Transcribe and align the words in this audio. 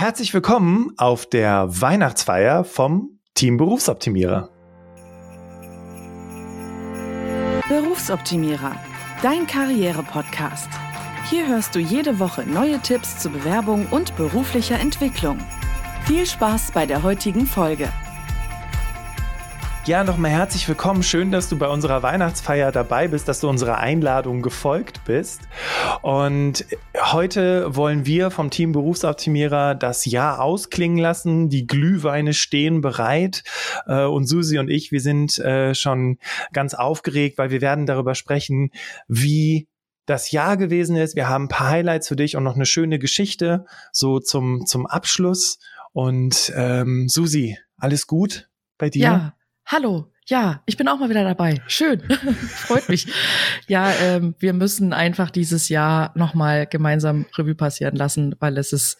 Herzlich 0.00 0.32
willkommen 0.32 0.94
auf 0.96 1.26
der 1.26 1.66
Weihnachtsfeier 1.68 2.64
vom 2.64 3.20
Team 3.34 3.58
Berufsoptimierer. 3.58 4.48
Berufsoptimierer, 7.68 8.76
dein 9.22 9.46
Karriere-Podcast. 9.46 10.70
Hier 11.28 11.46
hörst 11.46 11.74
du 11.74 11.80
jede 11.80 12.18
Woche 12.18 12.46
neue 12.46 12.78
Tipps 12.80 13.18
zur 13.18 13.32
Bewerbung 13.32 13.88
und 13.90 14.16
beruflicher 14.16 14.80
Entwicklung. 14.80 15.38
Viel 16.06 16.24
Spaß 16.24 16.72
bei 16.72 16.86
der 16.86 17.02
heutigen 17.02 17.44
Folge. 17.44 17.90
Ja, 19.86 20.04
nochmal 20.04 20.30
herzlich 20.30 20.68
willkommen. 20.68 21.02
Schön, 21.02 21.32
dass 21.32 21.48
du 21.48 21.56
bei 21.56 21.66
unserer 21.66 22.02
Weihnachtsfeier 22.02 22.70
dabei 22.70 23.08
bist, 23.08 23.26
dass 23.28 23.40
du 23.40 23.48
unserer 23.48 23.78
Einladung 23.78 24.42
gefolgt 24.42 25.04
bist. 25.06 25.40
Und 26.02 26.66
heute 26.98 27.74
wollen 27.74 28.04
wir 28.04 28.30
vom 28.30 28.50
Team 28.50 28.72
Berufsoptimierer 28.72 29.74
das 29.74 30.04
Jahr 30.04 30.42
ausklingen 30.42 30.98
lassen. 30.98 31.48
Die 31.48 31.66
Glühweine 31.66 32.34
stehen 32.34 32.82
bereit. 32.82 33.42
Äh, 33.86 34.04
und 34.04 34.26
Susi 34.26 34.58
und 34.58 34.68
ich, 34.68 34.92
wir 34.92 35.00
sind 35.00 35.38
äh, 35.38 35.74
schon 35.74 36.18
ganz 36.52 36.74
aufgeregt, 36.74 37.38
weil 37.38 37.50
wir 37.50 37.62
werden 37.62 37.86
darüber 37.86 38.14
sprechen, 38.14 38.70
wie 39.08 39.66
das 40.04 40.30
Jahr 40.30 40.58
gewesen 40.58 40.96
ist. 40.96 41.16
Wir 41.16 41.28
haben 41.28 41.44
ein 41.44 41.48
paar 41.48 41.70
Highlights 41.70 42.08
für 42.08 42.16
dich 42.16 42.36
und 42.36 42.44
noch 42.44 42.54
eine 42.54 42.66
schöne 42.66 42.98
Geschichte 42.98 43.64
so 43.92 44.20
zum, 44.20 44.66
zum 44.66 44.86
Abschluss. 44.86 45.58
Und 45.92 46.52
ähm, 46.54 47.08
Susi, 47.08 47.56
alles 47.78 48.06
gut 48.06 48.50
bei 48.76 48.90
dir? 48.90 49.02
Ja, 49.02 49.34
Hallo, 49.72 50.10
ja, 50.26 50.64
ich 50.66 50.76
bin 50.76 50.88
auch 50.88 50.98
mal 50.98 51.10
wieder 51.10 51.22
dabei. 51.22 51.62
Schön, 51.68 52.00
freut 52.56 52.88
mich. 52.88 53.06
Ja, 53.68 53.92
ähm, 53.92 54.34
wir 54.40 54.52
müssen 54.52 54.92
einfach 54.92 55.30
dieses 55.30 55.68
Jahr 55.68 56.10
nochmal 56.16 56.66
gemeinsam 56.66 57.24
Revue 57.38 57.54
passieren 57.54 57.94
lassen, 57.94 58.34
weil 58.40 58.58
es 58.58 58.72
ist 58.72 58.98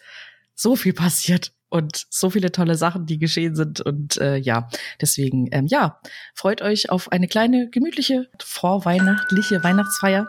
so 0.55 0.77
viel 0.77 0.93
passiert 0.93 1.51
und 1.67 2.05
so 2.09 2.29
viele 2.29 2.53
tolle 2.53 2.75
Sachen, 2.75 3.05
die 3.05 3.19
geschehen 3.19 3.53
sind. 3.53 3.81
Und 3.81 4.15
äh, 4.21 4.37
ja, 4.37 4.69
deswegen, 5.01 5.49
ähm, 5.51 5.67
ja, 5.67 5.99
freut 6.35 6.61
euch 6.61 6.89
auf 6.89 7.11
eine 7.11 7.27
kleine, 7.27 7.69
gemütliche, 7.69 8.29
vorweihnachtliche 8.41 9.61
Weihnachtsfeier. 9.65 10.25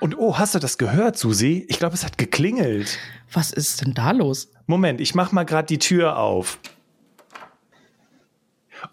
Und 0.00 0.18
oh, 0.18 0.38
hast 0.38 0.56
du 0.56 0.58
das 0.58 0.78
gehört, 0.78 1.16
Susi? 1.16 1.66
Ich 1.68 1.78
glaube, 1.78 1.94
es 1.94 2.04
hat 2.04 2.18
geklingelt. 2.18 2.98
Was 3.32 3.52
ist 3.52 3.82
denn 3.82 3.94
da 3.94 4.10
los? 4.10 4.50
Moment, 4.66 5.00
ich 5.00 5.14
mach 5.14 5.30
mal 5.30 5.44
gerade 5.44 5.66
die 5.66 5.78
Tür 5.78 6.18
auf. 6.18 6.58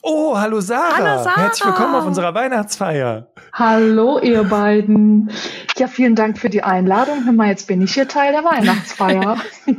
Oh, 0.02 0.38
hallo 0.38 0.62
Sarah. 0.62 0.96
hallo 0.98 1.24
Sarah. 1.24 1.38
Herzlich 1.38 1.66
willkommen 1.66 1.96
auf 1.96 2.06
unserer 2.06 2.34
Weihnachtsfeier. 2.34 3.28
Hallo, 3.54 4.20
ihr 4.20 4.44
beiden. 4.44 5.32
Ja, 5.78 5.88
vielen 5.88 6.16
Dank 6.16 6.38
für 6.38 6.50
die 6.50 6.64
Einladung. 6.64 7.26
Hör 7.26 7.34
mal, 7.34 7.48
jetzt 7.48 7.68
bin 7.68 7.82
ich 7.82 7.94
hier 7.94 8.08
Teil 8.08 8.32
der 8.32 8.44
Weihnachtsfeier. 8.44 9.38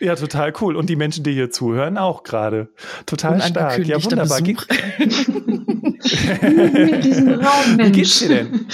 Ja, 0.00 0.14
total 0.14 0.52
cool. 0.60 0.76
Und 0.76 0.88
die 0.88 0.94
Menschen, 0.94 1.24
die 1.24 1.32
hier 1.32 1.50
zuhören, 1.50 1.98
auch 1.98 2.22
gerade. 2.22 2.68
Total 3.04 3.40
stark. 3.42 3.84
Ja, 3.84 4.00
wunderbar. 4.04 4.40
Besuch. 4.40 4.64
diesen 7.02 7.34
Raum, 7.34 7.76
Mensch. 7.76 7.88
Wie 7.88 7.92
geht's 7.92 8.18
dir 8.20 8.28
denn? 8.28 8.68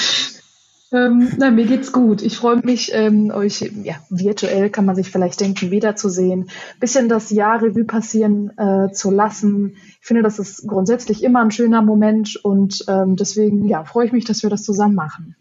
Ähm, 0.94 1.28
na, 1.38 1.50
mir 1.50 1.66
geht's 1.66 1.90
gut. 1.90 2.22
Ich 2.22 2.36
freue 2.36 2.60
mich, 2.64 2.92
ähm, 2.94 3.32
euch 3.34 3.68
ja, 3.82 3.96
virtuell 4.10 4.70
kann 4.70 4.84
man 4.84 4.94
sich 4.94 5.10
vielleicht 5.10 5.40
denken, 5.40 5.72
wiederzusehen, 5.72 6.50
bisschen 6.78 7.08
das 7.08 7.30
Jahr 7.30 7.60
Revue 7.62 7.84
passieren 7.84 8.56
äh, 8.56 8.92
zu 8.92 9.10
lassen. 9.10 9.76
Ich 10.00 10.06
finde, 10.06 10.22
das 10.22 10.38
ist 10.38 10.68
grundsätzlich 10.68 11.24
immer 11.24 11.42
ein 11.42 11.50
schöner 11.50 11.82
Moment 11.82 12.36
und 12.44 12.84
ähm, 12.86 13.16
deswegen 13.16 13.66
ja, 13.66 13.84
freue 13.84 14.06
ich 14.06 14.12
mich, 14.12 14.24
dass 14.24 14.44
wir 14.44 14.50
das 14.50 14.62
zusammen 14.62 14.94
machen. 14.94 15.34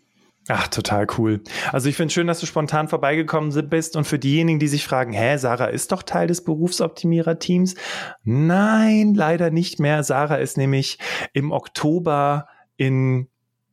Ach, 0.50 0.68
total 0.68 1.06
cool. 1.18 1.42
Also 1.72 1.88
ich 1.88 1.96
finde 1.96 2.12
schön, 2.12 2.28
dass 2.28 2.40
du 2.40 2.48
spontan 2.48 2.88
vorbeigekommen 2.88 3.54
bist 3.70 3.96
und 3.96 4.06
für 4.06 4.20
diejenigen, 4.20 4.60
die 4.60 4.68
sich 4.68 4.84
fragen, 4.84 5.14
hä, 5.14 5.38
Sarah 5.38 5.68
ist 5.68 5.92
doch 5.92 6.04
Teil 6.04 6.28
des 6.28 6.44
Berufsoptimierer-Teams. 6.44 7.76
Nein, 8.24 9.14
leider 9.14 9.52
nicht 9.52 9.80
mehr. 9.80 10.04
Sarah 10.04 10.38
ist 10.38 10.58
nämlich 10.58 10.98
im 11.32 11.52
Oktober 11.52 12.48
in 12.76 13.28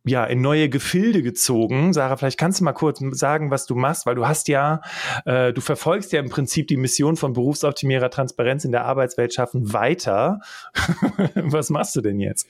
ja, 0.04 0.24
in 0.24 0.40
neue 0.40 0.68
Gefilde 0.68 1.22
gezogen. 1.22 1.92
Sarah, 1.92 2.16
vielleicht 2.16 2.38
kannst 2.38 2.60
du 2.60 2.64
mal 2.64 2.72
kurz 2.72 3.00
sagen, 3.12 3.50
was 3.50 3.66
du 3.66 3.74
machst, 3.74 4.06
weil 4.06 4.14
du 4.14 4.26
hast 4.26 4.48
ja, 4.48 4.80
äh, 5.24 5.52
du 5.52 5.60
verfolgst 5.60 6.12
ja 6.12 6.20
im 6.20 6.30
Prinzip 6.30 6.68
die 6.68 6.76
Mission 6.76 7.16
von 7.16 7.32
Berufsoptimierer 7.32 8.10
Transparenz 8.10 8.64
in 8.64 8.72
der 8.72 8.84
Arbeitswelt 8.84 9.34
schaffen 9.34 9.72
weiter. 9.72 10.40
was 11.34 11.70
machst 11.70 11.96
du 11.96 12.00
denn 12.00 12.20
jetzt? 12.20 12.48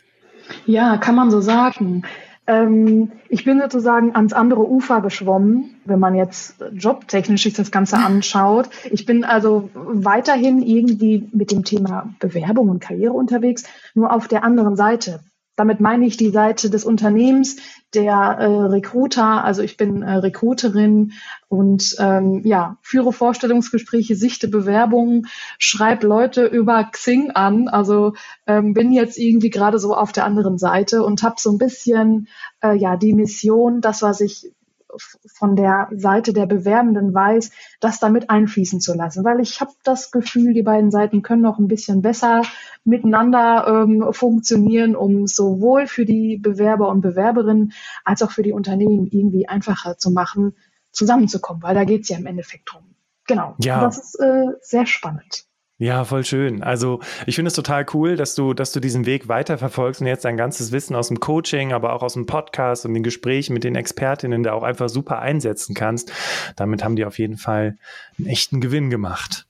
Ja, 0.67 0.97
kann 0.97 1.15
man 1.15 1.31
so 1.31 1.41
sagen. 1.41 2.05
Ähm, 2.47 3.13
ich 3.29 3.45
bin 3.45 3.61
sozusagen 3.61 4.15
ans 4.15 4.33
andere 4.33 4.69
Ufer 4.69 5.01
geschwommen, 5.01 5.81
wenn 5.85 6.01
man 6.01 6.15
jetzt 6.15 6.57
jobtechnisch 6.73 7.45
sich 7.45 7.55
das 7.55 7.71
Ganze 7.71 7.97
anschaut. 8.05 8.69
Ich 8.91 9.07
bin 9.07 9.25
also 9.25 9.71
weiterhin 9.75 10.63
irgendwie 10.63 11.29
mit 11.33 11.51
dem 11.51 11.65
Thema 11.65 12.15
Bewerbung 12.19 12.69
und 12.69 12.81
Karriere 12.81 13.13
unterwegs, 13.13 13.65
nur 13.95 14.13
auf 14.13 14.29
der 14.29 14.45
anderen 14.45 14.77
Seite. 14.77 15.21
Damit 15.61 15.79
meine 15.79 16.07
ich 16.07 16.17
die 16.17 16.31
Seite 16.31 16.71
des 16.71 16.87
Unternehmens, 16.87 17.57
der 17.93 18.15
äh, 18.15 18.47
Recruiter. 18.47 19.45
Also 19.45 19.61
ich 19.61 19.77
bin 19.77 20.01
äh, 20.01 20.15
Recruiterin 20.15 21.13
und 21.49 21.97
ähm, 21.99 22.41
ja, 22.47 22.79
führe 22.81 23.13
Vorstellungsgespräche, 23.13 24.17
sichte 24.17 24.49
Bewerbungen, 24.49 25.27
schreibe 25.59 26.07
Leute 26.07 26.47
über 26.47 26.83
Xing 26.85 27.33
an. 27.33 27.69
Also 27.69 28.15
ähm, 28.47 28.73
bin 28.73 28.91
jetzt 28.91 29.19
irgendwie 29.19 29.51
gerade 29.51 29.79
so 29.79 29.95
auf 29.95 30.13
der 30.13 30.25
anderen 30.25 30.57
Seite 30.57 31.05
und 31.05 31.23
habe 31.23 31.37
so 31.37 31.51
ein 31.51 31.59
bisschen 31.59 32.29
äh, 32.63 32.75
ja 32.75 32.97
die 32.97 33.13
Mission, 33.13 33.83
das, 33.83 34.01
was 34.01 34.23
ich 34.23 34.51
von 35.35 35.57
der 35.57 35.89
Seite 35.93 36.33
der 36.33 36.47
Bewerbenden 36.47 37.15
weiß, 37.15 37.51
das 37.81 38.01
damit 38.01 38.31
einfließen 38.31 38.81
zu 38.81 38.95
lassen. 38.95 39.25
Weil 39.25 39.41
ich 39.41 39.61
habe 39.61 39.73
das 39.85 40.11
Gefühl, 40.11 40.55
die 40.55 40.63
beiden 40.63 40.91
Seiten 40.91 41.23
können 41.23 41.43
noch 41.43 41.59
ein 41.59 41.69
bisschen 41.69 42.03
besser 42.03 42.43
miteinander 42.85 43.85
ähm, 43.85 44.13
funktionieren, 44.13 44.97
um 44.97 45.27
sowohl 45.27 45.87
für 45.87 46.05
die 46.05 46.37
Bewerber 46.37 46.89
und 46.89 47.01
Bewerberinnen 47.01 47.73
als 48.05 48.23
auch 48.23 48.31
für 48.31 48.43
die 48.43 48.53
Unternehmen 48.53 49.07
irgendwie 49.11 49.49
einfacher 49.49 49.99
zu 49.99 50.11
machen, 50.11 50.55
zusammenzukommen, 50.93 51.63
weil 51.63 51.75
da 51.75 51.85
geht 51.85 52.03
es 52.03 52.09
ja 52.09 52.19
im 52.19 52.27
Endeffekt 52.27 52.73
drum. 52.73 52.83
Genau. 53.27 53.55
Ja. 53.61 53.81
Das 53.81 53.99
ist 53.99 54.15
äh, 54.21 54.47
sehr 54.61 54.87
spannend. 54.87 55.45
Ja, 55.81 56.05
voll 56.05 56.27
schön. 56.27 56.63
Also 56.63 57.01
ich 57.25 57.37
finde 57.37 57.49
es 57.49 57.55
total 57.55 57.87
cool, 57.95 58.15
dass 58.15 58.35
du, 58.35 58.53
dass 58.53 58.73
du 58.73 58.81
diesen 58.81 59.07
Weg 59.07 59.29
weiterverfolgst 59.29 60.03
und 60.03 60.09
jetzt 60.09 60.27
dein 60.27 60.37
ganzes 60.37 60.73
Wissen 60.73 60.95
aus 60.95 61.09
dem 61.09 61.21
Coaching, 61.21 61.73
aber 61.73 61.95
auch 61.95 62.03
aus 62.03 62.13
dem 62.13 62.27
Podcast 62.27 62.85
und 62.85 62.93
den 62.93 63.03
Gesprächen 63.03 63.55
mit 63.55 63.65
den 63.65 63.77
Expertinnen 63.77 64.43
da 64.43 64.53
auch 64.53 64.63
einfach 64.63 64.91
super 64.91 65.21
einsetzen 65.21 65.75
kannst. 65.75 66.13
Damit 66.55 66.85
haben 66.85 66.97
die 66.97 67.07
auf 67.07 67.19
jeden 67.19 67.39
Fall 67.39 67.79
einen 68.19 68.27
echten 68.27 68.61
Gewinn 68.61 68.91
gemacht. 68.91 69.47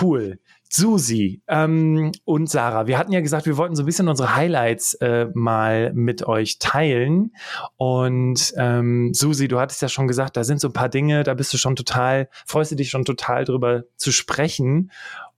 Cool. 0.00 0.38
Susi 0.70 1.40
ähm, 1.46 2.10
und 2.24 2.50
Sarah, 2.50 2.88
wir 2.88 2.98
hatten 2.98 3.12
ja 3.12 3.20
gesagt, 3.20 3.46
wir 3.46 3.56
wollten 3.56 3.76
so 3.76 3.84
ein 3.84 3.86
bisschen 3.86 4.08
unsere 4.08 4.34
Highlights 4.34 4.94
äh, 4.94 5.28
mal 5.34 5.92
mit 5.92 6.26
euch 6.26 6.58
teilen. 6.58 7.32
Und 7.76 8.52
ähm, 8.56 9.14
Susi, 9.14 9.46
du 9.46 9.60
hattest 9.60 9.82
ja 9.82 9.88
schon 9.88 10.08
gesagt, 10.08 10.36
da 10.36 10.42
sind 10.42 10.60
so 10.60 10.68
ein 10.68 10.72
paar 10.72 10.88
Dinge, 10.88 11.22
da 11.22 11.34
bist 11.34 11.52
du 11.52 11.58
schon 11.58 11.76
total, 11.76 12.28
freust 12.44 12.72
du 12.72 12.76
dich 12.76 12.90
schon 12.90 13.04
total 13.04 13.44
drüber 13.44 13.84
zu 13.96 14.10
sprechen. 14.10 14.90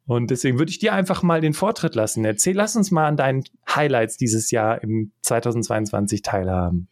Und 0.07 0.31
deswegen 0.31 0.59
würde 0.59 0.71
ich 0.71 0.79
dir 0.79 0.93
einfach 0.93 1.23
mal 1.23 1.41
den 1.41 1.53
Vortritt 1.53 1.95
lassen. 1.95 2.25
Erzähl, 2.25 2.55
lass 2.55 2.77
uns 2.77 2.91
mal 2.91 3.07
an 3.07 3.17
deinen 3.17 3.45
Highlights 3.69 4.17
dieses 4.17 4.51
Jahr 4.51 4.83
im 4.83 5.13
2022 5.23 6.23
teilhaben. 6.23 6.89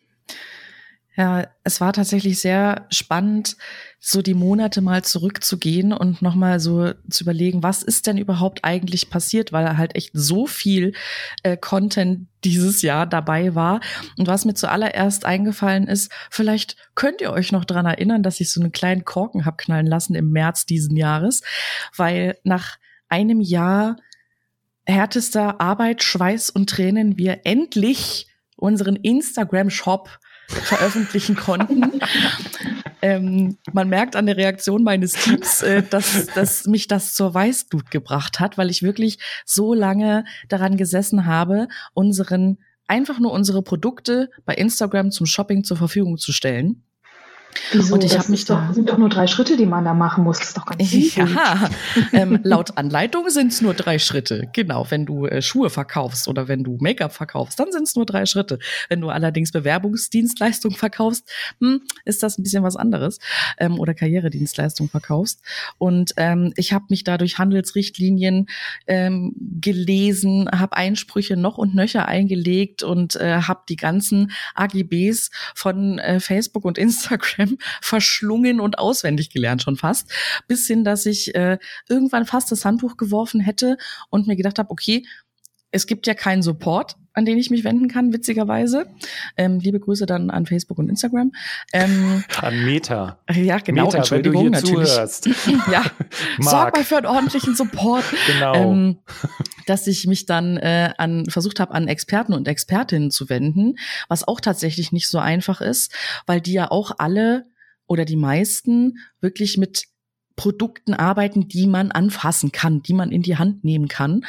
Ja, 1.16 1.46
es 1.62 1.80
war 1.80 1.92
tatsächlich 1.92 2.40
sehr 2.40 2.86
spannend, 2.90 3.56
so 4.00 4.20
die 4.20 4.34
Monate 4.34 4.80
mal 4.80 5.04
zurückzugehen 5.04 5.92
und 5.92 6.22
nochmal 6.22 6.58
so 6.58 6.92
zu 7.08 7.22
überlegen, 7.22 7.62
was 7.62 7.84
ist 7.84 8.08
denn 8.08 8.18
überhaupt 8.18 8.64
eigentlich 8.64 9.10
passiert, 9.10 9.52
weil 9.52 9.78
halt 9.78 9.94
echt 9.94 10.10
so 10.12 10.48
viel 10.48 10.92
äh, 11.44 11.56
Content 11.56 12.26
dieses 12.42 12.82
Jahr 12.82 13.06
dabei 13.06 13.54
war. 13.54 13.78
Und 14.18 14.26
was 14.26 14.44
mir 14.44 14.54
zuallererst 14.54 15.24
eingefallen 15.24 15.86
ist, 15.86 16.10
vielleicht 16.30 16.76
könnt 16.96 17.20
ihr 17.20 17.32
euch 17.32 17.52
noch 17.52 17.64
dran 17.64 17.86
erinnern, 17.86 18.24
dass 18.24 18.40
ich 18.40 18.52
so 18.52 18.60
einen 18.60 18.72
kleinen 18.72 19.04
Korken 19.04 19.44
hab 19.46 19.56
knallen 19.56 19.86
lassen 19.86 20.16
im 20.16 20.32
März 20.32 20.66
diesen 20.66 20.96
Jahres, 20.96 21.42
weil 21.96 22.36
nach 22.42 22.76
einem 23.14 23.40
Jahr 23.40 23.96
härtester 24.86 25.60
Arbeit, 25.60 26.02
Schweiß 26.02 26.50
und 26.50 26.68
Tränen 26.68 27.16
wir 27.16 27.42
endlich 27.44 28.26
unseren 28.56 28.96
Instagram-Shop 28.96 30.18
veröffentlichen 30.48 31.36
konnten. 31.36 32.00
ähm, 33.02 33.56
man 33.72 33.88
merkt 33.88 34.16
an 34.16 34.26
der 34.26 34.36
Reaktion 34.36 34.82
meines 34.82 35.12
Teams, 35.12 35.62
äh, 35.62 35.84
dass, 35.84 36.26
dass 36.34 36.66
mich 36.66 36.88
das 36.88 37.14
zur 37.14 37.32
Weißblut 37.32 37.92
gebracht 37.92 38.40
hat, 38.40 38.58
weil 38.58 38.68
ich 38.68 38.82
wirklich 38.82 39.18
so 39.46 39.74
lange 39.74 40.24
daran 40.48 40.76
gesessen 40.76 41.24
habe, 41.24 41.68
unseren 41.94 42.58
einfach 42.88 43.20
nur 43.20 43.32
unsere 43.32 43.62
Produkte 43.62 44.28
bei 44.44 44.54
Instagram 44.56 45.12
zum 45.12 45.26
Shopping 45.26 45.62
zur 45.62 45.76
Verfügung 45.76 46.18
zu 46.18 46.32
stellen. 46.32 46.82
Wieso? 47.72 47.94
Und 47.94 48.04
ich 48.04 48.18
habe 48.18 48.30
mich 48.30 48.44
doch, 48.44 48.56
da 48.56 48.72
sind 48.72 48.88
doch 48.88 48.98
nur 48.98 49.08
drei 49.08 49.26
Schritte, 49.26 49.56
die 49.56 49.66
man 49.66 49.84
da 49.84 49.94
machen 49.94 50.24
muss. 50.24 50.38
Das 50.38 50.48
ist 50.48 50.56
doch 50.56 50.66
ganz 50.66 50.90
simpel. 50.90 51.34
Ja, 51.34 51.70
ähm, 52.12 52.40
laut 52.42 52.76
Anleitung 52.76 53.28
sind 53.30 53.52
es 53.52 53.60
nur 53.60 53.74
drei 53.74 53.98
Schritte. 53.98 54.48
Genau, 54.52 54.86
wenn 54.90 55.06
du 55.06 55.26
äh, 55.26 55.42
Schuhe 55.42 55.70
verkaufst 55.70 56.28
oder 56.28 56.48
wenn 56.48 56.64
du 56.64 56.78
Make-up 56.80 57.12
verkaufst, 57.12 57.58
dann 57.58 57.72
sind 57.72 57.84
es 57.84 57.96
nur 57.96 58.06
drei 58.06 58.26
Schritte. 58.26 58.58
Wenn 58.88 59.00
du 59.00 59.08
allerdings 59.08 59.52
Bewerbungsdienstleistung 59.52 60.72
verkaufst, 60.72 61.30
hm, 61.60 61.82
ist 62.04 62.22
das 62.22 62.38
ein 62.38 62.42
bisschen 62.42 62.62
was 62.62 62.76
anderes. 62.76 63.18
Ähm, 63.58 63.78
oder 63.78 63.94
Karrieredienstleistung 63.94 64.88
verkaufst. 64.88 65.40
Und 65.78 66.12
ähm, 66.16 66.52
ich 66.56 66.72
habe 66.72 66.86
mich 66.88 67.04
da 67.04 67.18
durch 67.18 67.38
Handelsrichtlinien 67.38 68.46
ähm, 68.86 69.34
gelesen, 69.60 70.48
habe 70.50 70.76
Einsprüche 70.76 71.36
noch 71.36 71.58
und 71.58 71.74
nöcher 71.74 72.06
eingelegt 72.06 72.82
und 72.82 73.16
äh, 73.16 73.42
habe 73.42 73.62
die 73.68 73.76
ganzen 73.76 74.32
AGBs 74.54 75.30
von 75.54 75.98
äh, 75.98 76.20
Facebook 76.20 76.64
und 76.64 76.78
Instagram 76.78 77.43
verschlungen 77.80 78.60
und 78.60 78.78
auswendig 78.78 79.30
gelernt 79.30 79.62
schon 79.62 79.76
fast, 79.76 80.10
bis 80.48 80.66
hin, 80.66 80.84
dass 80.84 81.06
ich 81.06 81.34
äh, 81.34 81.58
irgendwann 81.88 82.26
fast 82.26 82.50
das 82.52 82.64
Handtuch 82.64 82.96
geworfen 82.96 83.40
hätte 83.40 83.76
und 84.10 84.26
mir 84.26 84.36
gedacht 84.36 84.58
habe, 84.58 84.70
okay, 84.70 85.06
es 85.70 85.86
gibt 85.86 86.06
ja 86.06 86.14
keinen 86.14 86.42
Support, 86.42 86.96
an 87.14 87.24
den 87.24 87.38
ich 87.38 87.48
mich 87.48 87.64
wenden 87.64 87.88
kann, 87.88 88.12
witzigerweise. 88.12 88.86
Ähm, 89.36 89.60
liebe 89.60 89.80
Grüße 89.80 90.04
dann 90.04 90.30
an 90.30 90.46
Facebook 90.46 90.78
und 90.78 90.88
Instagram. 90.88 91.32
Ähm, 91.72 92.24
an 92.40 92.64
Meta. 92.64 93.20
Ja, 93.32 93.58
genau, 93.58 93.84
Meta, 93.84 93.98
Entschuldigung, 93.98 94.50
natürlich. 94.50 94.88
Zuhörst. 94.88 95.26
ja, 95.72 95.84
sorg 96.40 96.76
mal 96.76 96.84
für 96.84 96.98
einen 96.98 97.06
ordentlichen 97.06 97.54
Support. 97.54 98.04
Genau. 98.26 98.54
Ähm, 98.54 98.98
dass 99.66 99.86
ich 99.86 100.06
mich 100.06 100.26
dann 100.26 100.56
äh, 100.56 100.92
an 100.98 101.24
versucht 101.26 101.60
habe, 101.60 101.72
an 101.72 101.88
Experten 101.88 102.34
und 102.34 102.48
Expertinnen 102.48 103.10
zu 103.10 103.28
wenden, 103.28 103.76
was 104.08 104.26
auch 104.26 104.40
tatsächlich 104.40 104.92
nicht 104.92 105.08
so 105.08 105.18
einfach 105.18 105.60
ist, 105.60 105.94
weil 106.26 106.40
die 106.40 106.52
ja 106.52 106.70
auch 106.70 106.92
alle 106.98 107.46
oder 107.86 108.04
die 108.04 108.16
meisten 108.16 108.98
wirklich 109.20 109.56
mit 109.56 109.84
Produkten 110.36 110.94
arbeiten, 110.94 111.48
die 111.48 111.66
man 111.66 111.92
anfassen 111.92 112.50
kann, 112.50 112.82
die 112.82 112.94
man 112.94 113.12
in 113.12 113.22
die 113.22 113.36
Hand 113.36 113.64
nehmen 113.64 113.88
kann. 113.88 114.24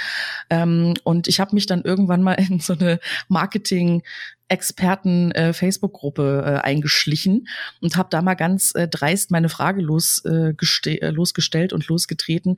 Ähm, 0.49 0.93
und 1.03 1.27
ich 1.27 1.39
habe 1.39 1.55
mich 1.55 1.65
dann 1.65 1.83
irgendwann 1.83 2.21
mal 2.21 2.33
in 2.33 2.59
so 2.59 2.73
eine 2.73 2.99
Marketing 3.27 4.03
Experten 4.47 5.31
äh, 5.31 5.49
äh, 5.49 6.59
eingeschlichen 6.59 7.47
und 7.81 7.97
habe 7.97 8.09
da 8.11 8.21
mal 8.21 8.35
ganz 8.35 8.73
äh, 8.75 8.87
dreist 8.87 9.31
meine 9.31 9.49
Frage 9.49 9.81
los, 9.81 10.23
äh, 10.23 10.53
äh, 10.53 11.09
losgestellt 11.09 11.73
und 11.73 11.87
losgetreten, 11.87 12.57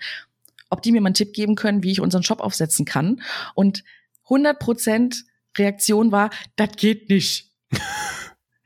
ob 0.69 0.81
die 0.81 0.91
mir 0.91 0.99
mal 0.99 1.07
einen 1.07 1.13
Tipp 1.13 1.31
geben 1.33 1.55
können, 1.55 1.83
wie 1.83 1.91
ich 1.91 2.01
unseren 2.01 2.23
Shop 2.23 2.41
aufsetzen 2.41 2.83
kann. 2.85 3.21
Und 3.55 3.85
100 4.23 4.59
Prozent 4.59 5.23
Reaktion 5.57 6.11
war, 6.11 6.29
das 6.57 6.71
geht 6.75 7.09
nicht. 7.09 7.51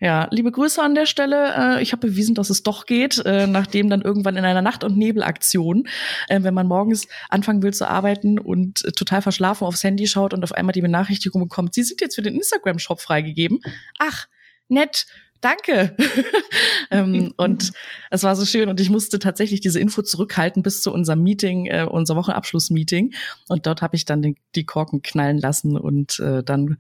Ja, 0.01 0.27
liebe 0.31 0.51
Grüße 0.51 0.81
an 0.81 0.95
der 0.95 1.06
Stelle. 1.06 1.77
Äh, 1.77 1.83
ich 1.83 1.92
habe 1.92 2.07
bewiesen, 2.07 2.33
dass 2.33 2.50
es 2.50 2.63
doch 2.63 2.88
geht, 2.88 3.24
äh, 3.24 3.45
nachdem 3.45 3.88
dann 3.88 4.01
irgendwann 4.01 4.36
in 4.36 4.44
einer 4.44 4.63
Nacht- 4.63 4.83
und 4.83 4.98
Nebelaktion, 4.98 5.88
äh, 6.27 6.42
wenn 6.42 6.56
man 6.56 6.68
morgens 6.68 7.07
anfangen 7.30 7.62
will 7.62 7.71
zu 7.71 7.88
arbeiten 7.88 8.39
und 8.39 8.80
total 8.95 9.21
verschlafen 9.21 9.65
aufs 9.65 9.83
Handy 9.83 10.07
schaut 10.07 10.33
und 10.33 10.44
auf 10.44 10.53
einmal 10.53 10.74
die 10.74 10.81
Benachrichtigung 10.81 11.44
bekommt, 11.44 11.75
Sie 11.75 11.83
sind 11.83 12.01
jetzt 12.01 12.15
für 12.15 12.24
den 12.24 12.33
Instagram-Shop 12.33 13.00
freigegeben. 13.00 13.59
Ach, 14.00 14.27
nett. 14.69 15.06
Danke. 15.39 15.95
ähm, 16.92 17.33
und 17.38 17.71
es 18.09 18.24
war 18.24 18.36
so 18.36 18.45
schön 18.45 18.69
und 18.69 18.80
ich 18.80 18.89
musste 18.89 19.19
tatsächlich 19.19 19.62
diese 19.62 19.80
Info 19.80 20.01
zurückhalten 20.01 20.63
bis 20.63 20.81
zu 20.81 20.92
unserem 20.92 21.21
Meeting, 21.21 21.68
äh, 21.68 21.86
unser 21.88 22.15
Wochenabschluss-Meeting. 22.15 23.13
Und 23.50 23.68
dort 23.68 23.83
habe 23.83 23.95
ich 23.95 24.06
dann 24.06 24.24
den, 24.24 24.36
die 24.56 24.65
Korken 24.65 25.03
knallen 25.03 25.38
lassen 25.38 25.77
und 25.77 26.19
äh, 26.19 26.44
dann 26.44 26.77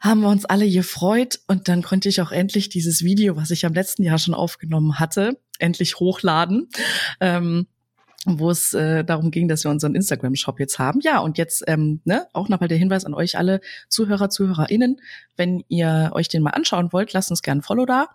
haben 0.00 0.20
wir 0.20 0.28
uns 0.28 0.44
alle 0.44 0.70
gefreut 0.70 1.40
und 1.46 1.68
dann 1.68 1.82
konnte 1.82 2.08
ich 2.08 2.20
auch 2.20 2.30
endlich 2.30 2.68
dieses 2.68 3.02
Video, 3.02 3.36
was 3.36 3.50
ich 3.50 3.66
am 3.66 3.74
letzten 3.74 4.02
Jahr 4.02 4.18
schon 4.18 4.34
aufgenommen 4.34 4.98
hatte, 4.98 5.38
endlich 5.58 5.98
hochladen. 5.98 6.68
Ähm, 7.20 7.66
wo 8.26 8.50
es 8.50 8.74
äh, 8.74 9.04
darum 9.04 9.30
ging, 9.30 9.48
dass 9.48 9.64
wir 9.64 9.70
unseren 9.70 9.94
Instagram-Shop 9.94 10.58
jetzt 10.58 10.78
haben. 10.78 11.00
Ja, 11.02 11.20
und 11.20 11.38
jetzt 11.38 11.62
ähm, 11.66 12.00
ne, 12.04 12.26
auch 12.32 12.48
nochmal 12.48 12.68
der 12.68 12.76
Hinweis 12.76 13.04
an 13.04 13.14
euch 13.14 13.38
alle 13.38 13.60
Zuhörer, 13.88 14.28
ZuhörerInnen, 14.28 15.00
wenn 15.36 15.64
ihr 15.68 16.10
euch 16.12 16.28
den 16.28 16.42
mal 16.42 16.50
anschauen 16.50 16.92
wollt, 16.92 17.12
lasst 17.12 17.30
uns 17.30 17.42
gerne 17.42 17.60
ein 17.60 17.62
Follow 17.62 17.86
da 17.86 18.08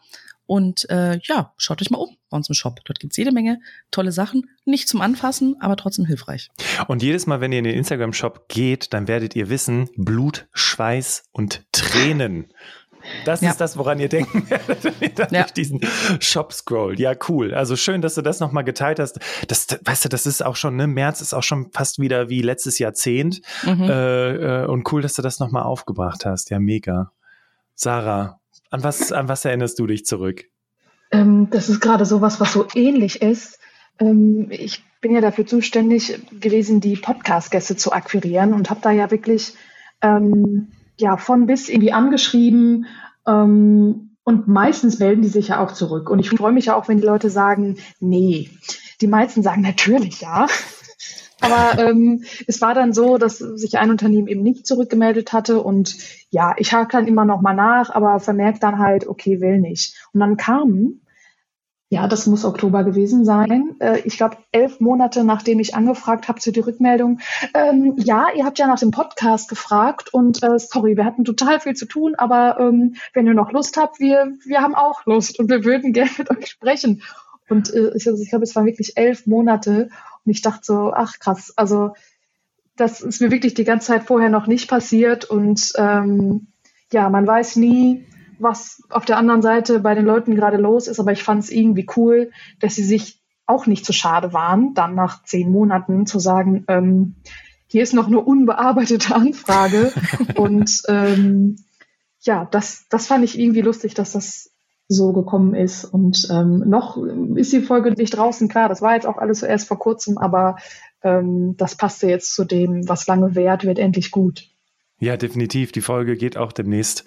und 0.45 0.89
äh, 0.89 1.19
ja, 1.23 1.53
schaut 1.57 1.81
euch 1.81 1.89
mal 1.89 1.99
um 1.99 2.17
bei 2.29 2.37
uns 2.37 2.49
im 2.49 2.55
Shop. 2.55 2.79
Dort 2.85 2.99
gibt's 2.99 3.17
jede 3.17 3.31
Menge 3.31 3.59
tolle 3.91 4.11
Sachen. 4.11 4.49
Nicht 4.65 4.89
zum 4.89 5.01
Anfassen, 5.01 5.55
aber 5.59 5.77
trotzdem 5.77 6.05
hilfreich. 6.05 6.49
Und 6.87 7.03
jedes 7.03 7.27
Mal, 7.27 7.41
wenn 7.41 7.51
ihr 7.51 7.59
in 7.59 7.65
den 7.65 7.75
Instagram-Shop 7.75 8.47
geht, 8.49 8.93
dann 8.93 9.07
werdet 9.07 9.35
ihr 9.35 9.49
wissen, 9.49 9.89
Blut, 9.95 10.47
Schweiß 10.53 11.25
und 11.31 11.63
Tränen. 11.71 12.47
Das 13.25 13.41
ja. 13.41 13.51
ist 13.51 13.59
das, 13.59 13.77
woran 13.77 13.99
ihr 13.99 14.09
denken 14.09 14.49
werdet, 14.49 14.83
wenn 14.83 14.93
ihr 14.99 15.09
dann 15.09 15.29
ja. 15.31 15.41
durch 15.41 15.53
diesen 15.53 15.81
Shop 16.19 16.53
scrollt. 16.53 16.99
Ja, 16.99 17.13
cool. 17.27 17.53
Also 17.53 17.75
schön, 17.75 18.01
dass 18.01 18.15
du 18.15 18.21
das 18.21 18.39
nochmal 18.39 18.63
geteilt 18.63 18.99
hast. 18.99 19.19
Das, 19.47 19.67
weißt 19.83 20.05
du, 20.05 20.09
das 20.09 20.25
ist 20.25 20.43
auch 20.43 20.55
schon, 20.55 20.75
ne, 20.75 20.87
März 20.87 21.21
ist 21.21 21.33
auch 21.33 21.43
schon 21.43 21.71
fast 21.71 21.99
wieder 21.99 22.29
wie 22.29 22.41
letztes 22.41 22.79
Jahrzehnt. 22.79 23.41
Mhm. 23.63 23.83
Äh, 23.83 24.63
äh, 24.63 24.65
und 24.65 24.91
cool, 24.91 25.01
dass 25.01 25.13
du 25.13 25.21
das 25.21 25.39
nochmal 25.39 25.63
aufgebracht 25.63 26.25
hast. 26.25 26.49
Ja, 26.49 26.59
mega. 26.59 27.11
Sarah, 27.75 28.39
an 28.73 28.83
was, 28.83 29.11
an 29.11 29.27
was 29.29 29.45
erinnerst 29.45 29.77
du 29.77 29.85
dich 29.85 30.03
zurück? 30.05 30.45
Ähm, 31.11 31.47
das 31.51 31.69
ist 31.69 31.79
gerade 31.79 32.05
sowas, 32.05 32.39
was 32.39 32.53
so 32.53 32.65
ähnlich 32.73 33.21
ist. 33.21 33.59
Ähm, 33.99 34.47
ich 34.49 34.83
bin 34.99 35.13
ja 35.13 35.21
dafür 35.21 35.45
zuständig 35.45 36.19
gewesen, 36.39 36.81
die 36.81 36.95
Podcast-Gäste 36.95 37.75
zu 37.75 37.91
akquirieren 37.91 38.53
und 38.53 38.71
habe 38.71 38.79
da 38.81 38.89
ja 38.89 39.11
wirklich 39.11 39.53
ähm, 40.01 40.69
ja, 40.99 41.17
von 41.17 41.45
bis 41.45 41.69
irgendwie 41.69 41.93
angeschrieben. 41.93 42.87
Ähm, 43.27 44.15
und 44.23 44.47
meistens 44.47 44.97
melden 44.97 45.21
die 45.21 45.27
sich 45.27 45.49
ja 45.49 45.59
auch 45.59 45.73
zurück. 45.73 46.09
Und 46.09 46.17
ich 46.17 46.31
freue 46.31 46.53
mich 46.53 46.65
ja 46.65 46.75
auch, 46.75 46.87
wenn 46.87 46.97
die 46.97 47.05
Leute 47.05 47.29
sagen, 47.29 47.77
nee. 47.99 48.49
Die 49.01 49.07
meisten 49.07 49.43
sagen 49.43 49.61
natürlich 49.61 50.21
ja. 50.21 50.47
Aber 51.43 51.77
ähm, 51.77 52.23
es 52.47 52.61
war 52.61 52.73
dann 52.73 52.93
so, 52.93 53.17
dass 53.17 53.37
sich 53.37 53.77
ein 53.77 53.91
Unternehmen 53.91 54.27
eben 54.27 54.43
nicht 54.43 54.65
zurückgemeldet 54.65 55.33
hatte 55.33 55.61
und 55.61 55.97
ja, 56.29 56.55
ich 56.57 56.73
hake 56.73 56.91
dann 56.91 57.07
immer 57.07 57.25
noch 57.25 57.41
mal 57.41 57.53
nach, 57.53 57.89
aber 57.89 58.19
vermerkt 58.19 58.63
dann 58.63 58.79
halt, 58.79 59.07
okay, 59.07 59.41
will 59.41 59.59
nicht. 59.59 59.95
Und 60.13 60.21
dann 60.21 60.37
kamen, 60.37 61.01
ja, 61.89 62.07
das 62.07 62.25
muss 62.25 62.43
Oktober 62.43 62.83
gewesen 62.83 63.23
sein, 63.23 63.75
äh, 63.79 63.99
ich 63.99 64.17
glaube 64.17 64.37
elf 64.51 64.79
Monate 64.79 65.23
nachdem 65.23 65.59
ich 65.59 65.75
angefragt 65.75 66.27
habe 66.27 66.39
zu 66.39 66.51
die 66.51 66.61
Rückmeldung, 66.61 67.19
ähm, 67.53 67.93
ja, 67.97 68.27
ihr 68.35 68.45
habt 68.45 68.57
ja 68.57 68.65
nach 68.65 68.79
dem 68.79 68.89
Podcast 68.89 69.47
gefragt 69.47 70.11
und 70.11 70.41
äh, 70.41 70.57
sorry, 70.57 70.97
wir 70.97 71.05
hatten 71.05 71.23
total 71.23 71.59
viel 71.59 71.75
zu 71.75 71.85
tun, 71.85 72.15
aber 72.15 72.57
ähm, 72.59 72.95
wenn 73.13 73.27
ihr 73.27 73.35
noch 73.35 73.51
Lust 73.51 73.77
habt, 73.77 73.99
wir, 73.99 74.33
wir 74.43 74.61
haben 74.61 74.73
auch 74.73 75.05
Lust 75.05 75.37
und 75.37 75.49
wir 75.49 75.65
würden 75.65 75.93
gerne 75.93 76.09
mit 76.17 76.31
euch 76.31 76.47
sprechen. 76.47 77.03
Und 77.49 77.73
äh, 77.73 77.91
ich, 77.95 78.07
ich 78.07 78.29
glaube, 78.29 78.43
es 78.43 78.55
waren 78.55 78.65
wirklich 78.65 78.97
elf 78.97 79.27
Monate 79.27 79.89
und 80.25 80.31
ich 80.31 80.41
dachte 80.41 80.61
so, 80.63 80.93
ach 80.93 81.19
krass, 81.19 81.53
also 81.55 81.93
das 82.75 83.01
ist 83.01 83.21
mir 83.21 83.31
wirklich 83.31 83.53
die 83.53 83.65
ganze 83.65 83.87
Zeit 83.87 84.03
vorher 84.03 84.29
noch 84.29 84.47
nicht 84.47 84.69
passiert. 84.69 85.25
Und 85.25 85.73
ähm, 85.77 86.47
ja, 86.91 87.09
man 87.09 87.27
weiß 87.27 87.57
nie, 87.57 88.05
was 88.39 88.81
auf 88.89 89.05
der 89.05 89.17
anderen 89.17 89.41
Seite 89.41 89.79
bei 89.79 89.95
den 89.95 90.05
Leuten 90.05 90.35
gerade 90.35 90.57
los 90.57 90.87
ist, 90.87 90.99
aber 90.99 91.11
ich 91.11 91.23
fand 91.23 91.43
es 91.43 91.51
irgendwie 91.51 91.87
cool, 91.95 92.31
dass 92.59 92.75
sie 92.75 92.83
sich 92.83 93.21
auch 93.45 93.67
nicht 93.67 93.85
so 93.85 93.93
schade 93.93 94.33
waren, 94.33 94.73
dann 94.73 94.95
nach 94.95 95.23
zehn 95.23 95.51
Monaten 95.51 96.05
zu 96.05 96.19
sagen, 96.19 96.63
ähm, 96.67 97.15
hier 97.67 97.83
ist 97.83 97.93
noch 97.93 98.07
eine 98.07 98.19
unbearbeitete 98.19 99.15
Anfrage. 99.15 99.91
und 100.35 100.83
ähm, 100.87 101.57
ja, 102.21 102.45
das, 102.45 102.85
das 102.89 103.07
fand 103.07 103.23
ich 103.23 103.37
irgendwie 103.37 103.61
lustig, 103.61 103.93
dass 103.93 104.13
das 104.13 104.52
so 104.93 105.11
gekommen 105.11 105.55
ist. 105.55 105.85
Und 105.85 106.27
ähm, 106.31 106.63
noch 106.67 106.97
ist 107.35 107.51
die 107.51 107.61
Folge 107.61 107.91
nicht 107.91 108.15
draußen, 108.15 108.47
klar, 108.47 108.69
das 108.69 108.81
war 108.81 108.95
jetzt 108.95 109.07
auch 109.07 109.17
alles 109.17 109.43
erst 109.43 109.67
vor 109.67 109.79
kurzem, 109.79 110.17
aber 110.17 110.57
ähm, 111.03 111.55
das 111.57 111.75
passte 111.75 112.07
jetzt 112.07 112.33
zu 112.33 112.45
dem, 112.45 112.87
was 112.87 113.07
lange 113.07 113.35
währt, 113.35 113.65
wird 113.65 113.79
endlich 113.79 114.11
gut. 114.11 114.49
Ja, 114.99 115.17
definitiv. 115.17 115.73
Die 115.73 115.81
Folge 115.81 116.15
geht 116.15 116.37
auch 116.37 116.53
demnächst 116.53 117.03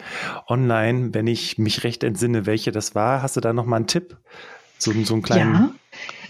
online, 0.49 1.15
wenn 1.15 1.27
ich 1.27 1.57
mich 1.57 1.83
recht 1.83 2.05
entsinne, 2.05 2.45
welche 2.45 2.71
das 2.71 2.95
war. 2.95 3.23
Hast 3.23 3.37
du 3.37 3.41
da 3.41 3.55
noch 3.55 3.65
mal 3.65 3.77
einen 3.77 3.87
Tipp? 3.87 4.19
So, 4.79 4.93
so 5.05 5.15
einen 5.15 5.23
kleinen. 5.23 5.55
Ja. 5.55 5.71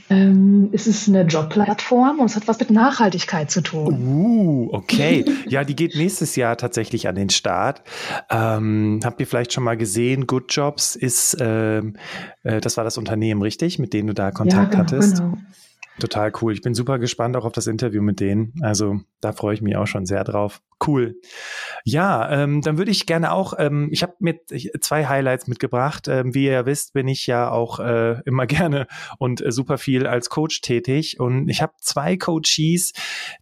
Ähm, 0.08 0.70
es 0.72 0.86
ist 0.86 1.08
eine 1.08 1.22
Jobplattform 1.22 2.20
und 2.20 2.26
es 2.26 2.36
hat 2.36 2.46
was 2.46 2.60
mit 2.60 2.70
Nachhaltigkeit 2.70 3.50
zu 3.50 3.60
tun. 3.60 4.06
Uh, 4.06 4.68
okay. 4.72 5.24
ja, 5.48 5.64
die 5.64 5.74
geht 5.74 5.96
nächstes 5.96 6.36
Jahr 6.36 6.56
tatsächlich 6.56 7.08
an 7.08 7.16
den 7.16 7.28
Start. 7.28 7.82
Ähm, 8.30 9.00
habt 9.02 9.20
ihr 9.20 9.26
vielleicht 9.26 9.52
schon 9.52 9.64
mal 9.64 9.76
gesehen, 9.76 10.28
Good 10.28 10.54
Jobs 10.54 10.94
ist, 10.94 11.36
ähm, 11.40 11.96
äh, 12.44 12.60
das 12.60 12.76
war 12.76 12.84
das 12.84 12.98
Unternehmen, 12.98 13.42
richtig, 13.42 13.80
mit 13.80 13.92
dem 13.92 14.06
du 14.06 14.14
da 14.14 14.30
Kontakt 14.30 14.74
ja, 14.74 14.82
genau, 14.82 14.92
hattest? 14.92 15.16
Genau. 15.16 15.38
Total 15.98 16.30
cool. 16.42 16.52
Ich 16.52 16.60
bin 16.60 16.74
super 16.74 16.98
gespannt 16.98 17.36
auch 17.36 17.46
auf 17.46 17.52
das 17.52 17.66
Interview 17.66 18.02
mit 18.02 18.20
denen. 18.20 18.52
Also 18.60 19.00
da 19.20 19.32
freue 19.32 19.54
ich 19.54 19.62
mich 19.62 19.76
auch 19.76 19.86
schon 19.86 20.04
sehr 20.04 20.24
drauf. 20.24 20.60
Cool. 20.86 21.16
Ja, 21.88 22.28
ähm, 22.32 22.62
dann 22.62 22.78
würde 22.78 22.90
ich 22.90 23.06
gerne 23.06 23.30
auch, 23.30 23.54
ähm, 23.56 23.90
ich 23.92 24.02
habe 24.02 24.14
mit 24.18 24.52
zwei 24.80 25.06
Highlights 25.06 25.46
mitgebracht. 25.46 26.08
Ähm, 26.08 26.34
wie 26.34 26.46
ihr 26.46 26.66
wisst, 26.66 26.94
bin 26.94 27.06
ich 27.06 27.28
ja 27.28 27.48
auch 27.48 27.78
äh, 27.78 28.20
immer 28.24 28.46
gerne 28.48 28.88
und 29.20 29.40
äh, 29.40 29.52
super 29.52 29.78
viel 29.78 30.04
als 30.04 30.28
Coach 30.28 30.62
tätig. 30.62 31.20
Und 31.20 31.48
ich 31.48 31.62
habe 31.62 31.74
zwei 31.80 32.16
Coaches, 32.16 32.92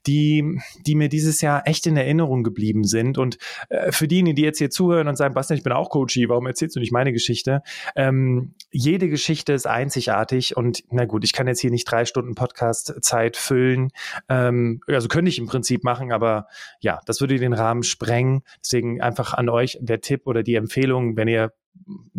die, 0.06 0.60
die 0.86 0.94
mir 0.94 1.08
dieses 1.08 1.40
Jahr 1.40 1.66
echt 1.66 1.86
in 1.86 1.96
Erinnerung 1.96 2.42
geblieben 2.42 2.84
sind. 2.84 3.16
Und 3.16 3.38
äh, 3.70 3.90
für 3.92 4.06
diejenigen, 4.06 4.36
die 4.36 4.42
jetzt 4.42 4.58
hier 4.58 4.68
zuhören 4.68 5.08
und 5.08 5.16
sagen, 5.16 5.32
Bastian, 5.32 5.56
ich 5.56 5.64
bin 5.64 5.72
auch 5.72 5.88
Coachie, 5.88 6.28
warum 6.28 6.46
erzählst 6.46 6.76
du 6.76 6.80
nicht 6.80 6.92
meine 6.92 7.14
Geschichte? 7.14 7.62
Ähm, 7.96 8.52
jede 8.70 9.08
Geschichte 9.08 9.54
ist 9.54 9.66
einzigartig 9.66 10.54
und 10.54 10.84
na 10.90 11.06
gut, 11.06 11.24
ich 11.24 11.32
kann 11.32 11.46
jetzt 11.46 11.60
hier 11.60 11.70
nicht 11.70 11.90
drei 11.90 12.04
Stunden 12.04 12.34
Podcast-Zeit 12.34 13.38
füllen. 13.38 13.88
Ähm, 14.28 14.80
also 14.86 15.08
könnte 15.08 15.30
ich 15.30 15.38
im 15.38 15.46
Prinzip 15.46 15.82
machen, 15.82 16.12
aber 16.12 16.46
ja, 16.80 17.00
das 17.06 17.22
würde 17.22 17.38
den 17.38 17.54
Rahmen 17.54 17.84
sprengen. 17.84 18.33
Deswegen 18.62 19.00
einfach 19.00 19.34
an 19.34 19.48
euch 19.48 19.78
der 19.80 20.00
Tipp 20.00 20.22
oder 20.26 20.42
die 20.42 20.54
Empfehlung, 20.54 21.16
wenn 21.16 21.28
ihr 21.28 21.52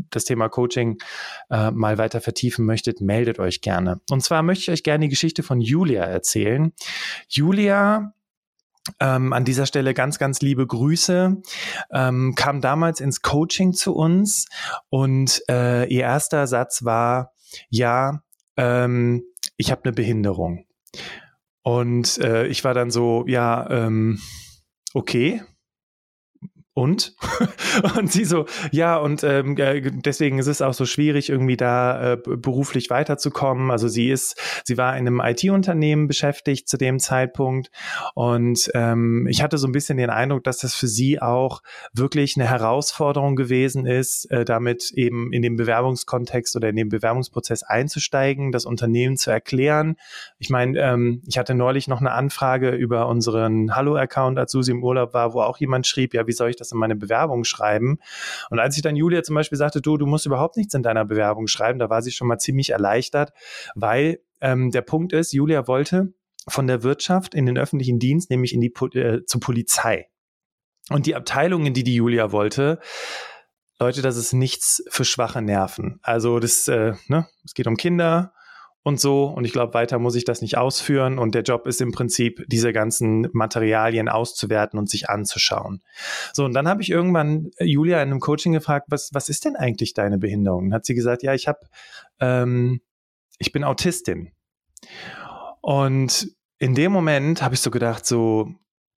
das 0.10 0.26
Thema 0.26 0.50
Coaching 0.50 0.98
äh, 1.50 1.72
mal 1.72 1.98
weiter 1.98 2.22
vertiefen 2.22 2.66
möchtet, 2.66 3.02
meldet 3.02 3.40
euch 3.40 3.62
gerne. 3.62 4.02
Und 4.10 4.22
zwar 4.22 4.44
möchte 4.44 4.64
ich 4.64 4.72
euch 4.72 4.84
gerne 4.84 5.06
die 5.06 5.10
Geschichte 5.10 5.44
von 5.44 5.62
Julia 5.62 6.04
erzählen. 6.04 6.74
Julia 7.30 8.14
ähm, 9.00 9.34
an 9.34 9.46
dieser 9.46 9.66
Stelle 9.66 9.94
ganz, 9.94 10.20
ganz 10.20 10.42
liebe 10.42 10.66
Grüße. 10.66 11.42
Ähm, 11.92 12.36
kam 12.36 12.62
damals 12.62 13.00
ins 13.00 13.22
Coaching 13.22 13.74
zu 13.74 13.96
uns 13.96 14.46
und 14.90 15.42
äh, 15.50 15.86
ihr 15.86 16.02
erster 16.02 16.48
Satz 16.48 16.84
war, 16.84 17.34
ja, 17.70 18.22
ähm, 18.58 19.24
ich 19.58 19.72
habe 19.72 19.84
eine 19.86 19.94
Behinderung. 19.94 20.66
Und 21.64 22.20
äh, 22.20 22.46
ich 22.48 22.64
war 22.64 22.74
dann 22.74 22.92
so, 22.92 23.26
ja, 23.28 23.68
ähm, 23.70 24.20
okay, 24.94 25.42
und? 26.76 27.16
und 27.98 28.12
sie 28.12 28.26
so, 28.26 28.46
ja, 28.72 28.98
und 28.98 29.24
ähm, 29.24 29.56
deswegen 29.56 30.40
ist 30.40 30.48
es 30.48 30.62
auch 30.62 30.74
so 30.74 30.86
schwierig, 30.86 31.30
irgendwie 31.30 31.56
da 31.56 32.14
äh, 32.14 32.18
beruflich 32.18 32.90
weiterzukommen. 32.90 33.72
Also 33.72 33.88
sie 33.88 34.10
ist, 34.10 34.40
sie 34.66 34.78
war 34.78 34.96
in 34.98 35.08
einem 35.08 35.22
IT-Unternehmen 35.22 36.08
beschäftigt 36.08 36.68
zu 36.68 36.78
dem 36.78 37.00
Zeitpunkt 37.00 37.72
und 38.14 38.70
ähm, 38.74 39.26
ich 39.30 39.42
hatte 39.42 39.58
so 39.58 39.68
ein 39.68 39.72
bisschen 39.72 39.98
den 39.98 40.10
Eindruck, 40.10 40.44
dass 40.44 40.58
das 40.58 40.76
für 40.76 40.88
sie 40.88 41.22
auch 41.22 41.62
wirklich 41.94 42.36
eine 42.36 42.48
Herausforderung 42.48 43.38
gewesen 43.38 43.86
ist, 43.86 44.30
äh, 44.30 44.44
damit 44.44 44.92
eben 44.92 45.32
in 45.32 45.42
den 45.42 45.56
Bewerbungskontext 45.56 46.58
oder 46.58 46.68
in 46.68 46.76
den 46.76 46.90
Bewerbungsprozess 46.90 47.64
einzusteigen, 47.64 48.52
das 48.52 48.66
Unternehmen 48.66 49.16
zu 49.16 49.32
erklären. 49.32 49.96
Ich 50.40 50.50
meine, 50.50 50.78
ähm, 50.78 51.22
ich 51.26 51.38
hatte 51.38 51.56
neulich 51.56 51.88
noch 51.88 52.02
eine 52.02 52.12
Anfrage 52.12 52.72
über 52.72 53.08
unseren 53.08 53.74
Hallo-Account, 53.74 54.38
als 54.38 54.52
Susi 54.52 54.72
im 54.72 54.84
Urlaub 54.84 55.14
war, 55.14 55.34
wo 55.34 55.40
auch 55.40 55.58
jemand 55.58 55.88
schrieb, 55.88 56.14
ja, 56.14 56.28
wie 56.28 56.34
soll 56.34 56.50
ich 56.50 56.58
das 56.58 56.65
das 56.66 56.72
in 56.72 56.80
meine 56.80 56.96
Bewerbung 56.96 57.44
schreiben. 57.44 58.00
Und 58.50 58.60
als 58.60 58.76
ich 58.76 58.82
dann 58.82 58.96
Julia 58.96 59.24
zum 59.24 59.36
Beispiel 59.36 59.58
sagte, 59.58 59.82
du, 59.82 59.98
du 59.98 60.06
musst 60.06 60.26
überhaupt 60.26 60.58
nichts 60.58 60.74
in 60.74 60.84
deiner 60.84 61.06
Bewerbung 61.06 61.48
schreiben, 61.48 61.80
da 61.80 61.90
war 61.90 62.02
sie 62.02 62.12
schon 62.12 62.28
mal 62.28 62.38
ziemlich 62.38 62.72
erleichtert, 62.72 63.34
weil 63.76 64.20
ähm, 64.42 64.72
der 64.72 64.82
Punkt 64.82 65.14
ist, 65.14 65.32
Julia 65.32 65.68
wollte 65.68 66.14
von 66.48 66.68
der 66.68 66.84
Wirtschaft 66.84 67.34
in 67.34 67.46
den 67.46 67.58
öffentlichen 67.58 68.00
Dienst, 68.00 68.30
nämlich 68.30 68.54
in 68.54 68.62
die 68.62 68.74
äh, 68.98 69.26
zur 69.26 69.42
Polizei. 69.42 70.08
Und 70.90 71.08
die 71.08 71.16
Abteilung, 71.16 71.66
in 71.66 71.74
die 71.74 71.84
die 71.84 71.96
Julia 71.96 72.32
wollte, 72.32 72.80
Leute, 73.80 74.02
das 74.02 74.16
ist 74.16 74.34
nichts 74.34 74.84
für 74.90 75.04
schwache 75.04 75.42
Nerven. 75.42 76.00
Also 76.02 76.40
das, 76.40 76.68
äh, 76.68 76.94
ne, 77.08 77.28
es 77.44 77.54
geht 77.54 77.68
um 77.68 77.76
Kinder, 77.76 78.34
und 78.86 79.00
so. 79.00 79.26
Und 79.26 79.46
ich 79.46 79.52
glaube, 79.52 79.74
weiter 79.74 79.98
muss 79.98 80.16
ich 80.16 80.26
das 80.26 80.44
nicht 80.44 80.60
ausführen. 80.60 81.18
Und 81.18 81.34
der 81.34 81.42
Job 81.42 81.66
ist 81.66 81.82
im 81.82 81.92
Prinzip, 81.92 82.44
diese 82.48 82.72
ganzen 82.72 83.28
Materialien 83.34 84.08
auszuwerten 84.08 84.78
und 84.78 84.90
sich 84.90 85.10
anzuschauen. 85.10 85.82
So, 86.34 86.46
und 86.46 86.54
dann 86.54 86.68
habe 86.68 86.84
ich 86.84 86.92
irgendwann 86.92 87.50
äh, 87.58 87.66
Julia 87.66 87.98
in 88.04 88.12
einem 88.12 88.20
Coaching 88.20 88.54
gefragt, 88.54 88.86
was, 88.90 89.10
was 89.12 89.28
ist 89.28 89.44
denn 89.44 89.56
eigentlich 89.56 89.96
deine 89.96 90.20
Behinderung? 90.20 90.66
Und 90.66 90.74
hat 90.74 90.86
sie 90.86 90.94
gesagt, 90.94 91.24
ja, 91.24 91.34
ich 91.34 91.48
habe, 91.48 91.62
ähm, 92.20 92.80
ich 93.40 93.52
bin 93.52 93.64
Autistin. 93.64 94.32
Und 95.62 96.28
in 96.60 96.76
dem 96.76 96.92
Moment 96.92 97.42
habe 97.42 97.56
ich 97.56 97.62
so 97.62 97.72
gedacht, 97.72 98.06
so, 98.06 98.54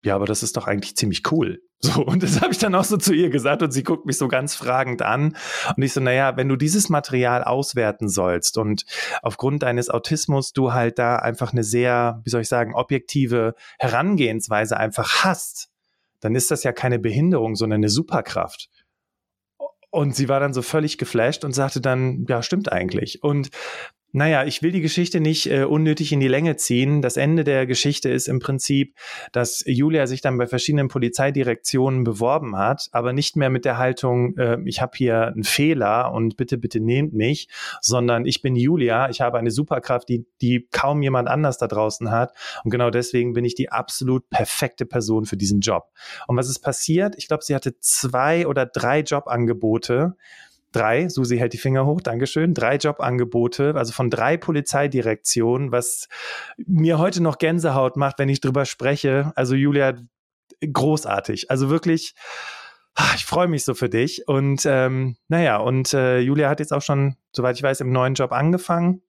ja, 0.08 0.14
aber 0.14 0.24
das 0.24 0.42
ist 0.42 0.56
doch 0.56 0.66
eigentlich 0.66 0.96
ziemlich 0.96 1.30
cool. 1.30 1.62
So, 1.80 2.04
und 2.04 2.24
das 2.24 2.40
habe 2.40 2.50
ich 2.50 2.58
dann 2.58 2.74
auch 2.74 2.82
so 2.82 2.96
zu 2.96 3.12
ihr 3.14 3.30
gesagt 3.30 3.62
und 3.62 3.70
sie 3.70 3.84
guckt 3.84 4.04
mich 4.04 4.18
so 4.18 4.26
ganz 4.26 4.56
fragend 4.56 5.00
an. 5.00 5.36
Und 5.76 5.80
ich 5.80 5.92
so, 5.92 6.00
naja, 6.00 6.36
wenn 6.36 6.48
du 6.48 6.56
dieses 6.56 6.88
Material 6.88 7.44
auswerten 7.44 8.08
sollst 8.08 8.58
und 8.58 8.84
aufgrund 9.22 9.62
deines 9.62 9.88
Autismus 9.88 10.52
du 10.52 10.72
halt 10.72 10.98
da 10.98 11.16
einfach 11.16 11.52
eine 11.52 11.62
sehr, 11.62 12.20
wie 12.24 12.30
soll 12.30 12.40
ich 12.40 12.48
sagen, 12.48 12.74
objektive 12.74 13.54
Herangehensweise 13.78 14.76
einfach 14.76 15.22
hast, 15.22 15.68
dann 16.18 16.34
ist 16.34 16.50
das 16.50 16.64
ja 16.64 16.72
keine 16.72 16.98
Behinderung, 16.98 17.54
sondern 17.54 17.78
eine 17.78 17.90
Superkraft. 17.90 18.68
Und 19.90 20.16
sie 20.16 20.28
war 20.28 20.40
dann 20.40 20.54
so 20.54 20.62
völlig 20.62 20.98
geflasht 20.98 21.44
und 21.44 21.52
sagte 21.52 21.80
dann, 21.80 22.26
ja, 22.28 22.42
stimmt 22.42 22.72
eigentlich. 22.72 23.22
Und 23.22 23.50
naja, 24.12 24.44
ich 24.44 24.62
will 24.62 24.72
die 24.72 24.80
Geschichte 24.80 25.20
nicht 25.20 25.50
äh, 25.50 25.64
unnötig 25.64 26.12
in 26.12 26.20
die 26.20 26.28
Länge 26.28 26.56
ziehen. 26.56 27.02
Das 27.02 27.18
Ende 27.18 27.44
der 27.44 27.66
Geschichte 27.66 28.08
ist 28.08 28.26
im 28.26 28.38
Prinzip, 28.38 28.94
dass 29.32 29.62
Julia 29.66 30.06
sich 30.06 30.22
dann 30.22 30.38
bei 30.38 30.46
verschiedenen 30.46 30.88
Polizeidirektionen 30.88 32.04
beworben 32.04 32.56
hat, 32.56 32.88
aber 32.92 33.12
nicht 33.12 33.36
mehr 33.36 33.50
mit 33.50 33.66
der 33.66 33.76
Haltung, 33.76 34.34
äh, 34.38 34.58
ich 34.64 34.80
habe 34.80 34.92
hier 34.96 35.26
einen 35.26 35.44
Fehler 35.44 36.12
und 36.12 36.38
bitte, 36.38 36.56
bitte 36.56 36.80
nehmt 36.80 37.12
mich, 37.12 37.48
sondern 37.82 38.24
ich 38.24 38.40
bin 38.40 38.56
Julia, 38.56 39.10
ich 39.10 39.20
habe 39.20 39.38
eine 39.38 39.50
Superkraft, 39.50 40.08
die, 40.08 40.26
die 40.40 40.66
kaum 40.70 41.02
jemand 41.02 41.28
anders 41.28 41.58
da 41.58 41.66
draußen 41.66 42.10
hat. 42.10 42.32
Und 42.64 42.70
genau 42.70 42.88
deswegen 42.88 43.34
bin 43.34 43.44
ich 43.44 43.54
die 43.54 43.70
absolut 43.70 44.30
perfekte 44.30 44.86
Person 44.86 45.26
für 45.26 45.36
diesen 45.36 45.60
Job. 45.60 45.84
Und 46.26 46.36
was 46.38 46.48
ist 46.48 46.60
passiert? 46.60 47.14
Ich 47.18 47.28
glaube, 47.28 47.44
sie 47.44 47.54
hatte 47.54 47.78
zwei 47.80 48.46
oder 48.46 48.64
drei 48.64 49.00
Jobangebote 49.00 50.16
drei, 50.72 51.08
Susi 51.08 51.38
hält 51.38 51.52
die 51.52 51.58
Finger 51.58 51.86
hoch, 51.86 52.00
Dankeschön, 52.00 52.54
drei 52.54 52.76
Jobangebote, 52.76 53.74
also 53.74 53.92
von 53.92 54.10
drei 54.10 54.36
Polizeidirektionen, 54.36 55.72
was 55.72 56.08
mir 56.56 56.98
heute 56.98 57.22
noch 57.22 57.38
Gänsehaut 57.38 57.96
macht, 57.96 58.18
wenn 58.18 58.28
ich 58.28 58.40
drüber 58.40 58.64
spreche. 58.64 59.32
Also 59.34 59.54
Julia, 59.54 59.94
großartig. 60.60 61.50
Also 61.50 61.70
wirklich, 61.70 62.14
ah, 62.94 63.12
ich 63.16 63.24
freue 63.24 63.48
mich 63.48 63.64
so 63.64 63.74
für 63.74 63.88
dich. 63.88 64.26
Und 64.26 64.66
ähm, 64.66 65.16
naja, 65.28 65.58
und 65.58 65.94
äh, 65.94 66.18
Julia 66.18 66.48
hat 66.48 66.60
jetzt 66.60 66.72
auch 66.72 66.82
schon, 66.82 67.16
soweit 67.32 67.56
ich 67.56 67.62
weiß, 67.62 67.80
im 67.80 67.92
neuen 67.92 68.14
Job 68.14 68.32
angefangen. 68.32 69.02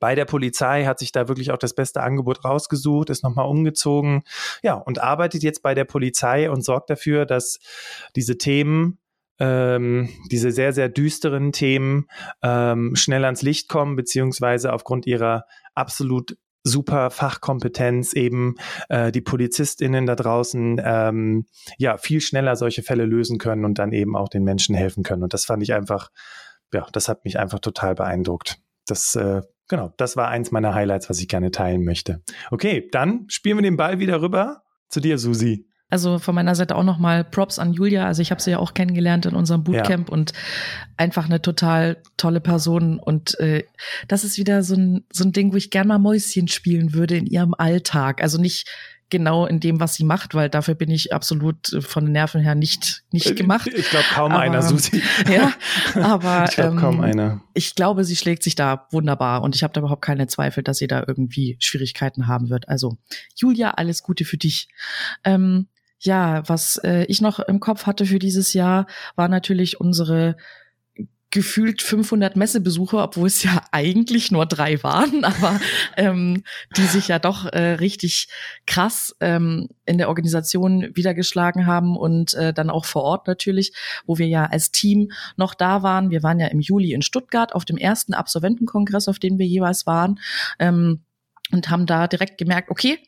Bei 0.00 0.14
der 0.14 0.26
Polizei 0.26 0.84
hat 0.84 0.98
sich 0.98 1.12
da 1.12 1.28
wirklich 1.28 1.50
auch 1.50 1.56
das 1.56 1.74
beste 1.74 2.02
Angebot 2.02 2.44
rausgesucht, 2.44 3.08
ist 3.08 3.24
nochmal 3.24 3.46
umgezogen, 3.46 4.22
ja, 4.62 4.74
und 4.74 4.98
arbeitet 4.98 5.42
jetzt 5.42 5.62
bei 5.62 5.74
der 5.74 5.86
Polizei 5.86 6.50
und 6.50 6.62
sorgt 6.62 6.90
dafür, 6.90 7.24
dass 7.24 7.58
diese 8.14 8.36
Themen 8.36 8.98
ähm, 9.38 10.08
diese 10.30 10.50
sehr, 10.50 10.72
sehr 10.72 10.88
düsteren 10.88 11.52
Themen 11.52 12.06
ähm, 12.42 12.94
schnell 12.94 13.24
ans 13.24 13.42
Licht 13.42 13.68
kommen, 13.68 13.96
beziehungsweise 13.96 14.72
aufgrund 14.72 15.06
ihrer 15.06 15.44
absolut 15.74 16.36
super 16.64 17.10
Fachkompetenz 17.10 18.12
eben 18.12 18.56
äh, 18.88 19.12
die 19.12 19.20
PolizistInnen 19.20 20.06
da 20.06 20.16
draußen 20.16 20.80
ähm, 20.84 21.46
ja 21.78 21.96
viel 21.96 22.20
schneller 22.20 22.56
solche 22.56 22.82
Fälle 22.82 23.06
lösen 23.06 23.38
können 23.38 23.64
und 23.64 23.78
dann 23.78 23.92
eben 23.92 24.16
auch 24.16 24.28
den 24.28 24.44
Menschen 24.44 24.74
helfen 24.74 25.02
können. 25.02 25.22
Und 25.22 25.34
das 25.34 25.44
fand 25.44 25.62
ich 25.62 25.72
einfach, 25.72 26.10
ja, 26.72 26.86
das 26.92 27.08
hat 27.08 27.24
mich 27.24 27.38
einfach 27.38 27.60
total 27.60 27.94
beeindruckt. 27.94 28.58
Das 28.86 29.14
äh, 29.14 29.42
Genau, 29.68 29.92
das 29.98 30.16
war 30.16 30.28
eins 30.28 30.50
meiner 30.50 30.74
Highlights, 30.74 31.10
was 31.10 31.20
ich 31.20 31.28
gerne 31.28 31.50
teilen 31.50 31.84
möchte. 31.84 32.22
Okay, 32.50 32.88
dann 32.90 33.26
spielen 33.28 33.58
wir 33.58 33.62
den 33.62 33.76
Ball 33.76 33.98
wieder 33.98 34.22
rüber 34.22 34.62
zu 34.88 35.00
dir, 35.00 35.18
Susi. 35.18 35.67
Also 35.90 36.18
von 36.18 36.34
meiner 36.34 36.54
Seite 36.54 36.76
auch 36.76 36.84
nochmal 36.84 37.24
Props 37.24 37.58
an 37.58 37.72
Julia. 37.72 38.06
Also 38.06 38.20
ich 38.20 38.30
habe 38.30 38.42
sie 38.42 38.50
ja 38.50 38.58
auch 38.58 38.74
kennengelernt 38.74 39.24
in 39.24 39.34
unserem 39.34 39.64
Bootcamp 39.64 40.08
ja. 40.08 40.12
und 40.12 40.32
einfach 40.96 41.26
eine 41.26 41.40
total 41.40 41.96
tolle 42.16 42.40
Person. 42.40 42.98
Und 42.98 43.38
äh, 43.40 43.64
das 44.06 44.22
ist 44.22 44.36
wieder 44.36 44.62
so 44.62 44.74
ein, 44.74 45.04
so 45.10 45.24
ein 45.24 45.32
Ding, 45.32 45.52
wo 45.52 45.56
ich 45.56 45.70
gerne 45.70 45.88
mal 45.88 45.98
Mäuschen 45.98 46.48
spielen 46.48 46.92
würde 46.92 47.16
in 47.16 47.26
ihrem 47.26 47.54
Alltag. 47.54 48.22
Also 48.22 48.38
nicht 48.38 48.68
genau 49.10 49.46
in 49.46 49.60
dem, 49.60 49.80
was 49.80 49.94
sie 49.94 50.04
macht, 50.04 50.34
weil 50.34 50.50
dafür 50.50 50.74
bin 50.74 50.90
ich 50.90 51.12
absolut 51.12 51.72
äh, 51.72 51.80
von 51.80 52.04
den 52.04 52.12
Nerven 52.12 52.40
her 52.40 52.54
nicht, 52.54 53.04
nicht 53.10 53.30
äh, 53.30 53.34
gemacht. 53.34 53.70
Ich 53.74 53.88
glaube 53.90 54.04
kaum 54.12 54.32
aber, 54.32 54.40
einer, 54.40 54.62
Susi. 54.62 55.02
Ja, 55.30 55.52
aber 55.94 56.44
ich 56.48 56.54
glaube 56.54 56.72
ähm, 56.72 56.78
kaum 56.78 57.00
einer. 57.00 57.40
Ich 57.54 57.74
glaube, 57.74 58.04
sie 58.04 58.16
schlägt 58.16 58.42
sich 58.42 58.54
da 58.54 58.86
wunderbar 58.90 59.42
und 59.42 59.56
ich 59.56 59.62
habe 59.62 59.72
da 59.72 59.80
überhaupt 59.80 60.02
keine 60.02 60.26
Zweifel, 60.26 60.62
dass 60.62 60.78
sie 60.78 60.86
da 60.86 61.04
irgendwie 61.06 61.56
Schwierigkeiten 61.60 62.26
haben 62.26 62.50
wird. 62.50 62.68
Also 62.68 62.98
Julia, 63.34 63.72
alles 63.72 64.02
Gute 64.02 64.24
für 64.24 64.36
dich. 64.36 64.68
Ähm, 65.24 65.68
ja, 66.00 66.42
was 66.48 66.76
äh, 66.84 67.04
ich 67.04 67.20
noch 67.20 67.40
im 67.40 67.60
Kopf 67.60 67.86
hatte 67.86 68.06
für 68.06 68.18
dieses 68.18 68.52
Jahr, 68.52 68.86
war 69.16 69.28
natürlich 69.28 69.80
unsere 69.80 70.36
gefühlt 71.30 71.82
500 71.82 72.36
Messebesucher, 72.36 73.04
obwohl 73.04 73.26
es 73.26 73.42
ja 73.42 73.62
eigentlich 73.72 74.30
nur 74.30 74.46
drei 74.46 74.82
waren, 74.82 75.24
aber 75.24 75.60
ähm, 75.96 76.42
die 76.76 76.84
sich 76.84 77.08
ja 77.08 77.18
doch 77.18 77.44
äh, 77.46 77.74
richtig 77.74 78.28
krass 78.66 79.14
ähm, 79.20 79.68
in 79.84 79.98
der 79.98 80.08
Organisation 80.08 80.88
wiedergeschlagen 80.94 81.66
haben 81.66 81.96
und 81.96 82.34
äh, 82.34 82.52
dann 82.54 82.70
auch 82.70 82.84
vor 82.84 83.02
Ort 83.02 83.26
natürlich, 83.26 83.72
wo 84.06 84.18
wir 84.18 84.26
ja 84.26 84.46
als 84.46 84.70
Team 84.70 85.12
noch 85.36 85.54
da 85.54 85.82
waren. 85.82 86.10
Wir 86.10 86.22
waren 86.22 86.40
ja 86.40 86.46
im 86.46 86.60
Juli 86.60 86.92
in 86.92 87.02
Stuttgart 87.02 87.54
auf 87.54 87.64
dem 87.64 87.76
ersten 87.76 88.14
Absolventenkongress, 88.14 89.08
auf 89.08 89.18
dem 89.18 89.38
wir 89.38 89.46
jeweils 89.46 89.86
waren 89.86 90.20
ähm, 90.58 91.02
und 91.52 91.68
haben 91.68 91.86
da 91.86 92.06
direkt 92.06 92.38
gemerkt, 92.38 92.70
okay, 92.70 92.98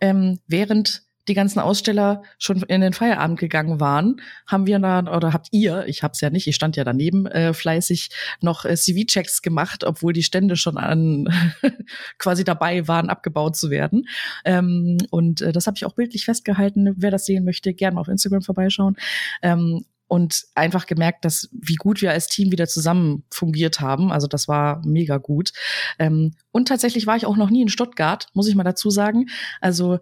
ähm, 0.00 0.40
während 0.46 1.05
die 1.28 1.34
ganzen 1.34 1.60
Aussteller 1.60 2.22
schon 2.38 2.62
in 2.62 2.80
den 2.80 2.92
Feierabend 2.92 3.38
gegangen 3.38 3.80
waren, 3.80 4.20
haben 4.46 4.66
wir 4.66 4.78
dann, 4.78 5.08
oder 5.08 5.32
habt 5.32 5.48
ihr, 5.50 5.84
ich 5.86 6.02
hab's 6.02 6.20
ja 6.20 6.30
nicht, 6.30 6.46
ich 6.46 6.54
stand 6.54 6.76
ja 6.76 6.84
daneben, 6.84 7.26
äh, 7.26 7.52
fleißig 7.52 8.10
noch 8.40 8.64
äh, 8.64 8.76
CV-Checks 8.76 9.42
gemacht, 9.42 9.84
obwohl 9.84 10.12
die 10.12 10.22
Stände 10.22 10.56
schon 10.56 10.76
an 10.76 11.28
quasi 12.18 12.44
dabei 12.44 12.86
waren, 12.88 13.10
abgebaut 13.10 13.56
zu 13.56 13.70
werden. 13.70 14.08
Ähm, 14.44 14.98
und 15.10 15.40
äh, 15.40 15.52
das 15.52 15.66
habe 15.66 15.76
ich 15.76 15.84
auch 15.84 15.94
bildlich 15.94 16.24
festgehalten. 16.24 16.94
Wer 16.96 17.10
das 17.10 17.26
sehen 17.26 17.44
möchte, 17.44 17.74
gerne 17.74 17.98
auf 17.98 18.08
Instagram 18.08 18.42
vorbeischauen. 18.42 18.96
Ähm, 19.42 19.84
und 20.08 20.44
einfach 20.54 20.86
gemerkt, 20.86 21.24
dass 21.24 21.48
wie 21.52 21.74
gut 21.74 22.00
wir 22.00 22.12
als 22.12 22.28
Team 22.28 22.52
wieder 22.52 22.68
zusammen 22.68 23.24
fungiert 23.30 23.80
haben. 23.80 24.12
Also 24.12 24.26
das 24.28 24.46
war 24.46 24.80
mega 24.84 25.16
gut. 25.16 25.52
Ähm, 25.98 26.34
und 26.52 26.68
tatsächlich 26.68 27.06
war 27.06 27.16
ich 27.16 27.26
auch 27.26 27.36
noch 27.36 27.50
nie 27.50 27.62
in 27.62 27.68
Stuttgart, 27.68 28.28
muss 28.32 28.48
ich 28.48 28.54
mal 28.54 28.62
dazu 28.62 28.90
sagen. 28.90 29.26
Also 29.60 29.98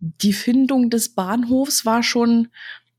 die 0.00 0.32
Findung 0.32 0.90
des 0.90 1.14
Bahnhofs 1.14 1.84
war 1.84 2.02
schon 2.02 2.48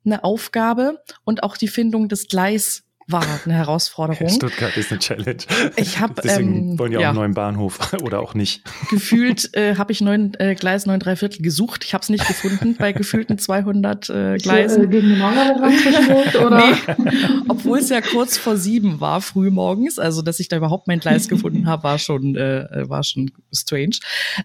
eine 0.05 0.23
Aufgabe 0.23 1.03
und 1.23 1.43
auch 1.43 1.57
die 1.57 1.67
Findung 1.67 2.09
des 2.09 2.27
Gleis 2.27 2.83
war 3.11 3.25
eine 3.45 3.53
Herausforderung. 3.53 4.29
Stuttgart 4.29 4.77
ist 4.77 4.91
eine 4.91 4.99
Challenge. 4.99 5.37
Ich 5.75 5.99
habe 5.99 6.21
deswegen 6.21 6.71
ähm, 6.71 6.79
wollen 6.79 6.91
ja 6.91 6.99
auch 6.99 7.05
einen 7.05 7.15
neuen 7.15 7.33
Bahnhof 7.33 7.93
oder 8.03 8.19
auch 8.19 8.33
nicht. 8.33 8.61
Gefühlt 8.89 9.55
äh, 9.55 9.75
habe 9.75 9.91
ich 9.91 10.01
neun 10.01 10.33
äh, 10.39 10.55
Gleis 10.55 10.85
neun 10.85 10.99
drei 10.99 11.15
Viertel 11.15 11.41
gesucht. 11.41 11.83
Ich 11.83 11.93
habe 11.93 12.03
es 12.03 12.09
nicht 12.09 12.27
gefunden 12.27 12.75
bei 12.77 12.91
gefühlten 12.91 13.37
200 13.39 14.09
äh, 14.09 14.37
Gleisen. 14.37 14.83
So, 14.83 14.87
äh, 14.87 14.91
gegen 14.91 15.09
den 15.09 15.21
oder? 16.45 16.67
Nee, 16.67 17.43
obwohl 17.47 17.79
es 17.79 17.89
ja 17.89 18.01
kurz 18.01 18.37
vor 18.37 18.57
sieben 18.57 18.99
war 18.99 19.21
früh 19.21 19.49
morgens. 19.49 19.97
Also 19.97 20.21
dass 20.21 20.39
ich 20.39 20.47
da 20.47 20.57
überhaupt 20.57 20.87
mein 20.87 20.99
Gleis 20.99 21.27
gefunden 21.27 21.67
habe, 21.67 21.83
war 21.83 21.97
schon 21.97 22.35
äh, 22.35 22.87
war 22.89 23.03
schon 23.03 23.31
strange. 23.51 23.97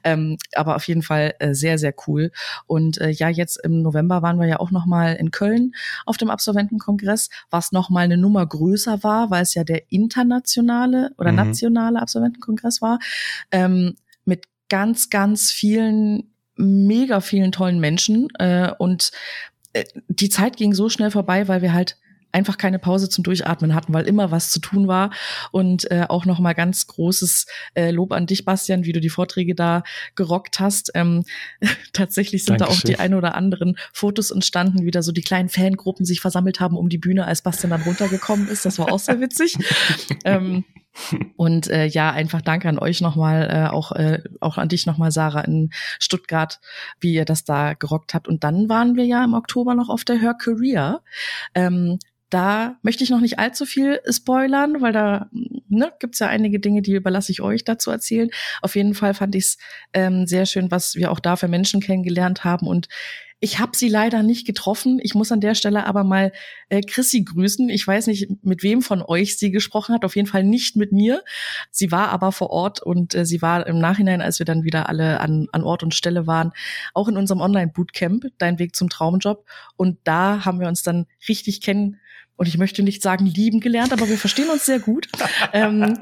Ähm, 0.05 0.39
aber 0.55 0.77
auf 0.77 0.87
jeden 0.89 1.03
Fall 1.03 1.35
äh, 1.39 1.55
sehr 1.55 1.79
sehr 1.79 1.95
cool. 2.07 2.31
Und 2.67 2.99
äh, 3.01 3.11
ja 3.11 3.29
jetzt 3.29 3.63
im 3.63 3.83
November 3.83 4.23
waren 4.23 4.41
wir 4.41 4.47
ja 4.47 4.61
auch 4.61 4.71
noch 4.71 4.87
mal 4.87 5.15
in 5.15 5.31
Köln 5.31 5.75
auf 6.07 6.17
dem 6.17 6.31
Absolventenkongress, 6.31 7.29
was 7.51 7.73
noch 7.73 7.91
mal 7.91 8.01
eine 8.01 8.17
Nummer 8.17 8.47
größer 8.55 9.03
war, 9.03 9.31
weil 9.31 9.43
es 9.43 9.55
ja 9.55 9.65
der 9.65 9.83
internationale 9.91 11.13
oder 11.19 11.31
mhm. 11.31 11.37
nationale 11.37 12.01
Absolventenkongress 12.01 12.81
war, 12.81 12.99
ähm, 13.51 13.97
mit 14.25 14.47
ganz, 14.69 15.11
ganz 15.11 15.51
vielen, 15.51 16.35
mega 16.57 17.21
vielen 17.21 17.53
tollen 17.53 17.81
Menschen. 17.81 18.29
Äh, 18.39 18.73
und 18.79 19.11
äh, 19.73 19.85
die 20.09 20.29
Zeit 20.29 20.57
ging 20.57 20.73
so 20.73 20.89
schnell 20.89 21.11
vorbei, 21.11 21.49
weil 21.49 21.63
wir 21.63 21.73
halt 21.73 21.97
einfach 22.35 22.59
keine 22.59 22.79
Pause 22.79 23.09
zum 23.09 23.25
Durchatmen 23.25 23.75
hatten, 23.75 23.95
weil 23.95 24.07
immer 24.07 24.31
was 24.31 24.51
zu 24.51 24.61
tun 24.61 24.89
war. 24.89 25.11
Und 25.53 25.91
äh, 25.91 26.07
auch 26.09 26.27
noch 26.27 26.41
mal 26.41 26.53
ganz 26.53 26.87
großes 26.87 27.47
äh, 27.75 27.91
Lob 27.91 28.13
an 28.13 28.27
dich, 28.27 28.45
Bastian, 28.45 28.85
wie 28.85 28.93
du 28.93 29.01
die 29.01 29.11
Vorträge 29.11 29.55
da 29.55 29.85
gerockt 30.17 30.61
hast. 30.61 30.91
Ähm, 30.95 31.25
tatsächlich 31.93 32.45
sind 32.45 32.61
Dankeschön. 32.61 32.83
da 32.83 32.83
auch 32.83 32.87
die 32.87 32.99
ein 32.99 33.15
oder 33.15 33.35
anderen 33.35 33.77
Fotos 33.93 34.31
entstanden, 34.31 34.85
wie 34.85 34.91
da 34.91 35.03
so 35.03 35.13
die 35.13 35.23
kleinen 35.23 35.49
Fangruppen 35.49 36.05
sich 36.05 36.21
versammelt 36.21 36.61
haben 36.61 36.77
um 36.77 36.89
die 36.89 36.99
Bühne, 36.99 37.27
als 37.27 37.43
Bastian 37.43 37.71
dann 37.71 37.83
runtergekommen 37.83 38.49
ist. 38.49 38.65
Das 38.65 38.79
war 38.79 38.93
auch 38.93 38.99
sehr 38.99 39.21
witzig. 39.21 39.57
ähm, 40.25 40.65
und 41.37 41.69
äh, 41.69 41.87
ja, 41.87 42.11
einfach 42.11 42.41
danke 42.41 42.69
an 42.69 42.79
euch 42.79 43.01
nochmal, 43.01 43.49
äh, 43.51 43.69
auch, 43.71 43.93
äh, 43.93 44.23
auch 44.41 44.59
an 44.59 44.69
dich 44.69 44.87
nochmal, 44.87 45.11
Sarah, 45.11 45.41
in 45.41 45.71
Stuttgart, 45.99 46.61
wie 47.01 47.15
ihr 47.15 47.25
das 47.25 47.45
da 47.45 47.75
gerockt 47.75 48.15
habt. 48.15 48.29
Und 48.29 48.45
dann 48.45 48.69
waren 48.69 48.97
wir 48.97 49.05
ja 49.05 49.25
im 49.25 49.35
Oktober 49.35 49.75
noch 49.75 49.89
auf 49.89 50.05
der 50.05 50.17
Her 50.17 50.35
Career. 50.35 51.03
Ähm, 51.55 51.99
da 52.35 52.81
möchte 52.83 53.05
ich 53.05 53.11
noch 53.11 53.21
nicht 53.21 53.39
allzu 53.39 53.65
viel 53.65 54.01
spoilern, 54.11 54.81
weil 54.81 54.93
da 54.93 55.31
ne, 55.69 55.93
gibt 56.01 56.19
ja 56.19 56.27
einige 56.27 56.59
Dinge, 56.59 56.83
die 56.83 56.95
überlasse 56.95 57.31
ich 57.31 57.41
euch 57.41 57.63
dazu 57.63 57.93
erzählen. 57.93 58.29
Auf 58.61 58.75
jeden 58.75 58.95
Fall 58.95 59.15
fand 59.15 59.37
ich 59.37 59.45
es 59.45 59.59
ähm, 59.93 60.27
sehr 60.27 60.45
schön, 60.45 60.73
was 60.73 60.97
wir 60.97 61.13
auch 61.13 61.21
da 61.21 61.37
für 61.37 61.47
Menschen 61.47 61.81
kennengelernt 61.81 62.43
haben. 62.43 62.67
Und 62.67 62.89
ich 63.39 63.61
habe 63.61 63.77
sie 63.77 63.89
leider 63.89 64.25
nicht 64.25 64.49
getroffen. 64.49 64.99
Ich 65.01 65.15
muss 65.15 65.31
an 65.31 65.41
der 65.41 65.55
Stelle 65.55 65.87
aber 65.87 66.03
mal 66.03 66.33
äh, 66.71 66.81
Chrissy 66.81 67.23
grüßen. 67.23 67.69
Ich 67.69 67.87
weiß 67.87 68.09
nicht, 68.09 68.29
mit 68.43 68.65
wem 68.65 68.83
von 68.83 69.01
euch 69.01 69.39
sie 69.39 69.53
gesprochen 69.53 69.95
hat. 69.95 70.05
Auf 70.05 70.17
jeden 70.17 70.27
Fall 70.27 70.43
nicht 70.43 70.75
mit 70.75 70.91
mir. 70.91 71.23
Sie 71.71 71.93
war 71.93 72.09
aber 72.09 72.33
vor 72.33 72.51
Ort 72.51 72.83
und 72.83 73.15
äh, 73.15 73.25
sie 73.25 73.43
war 73.43 73.65
im 73.69 73.79
Nachhinein, 73.79 74.23
als 74.23 74.41
wir 74.41 74.47
dann 74.47 74.65
wieder 74.65 74.89
alle 74.89 75.21
an, 75.21 75.47
an 75.53 75.63
Ort 75.63 75.85
und 75.85 75.95
Stelle 75.95 76.27
waren, 76.27 76.51
auch 76.95 77.07
in 77.07 77.17
unserem 77.17 77.41
Online-Bootcamp, 77.41 78.25
Dein 78.39 78.59
Weg 78.59 78.75
zum 78.75 78.89
Traumjob. 78.89 79.45
Und 79.77 79.99
da 80.03 80.45
haben 80.45 80.59
wir 80.59 80.67
uns 80.67 80.83
dann 80.83 81.07
richtig 81.29 81.61
kennen 81.61 82.01
und 82.37 82.49
ich 82.49 82.59
möchte 82.59 82.83
nicht 82.83 83.03
sagen 83.03 83.27
lieben 83.27 83.61
gelernt, 83.61 83.93
aber 83.93 84.09
wir 84.09 84.19
verstehen 84.19 84.51
uns 84.51 84.67
sehr 84.67 84.81
gut. 84.81 85.09
ähm, 85.53 85.99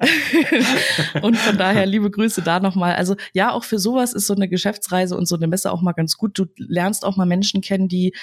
und 1.23 1.37
von 1.37 1.59
daher 1.59 1.87
liebe 1.87 2.11
Grüße 2.11 2.43
da 2.43 2.61
nochmal. 2.61 2.95
Also 2.95 3.17
ja, 3.33 3.53
auch 3.53 3.65
für 3.65 3.79
sowas 3.79 4.13
ist 4.13 4.27
so 4.27 4.35
eine 4.35 4.49
Geschäftsreise 4.49 5.17
und 5.17 5.27
so 5.27 5.37
eine 5.37 5.47
Messe 5.47 5.71
auch 5.71 5.83
mal 5.83 5.93
ganz 5.93 6.17
gut. 6.17 6.39
Du 6.39 6.47
lernst 6.57 7.05
auch 7.05 7.17
mal 7.17 7.27
Menschen 7.27 7.61
kennen, 7.61 7.89
die, 7.89 8.15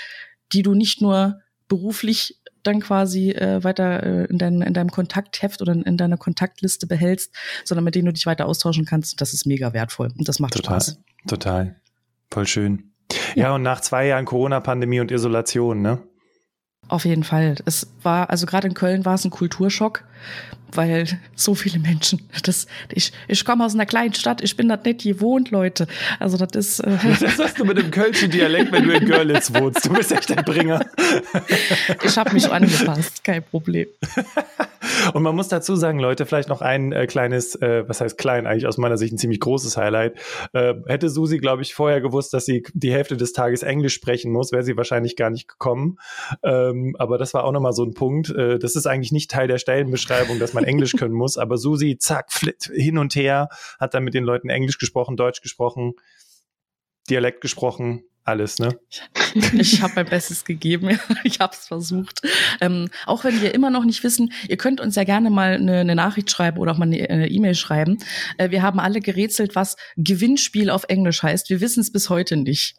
die 0.52 0.64
du 0.64 0.74
nicht 0.74 1.02
nur 1.02 1.40
beruflich 1.68 2.40
dann 2.64 2.82
quasi 2.82 3.32
äh, 3.32 3.64
weiter 3.64 4.04
äh, 4.04 4.26
in, 4.26 4.38
dein, 4.38 4.62
in 4.62 4.74
deinem 4.74 4.92
Kontaktheft 4.92 5.62
oder 5.62 5.74
in 5.74 5.98
deiner 5.98 6.18
Kontaktliste 6.18 6.88
behältst, 6.88 7.34
sondern 7.64 7.86
mit 7.86 7.96
denen 7.96 8.08
du 8.08 8.14
dich 8.14 8.26
weiter 8.26 8.48
austauschen 8.48 8.86
kannst. 8.86 9.22
Das 9.22 9.34
ist 9.34 9.46
mega 9.46 9.72
wertvoll 9.74 10.12
und 10.18 10.28
das 10.28 10.40
macht 10.40 10.54
total, 10.54 10.82
Spaß. 10.82 11.00
Total. 11.28 11.76
Voll 12.32 12.48
schön. 12.48 12.92
Ja. 13.36 13.46
ja, 13.46 13.56
und 13.56 13.62
nach 13.62 13.82
zwei 13.82 14.08
Jahren 14.08 14.26
Corona-Pandemie 14.26 15.00
und 15.00 15.12
Isolation, 15.12 15.82
ne? 15.82 16.00
Auf 16.90 17.06
jeden 17.06 17.24
Fall. 17.24 17.56
Es 17.66 17.88
war, 18.02 18.32
also 18.32 18.48
gerade 18.48 18.68
in 18.68 18.74
Köln 18.74 19.06
war 19.06 19.14
es 19.14 19.24
ein 19.24 19.30
Kulturschock, 19.30 20.04
weil 20.72 21.08
so 21.36 21.54
viele 21.54 21.78
Menschen. 21.78 22.28
Das, 22.44 22.66
ich, 22.92 23.14
ich 23.28 23.46
komme 23.46 23.64
aus 23.64 23.76
einer 23.76 23.86
kleinen 23.86 24.16
Stadt, 24.16 24.42
ich 24.42 24.58
bin 24.58 24.68
das 24.70 24.84
nicht 24.84 25.04
gewohnt, 25.04 25.52
Leute. 25.52 25.88
Also 26.20 26.38
das 26.38 26.56
ist. 26.56 26.80
Äh 26.80 26.98
das 27.20 27.38
hast 27.38 27.60
du 27.60 27.66
mit 27.66 27.78
dem 27.78 27.92
kölschen 27.92 28.32
Dialekt, 28.32 28.72
wenn 28.72 28.86
du 28.86 28.92
in 28.92 29.06
Görlitz 29.06 29.54
wohnst. 29.54 29.86
Du 29.86 29.94
bist 29.94 30.12
echt 30.12 30.36
ein 30.36 30.44
Bringer. 30.44 30.84
ich 32.04 32.18
habe 32.18 32.34
mich 32.34 32.52
angepasst, 32.52 33.24
kein 33.24 33.44
Problem. 33.44 33.88
Und 35.14 35.24
man 35.24 35.36
muss 35.36 35.48
dazu 35.48 35.76
sagen, 35.76 36.00
Leute, 36.00 36.26
vielleicht 36.26 36.50
noch 36.50 36.62
ein 36.62 36.92
äh, 36.92 37.08
kleines, 37.08 37.56
äh, 37.56 37.88
was 37.88 38.02
heißt 38.02 38.18
klein, 38.18 38.48
eigentlich 38.48 38.68
aus 38.68 38.78
meiner 38.78 38.98
Sicht 38.98 39.14
ein 39.14 39.18
ziemlich 39.18 39.40
großes 39.40 39.78
Highlight. 39.78 40.18
Äh, 40.54 40.76
hätte 40.88 41.10
Susi, 41.10 41.38
glaube 41.38 41.62
ich, 41.62 41.74
vorher 41.74 42.02
gewusst, 42.02 42.34
dass 42.34 42.46
sie 42.46 42.64
die 42.74 42.92
Hälfte 42.92 43.18
des 43.18 43.34
Tages 43.34 43.64
Englisch 43.64 43.94
sprechen 43.94 44.32
muss, 44.32 44.52
wäre 44.52 44.64
sie 44.64 44.78
wahrscheinlich 44.78 45.16
gar 45.16 45.30
nicht 45.30 45.48
gekommen. 45.48 45.98
Ähm, 46.44 46.96
aber 47.00 47.18
das 47.18 47.34
war 47.34 47.44
auch 47.44 47.52
nochmal 47.52 47.74
so 47.74 47.84
ein 47.84 47.94
Punkt. 47.94 48.30
Äh, 48.30 48.60
das 48.60 48.76
ist 48.76 48.88
eigentlich 48.88 49.12
nicht 49.12 49.32
Teil 49.32 49.48
der 49.48 49.58
Stellenbeschreibung, 49.58 50.40
dass 50.40 50.54
man 50.54 50.64
Englisch 50.64 50.94
können 50.94 51.16
muss. 51.16 51.38
Aber 51.38 51.58
Susi, 51.58 51.98
zack, 51.98 52.32
flit, 52.32 52.72
hin 52.74 52.98
und 52.98 53.16
her, 53.16 53.50
hat 53.80 53.94
dann 53.94 54.04
mit 54.04 54.14
den 54.14 54.24
Leuten 54.24 54.50
Englisch 54.50 54.78
gesprochen, 54.78 55.18
Deutsch 55.18 55.42
gesprochen, 55.42 55.94
Dialekt 57.10 57.42
gesprochen 57.42 58.04
alles, 58.24 58.60
ne? 58.60 58.78
Ich 59.54 59.82
habe 59.82 59.94
mein 59.96 60.06
Bestes 60.06 60.44
gegeben, 60.44 61.00
ich 61.24 61.40
habe 61.40 61.54
es 61.54 61.68
versucht. 61.68 62.22
Ähm, 62.62 62.90
auch 63.06 63.24
wenn 63.24 63.42
wir 63.42 63.54
immer 63.54 63.70
noch 63.70 63.86
nicht 63.86 64.04
wissen, 64.04 64.34
ihr 64.48 64.58
könnt 64.58 64.82
uns 64.82 64.96
ja 64.96 65.04
gerne 65.04 65.30
mal 65.30 65.54
eine, 65.54 65.80
eine 65.80 65.96
Nachricht 65.96 66.32
schreiben 66.32 66.58
oder 66.58 66.72
auch 66.72 66.78
mal 66.78 66.86
eine 66.86 67.30
E-Mail 67.30 67.56
schreiben. 67.56 67.98
Äh, 68.38 68.52
wir 68.52 68.62
haben 68.62 68.80
alle 68.80 69.02
gerätselt, 69.02 69.56
was 69.56 69.76
Gewinnspiel 69.98 70.70
auf 70.70 70.86
Englisch 70.88 71.24
heißt. 71.24 71.50
Wir 71.50 71.62
wissen 71.62 71.82
es 71.82 71.92
bis 71.92 72.10
heute 72.10 72.38
nicht. 72.38 72.76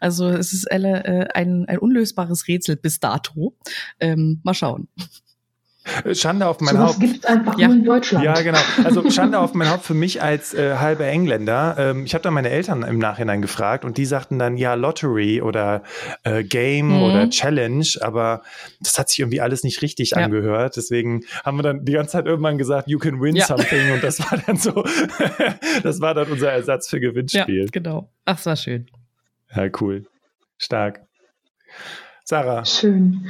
Also 0.00 0.28
es 0.28 0.52
ist 0.52 0.70
äh, 0.70 1.28
ein, 1.34 1.64
ein 1.66 1.78
unlösbares 1.78 2.46
Rätsel 2.48 2.76
bis 2.76 3.00
dato. 3.00 3.56
Ähm, 4.00 4.40
mal 4.44 4.54
schauen. 4.54 4.88
Schande 6.12 6.46
auf 6.46 6.60
mein 6.60 6.76
so 6.76 6.82
Haupt. 6.82 7.00
gibt 7.00 7.26
einfach 7.26 7.58
ja. 7.58 7.68
nur 7.68 7.76
in 7.76 7.84
Deutschland. 7.84 8.24
Ja, 8.24 8.40
genau. 8.40 8.58
Also 8.84 9.08
Schande 9.10 9.38
auf 9.38 9.54
mein 9.54 9.70
Haupt 9.70 9.84
für 9.84 9.94
mich 9.94 10.22
als 10.22 10.54
äh, 10.54 10.76
halber 10.76 11.06
Engländer. 11.06 11.76
Ähm, 11.78 12.04
ich 12.04 12.14
habe 12.14 12.22
dann 12.22 12.34
meine 12.34 12.50
Eltern 12.50 12.82
im 12.82 12.98
Nachhinein 12.98 13.42
gefragt 13.42 13.84
und 13.84 13.96
die 13.96 14.04
sagten 14.04 14.38
dann 14.38 14.56
ja 14.56 14.74
Lottery 14.74 15.40
oder 15.42 15.82
äh, 16.24 16.44
Game 16.44 16.88
mhm. 16.88 17.02
oder 17.02 17.30
Challenge, 17.30 17.86
aber 18.00 18.42
das 18.80 18.98
hat 18.98 19.08
sich 19.08 19.20
irgendwie 19.20 19.40
alles 19.40 19.64
nicht 19.64 19.82
richtig 19.82 20.10
ja. 20.10 20.18
angehört. 20.18 20.76
Deswegen 20.76 21.22
haben 21.44 21.58
wir 21.58 21.62
dann 21.62 21.84
die 21.84 21.92
ganze 21.92 22.12
Zeit 22.12 22.26
irgendwann 22.26 22.58
gesagt, 22.58 22.88
you 22.88 22.98
can 22.98 23.20
win 23.20 23.36
ja. 23.36 23.46
something 23.46 23.92
und 23.92 24.02
das 24.02 24.20
war 24.20 24.38
dann 24.46 24.56
so, 24.56 24.84
das 25.82 26.00
war 26.00 26.14
dann 26.14 26.28
unser 26.28 26.52
Ersatz 26.52 26.88
für 26.88 27.00
Gewinnspiel. 27.00 27.64
Ja, 27.64 27.70
genau. 27.70 28.10
Ach, 28.24 28.38
es 28.38 28.46
war 28.46 28.56
schön. 28.56 28.86
Ja, 29.54 29.68
cool. 29.80 30.06
Stark. 30.58 31.00
Sarah. 32.28 32.64
Schön. 32.64 33.26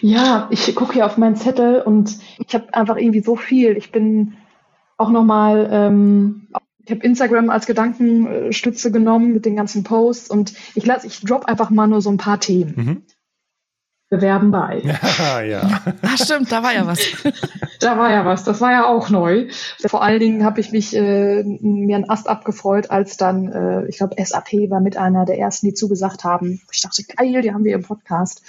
Ja, 0.00 0.46
ich 0.50 0.72
gucke 0.76 0.94
hier 0.94 1.06
auf 1.06 1.18
meinen 1.18 1.34
Zettel 1.34 1.82
und 1.82 2.16
ich 2.38 2.54
habe 2.54 2.72
einfach 2.72 2.96
irgendwie 2.96 3.20
so 3.20 3.34
viel. 3.34 3.76
Ich 3.76 3.90
bin 3.90 4.34
auch 4.96 5.10
nochmal, 5.10 5.68
ähm, 5.72 6.46
ich 6.84 6.92
habe 6.92 7.00
Instagram 7.00 7.50
als 7.50 7.66
Gedankenstütze 7.66 8.92
genommen 8.92 9.32
mit 9.32 9.44
den 9.46 9.56
ganzen 9.56 9.82
Posts 9.82 10.30
und 10.30 10.54
ich 10.76 10.86
lasse, 10.86 11.08
ich 11.08 11.20
drop 11.22 11.46
einfach 11.46 11.70
mal 11.70 11.88
nur 11.88 12.00
so 12.00 12.08
ein 12.08 12.18
paar 12.18 12.38
Themen. 12.38 12.74
Mhm 12.76 13.02
bewerben 14.08 14.50
bei. 14.50 14.82
Ja, 14.84 15.40
ja. 15.42 15.80
Ach 16.02 16.16
stimmt, 16.16 16.50
da 16.52 16.62
war 16.62 16.74
ja 16.74 16.86
was. 16.86 17.00
da 17.80 17.98
war 17.98 18.10
ja 18.10 18.24
was, 18.24 18.44
das 18.44 18.60
war 18.60 18.72
ja 18.72 18.86
auch 18.86 19.10
neu. 19.10 19.48
Vor 19.86 20.02
allen 20.02 20.20
Dingen 20.20 20.44
habe 20.44 20.60
ich 20.60 20.72
mich 20.72 20.94
äh, 20.94 21.42
mir 21.42 21.96
einen 21.96 22.08
Ast 22.08 22.28
abgefreut, 22.28 22.90
als 22.90 23.16
dann, 23.16 23.52
äh, 23.52 23.86
ich 23.88 23.98
glaube, 23.98 24.22
SAP 24.22 24.70
war 24.70 24.80
mit 24.80 24.96
einer 24.96 25.24
der 25.24 25.38
ersten, 25.38 25.66
die 25.66 25.74
zugesagt 25.74 26.24
haben. 26.24 26.60
Ich 26.70 26.80
dachte, 26.80 27.02
geil, 27.04 27.42
die 27.42 27.52
haben 27.52 27.64
wir 27.64 27.74
im 27.74 27.82
Podcast. 27.82 28.42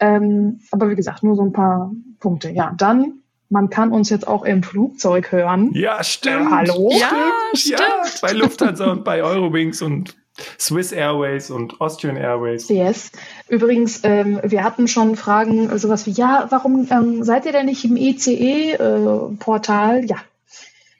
Ähm, 0.00 0.60
aber 0.72 0.90
wie 0.90 0.96
gesagt, 0.96 1.22
nur 1.22 1.36
so 1.36 1.42
ein 1.42 1.52
paar 1.52 1.92
Punkte. 2.20 2.50
Ja, 2.50 2.74
dann 2.76 3.20
man 3.48 3.70
kann 3.70 3.92
uns 3.92 4.10
jetzt 4.10 4.26
auch 4.26 4.44
im 4.44 4.64
Flugzeug 4.64 5.30
hören. 5.30 5.70
Ja, 5.72 6.02
stimmt. 6.02 6.48
Äh, 6.48 6.50
hallo? 6.50 6.90
Ja, 6.92 7.12
stimmt. 7.54 7.78
Ja, 7.78 8.04
bei 8.20 8.32
Lufthansa 8.32 8.90
und 8.90 9.04
bei 9.04 9.22
Eurowings 9.22 9.82
und 9.82 10.16
Swiss 10.58 10.92
Airways 10.92 11.50
und 11.50 11.80
Austrian 11.80 12.16
Airways. 12.16 12.68
Yes. 12.68 13.10
Übrigens, 13.48 14.00
ähm, 14.04 14.40
wir 14.42 14.64
hatten 14.64 14.88
schon 14.88 15.16
Fragen, 15.16 15.70
äh, 15.70 15.78
sowas 15.78 16.06
wie, 16.06 16.12
ja, 16.12 16.46
warum 16.50 16.88
ähm, 16.90 17.24
seid 17.24 17.46
ihr 17.46 17.52
denn 17.52 17.66
nicht 17.66 17.84
im 17.84 17.96
ECE-Portal? 17.96 20.04
Äh, 20.04 20.06
ja, 20.06 20.16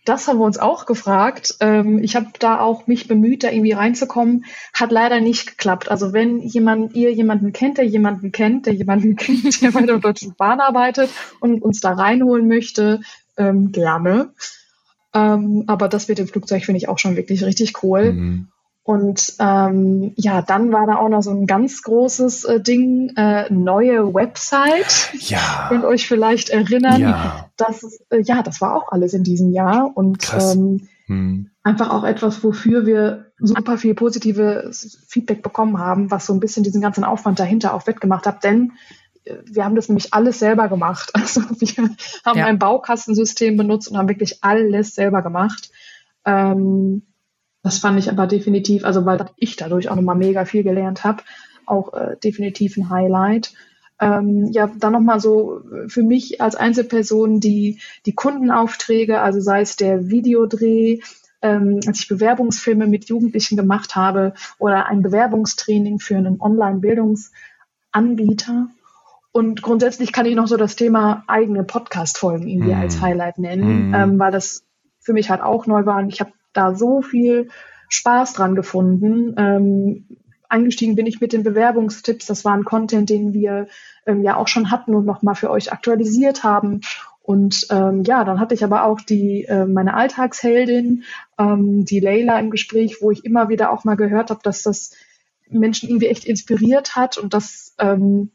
das 0.07 0.29
haben 0.29 0.39
wir 0.39 0.47
uns 0.47 0.59
auch 0.59 0.87
gefragt. 0.87 1.57
Ähm, 1.61 2.03
ich 2.03 2.17
habe 2.17 2.29
da 2.39 2.61
auch 2.61 2.87
mich 2.87 3.09
bemüht, 3.09 3.43
da 3.43 3.51
irgendwie 3.51 3.73
reinzukommen. 3.73 4.45
Hat 4.73 4.93
leider 4.93 5.21
nicht 5.21 5.47
geklappt. 5.47 5.91
Also 5.91 6.13
wenn 6.13 6.41
jemand, 6.43 6.95
ihr 6.95 7.13
jemanden 7.13 7.53
kennt, 7.53 7.79
der 7.79 7.87
jemanden 7.87 8.33
kennt, 8.33 8.67
der 8.67 8.73
jemanden 8.73 9.17
kennt, 9.17 9.61
der 9.61 9.73
bei 9.73 9.83
der 9.83 9.99
Deutschen 9.99 10.35
Bahn 10.37 10.61
arbeitet 10.61 11.11
und 11.41 11.61
uns 11.61 11.81
da 11.81 11.93
reinholen 11.93 12.47
möchte, 12.47 13.01
ähm, 13.37 13.73
gerne. 13.73 14.31
Ähm, 15.13 15.65
aber 15.67 15.89
das 15.89 16.09
mit 16.09 16.19
dem 16.19 16.29
Flugzeug 16.29 16.65
finde 16.65 16.79
ich 16.79 16.89
auch 16.89 16.99
schon 16.99 17.17
wirklich 17.17 17.45
richtig 17.45 17.83
cool. 17.83 18.13
Mhm. 18.13 18.49
Und 18.87 19.35
ähm, 19.41 20.13
ja, 20.15 20.43
dann 20.43 20.71
war 20.71 20.87
da 20.87 20.95
auch 20.99 21.09
noch 21.09 21.21
so 21.21 21.33
ein 21.33 21.49
ganz 21.49 21.83
großes 21.83 22.45
äh, 22.45 22.61
Ding, 22.61 23.11
äh, 23.17 23.53
neue 23.53 24.15
Website. 24.15 25.11
Ja. 25.19 25.67
Könnt 25.69 25.85
euch 25.85 26.07
vielleicht 26.07 26.51
erinnern. 26.51 27.01
Ja. 27.01 27.51
Das, 27.57 27.83
äh, 28.11 28.21
ja, 28.23 28.45
das 28.45 28.61
war 28.61 28.77
auch 28.77 28.93
alles 28.93 29.13
in 29.13 29.25
diesem 29.25 29.51
Jahr. 29.51 29.91
Und 29.93 30.33
ähm, 30.33 30.87
hm. 31.07 31.51
einfach 31.65 31.91
auch 31.91 32.05
etwas, 32.05 32.45
wofür 32.45 32.87
wir 32.87 33.33
super 33.41 33.77
viel 33.77 33.97
positives 33.97 35.05
Feedback 35.09 35.43
bekommen 35.43 35.81
haben, 35.81 36.13
was 36.13 36.27
so 36.27 36.33
ein 36.33 36.39
bisschen 36.39 36.63
diesen 36.63 36.81
ganzen 36.81 37.03
Aufwand 37.03 37.41
dahinter 37.41 37.75
auch 37.75 37.89
wettgemacht 37.89 38.25
hat. 38.25 38.45
Denn 38.45 38.71
äh, 39.25 39.35
wir 39.47 39.65
haben 39.65 39.75
das 39.75 39.89
nämlich 39.89 40.15
alles 40.15 40.39
selber 40.39 40.69
gemacht. 40.69 41.11
Also 41.21 41.41
wir 41.41 41.91
haben 42.25 42.39
ja. 42.39 42.47
ein 42.47 42.61
Baukastensystem 42.61 43.57
benutzt 43.57 43.89
und 43.89 43.99
haben 43.99 44.09
wirklich 44.09 44.45
alles 44.45 44.95
selber 44.95 45.23
gemacht. 45.23 45.73
Ähm, 46.25 47.03
das 47.67 47.79
fand 47.79 47.99
ich 47.99 48.09
aber 48.09 48.29
definitiv, 48.29 48.85
also 48.85 49.05
weil 49.07 49.27
ich 49.37 49.57
dadurch 49.57 49.89
auch 49.89 49.97
nochmal 49.97 50.15
mega 50.15 50.45
viel 50.45 50.63
gelernt 50.63 51.03
habe, 51.03 51.25
auch 51.67 51.95
äh, 51.95 52.15
definitiv 52.23 52.77
ein 52.77 52.91
Highlight. 52.91 53.55
Ähm, 53.99 54.53
ja, 54.53 54.71
dann 54.79 54.93
nochmal 54.93 55.19
so 55.19 55.63
für 55.89 56.05
mich 56.05 56.41
als 56.41 56.55
Einzelperson 56.55 57.41
die, 57.41 57.81
die 58.05 58.15
Kundenaufträge, 58.15 59.21
also 59.21 59.41
sei 59.41 59.63
es 59.63 59.75
der 59.75 60.11
Videodreh, 60.11 61.01
ähm, 61.43 61.81
als 61.89 61.99
ich 61.99 62.07
Bewerbungsfilme 62.07 62.87
mit 62.87 63.07
Jugendlichen 63.07 63.57
gemacht 63.57 63.97
habe 63.97 64.35
oder 64.59 64.87
ein 64.87 65.03
Bewerbungstraining 65.03 65.99
für 65.99 66.17
einen 66.17 66.41
Online-Bildungsanbieter. 66.41 68.69
Und 69.33 69.61
grundsätzlich 69.61 70.13
kann 70.13 70.27
ich 70.27 70.37
noch 70.37 70.47
so 70.47 70.57
das 70.57 70.77
Thema 70.77 71.25
eigene 71.27 71.65
Podcast-Folgen 71.65 72.47
irgendwie 72.47 72.75
mm. 72.75 72.81
als 72.81 73.01
Highlight 73.01 73.39
nennen, 73.39 73.91
mm. 73.91 73.95
ähm, 73.95 74.21
weil 74.21 74.31
das 74.31 74.63
für 75.01 75.13
mich 75.13 75.31
halt 75.31 75.43
auch 75.43 75.67
neu 75.67 75.85
war. 75.85 75.99
Und 75.99 76.11
ich 76.11 76.21
habe 76.21 76.31
da 76.57 76.75
so 76.75 77.03
viel 77.03 77.49
Spaß 77.89 78.33
dran 78.35 78.55
gefunden. 78.55 79.35
Ähm, 79.37 80.07
eingestiegen 80.49 80.97
bin 80.97 81.07
ich 81.07 81.21
mit 81.21 81.33
den 81.33 81.43
Bewerbungstipps. 81.43 82.27
Das 82.27 82.45
war 82.45 82.55
ein 82.55 82.65
Content, 82.65 83.11
den 83.11 83.33
wir 83.33 83.69
ähm, 84.07 84.23
ja 84.23 84.37
auch 84.37 84.49
schon 84.49 84.71
hatten 84.71 84.95
und 84.95 85.07
nochmal 85.07 85.35
für 85.35 85.51
euch 85.51 85.73
aktualisiert 85.73 86.45
haben. 86.45 86.81
Und 87.23 87.67
ähm, 87.71 88.05
ja, 88.05 88.25
dann 88.25 88.39
hatte 88.39 88.55
ich 88.55 88.63
aber 88.63 88.85
auch 88.85 89.01
die 89.01 89.45
äh, 89.45 89.67
meine 89.67 89.95
Alltagsheldin, 89.95 91.03
ähm, 91.39 91.85
die 91.85 92.01
Leila 92.01 92.39
im 92.39 92.51
Gespräch, 92.51 92.99
wo 93.01 93.11
ich 93.11 93.25
immer 93.25 93.49
wieder 93.49 93.73
auch 93.73 93.85
mal 93.85 93.97
gehört 93.97 94.31
habe, 94.31 94.41
dass 94.45 94.63
das 94.63 94.93
Menschen 95.49 95.89
irgendwie 95.89 96.07
echt 96.07 96.25
inspiriert 96.25 96.95
hat 96.95 97.19
und 97.19 97.35
das 97.35 97.75
ähm, 97.79 98.31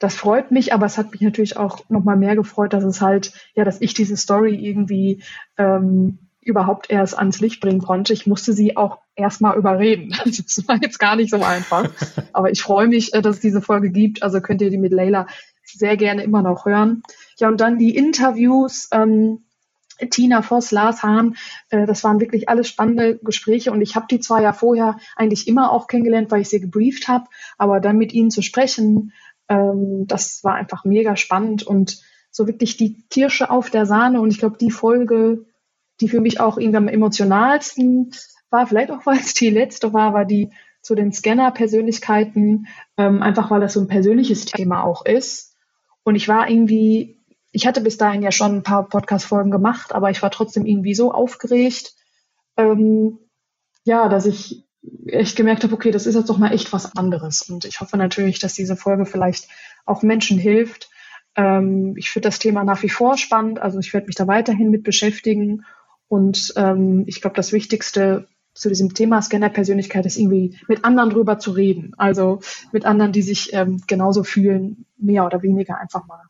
das 0.00 0.14
freut 0.14 0.50
mich, 0.50 0.72
aber 0.72 0.86
es 0.86 0.96
hat 0.96 1.12
mich 1.12 1.20
natürlich 1.20 1.58
auch 1.58 1.88
nochmal 1.90 2.16
mehr 2.16 2.34
gefreut, 2.34 2.72
dass 2.72 2.84
es 2.84 3.02
halt, 3.02 3.34
ja, 3.54 3.64
dass 3.64 3.82
ich 3.82 3.92
diese 3.92 4.16
Story 4.16 4.54
irgendwie 4.54 5.22
ähm, 5.58 6.29
überhaupt 6.42 6.90
erst 6.90 7.18
ans 7.18 7.40
Licht 7.40 7.60
bringen 7.60 7.80
konnte. 7.80 8.12
Ich 8.12 8.26
musste 8.26 8.52
sie 8.52 8.76
auch 8.76 8.98
erstmal 9.14 9.56
überreden. 9.56 10.14
Das 10.24 10.66
war 10.66 10.76
jetzt 10.80 10.98
gar 10.98 11.16
nicht 11.16 11.30
so 11.30 11.42
einfach. 11.42 11.90
Aber 12.32 12.50
ich 12.50 12.62
freue 12.62 12.88
mich, 12.88 13.14
äh, 13.14 13.22
dass 13.22 13.36
es 13.36 13.42
diese 13.42 13.60
Folge 13.60 13.90
gibt. 13.90 14.22
Also 14.22 14.40
könnt 14.40 14.62
ihr 14.62 14.70
die 14.70 14.78
mit 14.78 14.92
Leila 14.92 15.26
sehr 15.64 15.96
gerne 15.96 16.22
immer 16.22 16.42
noch 16.42 16.64
hören. 16.64 17.02
Ja, 17.38 17.48
und 17.48 17.60
dann 17.60 17.78
die 17.78 17.94
Interviews. 17.94 18.88
Ähm, 18.92 19.44
Tina 20.08 20.40
Voss, 20.40 20.70
Lars 20.70 21.02
Hahn, 21.02 21.36
äh, 21.68 21.86
das 21.86 22.02
waren 22.04 22.20
wirklich 22.20 22.48
alles 22.48 22.68
spannende 22.68 23.18
Gespräche 23.18 23.70
und 23.70 23.82
ich 23.82 23.96
habe 23.96 24.06
die 24.10 24.18
zwar 24.18 24.40
ja 24.40 24.54
vorher 24.54 24.96
eigentlich 25.14 25.46
immer 25.46 25.70
auch 25.72 25.88
kennengelernt, 25.88 26.30
weil 26.30 26.40
ich 26.40 26.48
sie 26.48 26.60
gebrieft 26.60 27.06
habe, 27.06 27.26
aber 27.58 27.80
dann 27.80 27.98
mit 27.98 28.14
ihnen 28.14 28.30
zu 28.30 28.40
sprechen, 28.40 29.12
ähm, 29.48 30.06
das 30.06 30.42
war 30.42 30.54
einfach 30.54 30.84
mega 30.84 31.16
spannend 31.16 31.64
und 31.64 32.00
so 32.30 32.46
wirklich 32.46 32.76
die 32.76 33.02
Kirsche 33.10 33.50
auf 33.50 33.68
der 33.68 33.84
Sahne 33.84 34.20
und 34.20 34.30
ich 34.30 34.38
glaube, 34.38 34.56
die 34.58 34.70
Folge 34.70 35.44
die 36.00 36.08
für 36.08 36.20
mich 36.20 36.40
auch 36.40 36.58
irgendwie 36.58 36.78
am 36.78 36.88
emotionalsten 36.88 38.12
war, 38.50 38.66
vielleicht 38.66 38.90
auch 38.90 39.04
weil 39.06 39.18
es 39.18 39.34
die 39.34 39.50
letzte 39.50 39.92
war, 39.92 40.14
war 40.14 40.24
die 40.24 40.50
zu 40.82 40.94
den 40.94 41.12
Scanner-Persönlichkeiten, 41.12 42.66
ähm, 42.96 43.22
einfach 43.22 43.50
weil 43.50 43.60
das 43.60 43.74
so 43.74 43.80
ein 43.80 43.88
persönliches 43.88 44.46
Thema 44.46 44.82
auch 44.82 45.04
ist. 45.04 45.56
Und 46.04 46.14
ich 46.14 46.26
war 46.26 46.48
irgendwie, 46.48 47.20
ich 47.52 47.66
hatte 47.66 47.82
bis 47.82 47.98
dahin 47.98 48.22
ja 48.22 48.32
schon 48.32 48.56
ein 48.56 48.62
paar 48.62 48.88
Podcast-Folgen 48.88 49.50
gemacht, 49.50 49.94
aber 49.94 50.10
ich 50.10 50.22
war 50.22 50.30
trotzdem 50.30 50.64
irgendwie 50.64 50.94
so 50.94 51.12
aufgeregt, 51.12 51.92
ähm, 52.56 53.18
ja, 53.84 54.08
dass 54.08 54.24
ich 54.24 54.64
echt 55.06 55.36
gemerkt 55.36 55.62
habe, 55.64 55.74
okay, 55.74 55.90
das 55.90 56.06
ist 56.06 56.14
jetzt 56.14 56.30
doch 56.30 56.38
mal 56.38 56.52
echt 56.52 56.72
was 56.72 56.96
anderes. 56.96 57.42
Und 57.42 57.66
ich 57.66 57.80
hoffe 57.80 57.98
natürlich, 57.98 58.38
dass 58.38 58.54
diese 58.54 58.76
Folge 58.76 59.04
vielleicht 59.04 59.48
auch 59.84 60.02
Menschen 60.02 60.38
hilft. 60.38 60.88
Ähm, 61.36 61.94
ich 61.96 62.10
finde 62.10 62.28
das 62.28 62.38
Thema 62.38 62.64
nach 62.64 62.82
wie 62.82 62.88
vor 62.88 63.18
spannend, 63.18 63.60
also 63.60 63.78
ich 63.78 63.92
werde 63.92 64.06
mich 64.06 64.16
da 64.16 64.26
weiterhin 64.26 64.70
mit 64.70 64.82
beschäftigen 64.82 65.66
und 66.10 66.52
ähm, 66.56 67.04
ich 67.06 67.20
glaube, 67.20 67.36
das 67.36 67.52
Wichtigste 67.52 68.26
zu 68.52 68.68
diesem 68.68 68.94
Thema 68.94 69.22
Scanner-Persönlichkeit 69.22 70.06
ist 70.06 70.18
irgendwie 70.18 70.58
mit 70.66 70.84
anderen 70.84 71.10
drüber 71.10 71.38
zu 71.38 71.52
reden. 71.52 71.92
Also 71.98 72.40
mit 72.72 72.84
anderen, 72.84 73.12
die 73.12 73.22
sich 73.22 73.52
ähm, 73.52 73.80
genauso 73.86 74.24
fühlen, 74.24 74.86
mehr 74.98 75.24
oder 75.24 75.44
weniger 75.44 75.78
einfach 75.78 76.04
mal 76.08 76.22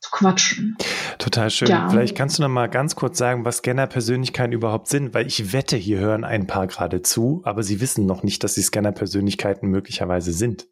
zu 0.00 0.10
quatschen. 0.12 0.78
Total 1.18 1.50
schön. 1.50 1.68
Ja. 1.68 1.90
Vielleicht 1.90 2.16
kannst 2.16 2.38
du 2.38 2.42
noch 2.42 2.48
mal 2.48 2.68
ganz 2.68 2.96
kurz 2.96 3.18
sagen, 3.18 3.44
was 3.44 3.58
Scanner-Persönlichkeiten 3.58 4.54
überhaupt 4.54 4.88
sind, 4.88 5.12
weil 5.12 5.26
ich 5.26 5.52
wette, 5.52 5.76
hier 5.76 5.98
hören 5.98 6.24
ein 6.24 6.46
paar 6.46 6.66
gerade 6.66 7.02
zu, 7.02 7.42
aber 7.44 7.62
sie 7.62 7.82
wissen 7.82 8.06
noch 8.06 8.22
nicht, 8.22 8.42
dass 8.42 8.54
sie 8.54 8.62
Scanner-Persönlichkeiten 8.62 9.68
möglicherweise 9.68 10.32
sind. 10.32 10.68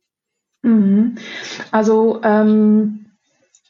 Mhm. 0.62 1.16
Also 1.72 2.22
ähm, 2.24 3.09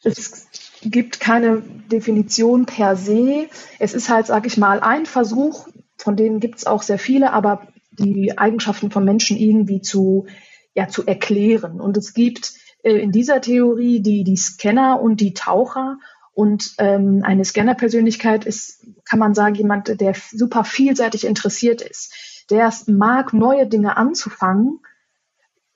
es 0.02 0.48
gibt 0.82 1.20
keine 1.20 1.62
Definition 1.90 2.66
per 2.66 2.96
se. 2.96 3.48
Es 3.78 3.94
ist 3.94 4.08
halt, 4.08 4.26
sag 4.26 4.46
ich 4.46 4.56
mal, 4.56 4.80
ein 4.80 5.06
Versuch, 5.06 5.68
von 5.98 6.16
denen 6.16 6.40
gibt 6.40 6.58
es 6.58 6.66
auch 6.66 6.82
sehr 6.82 6.98
viele, 6.98 7.32
aber 7.32 7.68
die 7.90 8.38
Eigenschaften 8.38 8.90
von 8.90 9.04
Menschen 9.04 9.36
irgendwie 9.36 9.82
zu, 9.82 10.26
ja, 10.74 10.88
zu 10.88 11.06
erklären. 11.06 11.80
Und 11.80 11.96
es 11.96 12.14
gibt 12.14 12.54
äh, 12.82 12.96
in 12.96 13.12
dieser 13.12 13.40
Theorie 13.40 14.00
die, 14.00 14.24
die 14.24 14.36
Scanner 14.36 15.00
und 15.00 15.20
die 15.20 15.34
Taucher. 15.34 15.98
Und 16.32 16.74
ähm, 16.78 17.22
eine 17.22 17.44
Scanner-Persönlichkeit 17.44 18.46
ist, 18.46 18.86
kann 19.04 19.18
man 19.18 19.34
sagen, 19.34 19.56
jemand, 19.56 20.00
der 20.00 20.14
super 20.30 20.64
vielseitig 20.64 21.26
interessiert 21.26 21.82
ist, 21.82 22.46
der 22.48 22.68
es 22.68 22.86
mag, 22.86 23.34
neue 23.34 23.66
Dinge 23.66 23.96
anzufangen, 23.96 24.80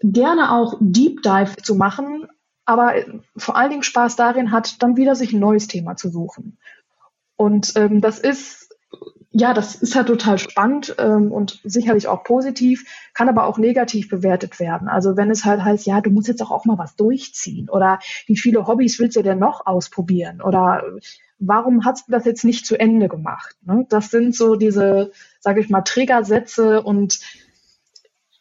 gerne 0.00 0.52
auch 0.52 0.76
Deep 0.80 1.22
Dive 1.22 1.56
zu 1.62 1.74
machen, 1.74 2.28
aber 2.64 2.94
vor 3.36 3.56
allen 3.56 3.70
Dingen 3.70 3.82
Spaß 3.82 4.16
darin 4.16 4.50
hat, 4.50 4.82
dann 4.82 4.96
wieder 4.96 5.14
sich 5.14 5.32
ein 5.32 5.40
neues 5.40 5.66
Thema 5.66 5.96
zu 5.96 6.08
suchen. 6.08 6.58
Und 7.36 7.72
ähm, 7.76 8.00
das 8.00 8.18
ist, 8.18 8.74
ja, 9.30 9.52
das 9.52 9.74
ist 9.74 9.96
halt 9.96 10.06
total 10.06 10.38
spannend 10.38 10.94
ähm, 10.98 11.32
und 11.32 11.60
sicherlich 11.64 12.06
auch 12.06 12.22
positiv, 12.22 12.84
kann 13.12 13.28
aber 13.28 13.44
auch 13.46 13.58
negativ 13.58 14.08
bewertet 14.08 14.60
werden. 14.60 14.88
Also 14.88 15.16
wenn 15.16 15.30
es 15.30 15.44
halt 15.44 15.62
heißt, 15.62 15.86
ja, 15.86 16.00
du 16.00 16.10
musst 16.10 16.28
jetzt 16.28 16.42
auch, 16.42 16.52
auch 16.52 16.64
mal 16.64 16.78
was 16.78 16.96
durchziehen 16.96 17.68
oder 17.68 17.98
wie 18.26 18.38
viele 18.38 18.66
Hobbys 18.66 18.98
willst 18.98 19.16
du 19.16 19.22
denn 19.22 19.38
noch 19.38 19.66
ausprobieren 19.66 20.40
oder 20.40 20.84
warum 21.40 21.84
hast 21.84 22.08
du 22.08 22.12
das 22.12 22.24
jetzt 22.24 22.44
nicht 22.44 22.64
zu 22.66 22.78
Ende 22.78 23.08
gemacht? 23.08 23.56
Ne? 23.62 23.86
Das 23.88 24.10
sind 24.10 24.34
so 24.34 24.56
diese, 24.56 25.10
sage 25.40 25.60
ich 25.60 25.68
mal, 25.68 25.82
Triggersätze 25.82 26.82
und 26.82 27.18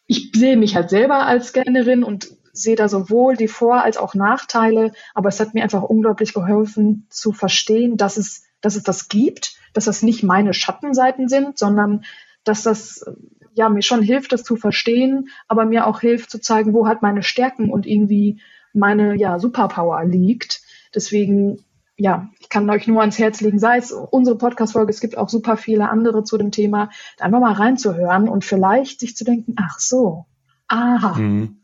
ich 0.06 0.30
sehe 0.34 0.56
mich 0.56 0.76
halt 0.76 0.90
selber 0.90 1.26
als 1.26 1.48
Scannerin 1.48 2.04
und 2.04 2.28
sehe 2.54 2.76
da 2.76 2.88
sowohl 2.88 3.36
die 3.36 3.48
Vor- 3.48 3.82
als 3.82 3.96
auch 3.98 4.14
Nachteile, 4.14 4.92
aber 5.12 5.28
es 5.28 5.40
hat 5.40 5.52
mir 5.52 5.62
einfach 5.62 5.82
unglaublich 5.82 6.32
geholfen 6.32 7.06
zu 7.10 7.32
verstehen, 7.32 7.96
dass 7.96 8.16
es, 8.16 8.44
dass 8.60 8.76
es 8.76 8.84
das 8.84 9.08
gibt, 9.08 9.56
dass 9.74 9.84
das 9.84 10.02
nicht 10.02 10.22
meine 10.22 10.54
Schattenseiten 10.54 11.28
sind, 11.28 11.58
sondern 11.58 12.04
dass 12.44 12.62
das 12.62 13.04
ja 13.52 13.68
mir 13.68 13.82
schon 13.82 14.02
hilft, 14.02 14.32
das 14.32 14.44
zu 14.44 14.56
verstehen, 14.56 15.28
aber 15.48 15.64
mir 15.66 15.86
auch 15.86 16.00
hilft 16.00 16.30
zu 16.30 16.40
zeigen, 16.40 16.72
wo 16.72 16.86
halt 16.86 17.02
meine 17.02 17.22
Stärken 17.22 17.70
und 17.70 17.86
irgendwie 17.86 18.40
meine 18.72 19.16
ja 19.16 19.38
Superpower 19.38 20.04
liegt. 20.04 20.62
Deswegen 20.94 21.64
ja, 21.96 22.28
ich 22.40 22.48
kann 22.48 22.68
euch 22.70 22.88
nur 22.88 23.00
ans 23.00 23.18
Herz 23.18 23.40
legen, 23.40 23.58
sei 23.58 23.76
es 23.76 23.92
unsere 23.92 24.36
Podcast-Folge, 24.36 24.90
es 24.90 25.00
gibt 25.00 25.16
auch 25.16 25.28
super 25.28 25.56
viele 25.56 25.88
andere 25.90 26.24
zu 26.24 26.36
dem 26.36 26.50
Thema, 26.50 26.90
da 27.18 27.24
einfach 27.24 27.40
mal 27.40 27.52
reinzuhören 27.52 28.28
und 28.28 28.44
vielleicht 28.44 29.00
sich 29.00 29.16
zu 29.16 29.24
denken, 29.24 29.54
ach 29.56 29.78
so, 29.78 30.26
aha, 30.66 31.18
mhm. 31.18 31.60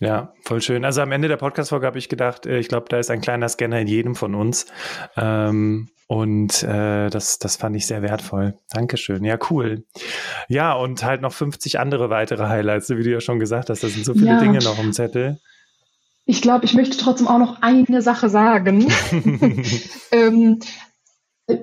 Ja, 0.00 0.32
voll 0.42 0.60
schön. 0.60 0.84
Also 0.84 1.00
am 1.00 1.12
Ende 1.12 1.28
der 1.28 1.36
Podcast-Folge 1.36 1.86
habe 1.86 1.98
ich 1.98 2.08
gedacht, 2.08 2.46
äh, 2.46 2.58
ich 2.58 2.68
glaube, 2.68 2.86
da 2.88 2.98
ist 2.98 3.10
ein 3.10 3.20
kleiner 3.20 3.48
Scanner 3.48 3.80
in 3.80 3.88
jedem 3.88 4.14
von 4.14 4.34
uns. 4.34 4.66
Ähm, 5.16 5.88
und 6.06 6.62
äh, 6.62 7.08
das, 7.08 7.38
das 7.38 7.56
fand 7.56 7.76
ich 7.76 7.86
sehr 7.86 8.02
wertvoll. 8.02 8.58
Dankeschön. 8.70 9.24
Ja, 9.24 9.38
cool. 9.50 9.84
Ja, 10.48 10.74
und 10.74 11.02
halt 11.02 11.22
noch 11.22 11.32
50 11.32 11.80
andere 11.80 12.10
weitere 12.10 12.46
Highlights, 12.48 12.90
wie 12.90 13.02
du 13.02 13.10
ja 13.10 13.20
schon 13.20 13.38
gesagt 13.38 13.70
hast. 13.70 13.82
Da 13.82 13.88
sind 13.88 14.04
so 14.04 14.12
viele 14.12 14.26
ja. 14.26 14.40
Dinge 14.40 14.58
noch 14.58 14.78
im 14.78 14.92
Zettel. 14.92 15.40
Ich 16.26 16.42
glaube, 16.42 16.64
ich 16.64 16.74
möchte 16.74 16.96
trotzdem 16.96 17.28
auch 17.28 17.38
noch 17.38 17.62
eine 17.62 18.02
Sache 18.02 18.28
sagen. 18.28 18.90
ähm, 20.12 20.60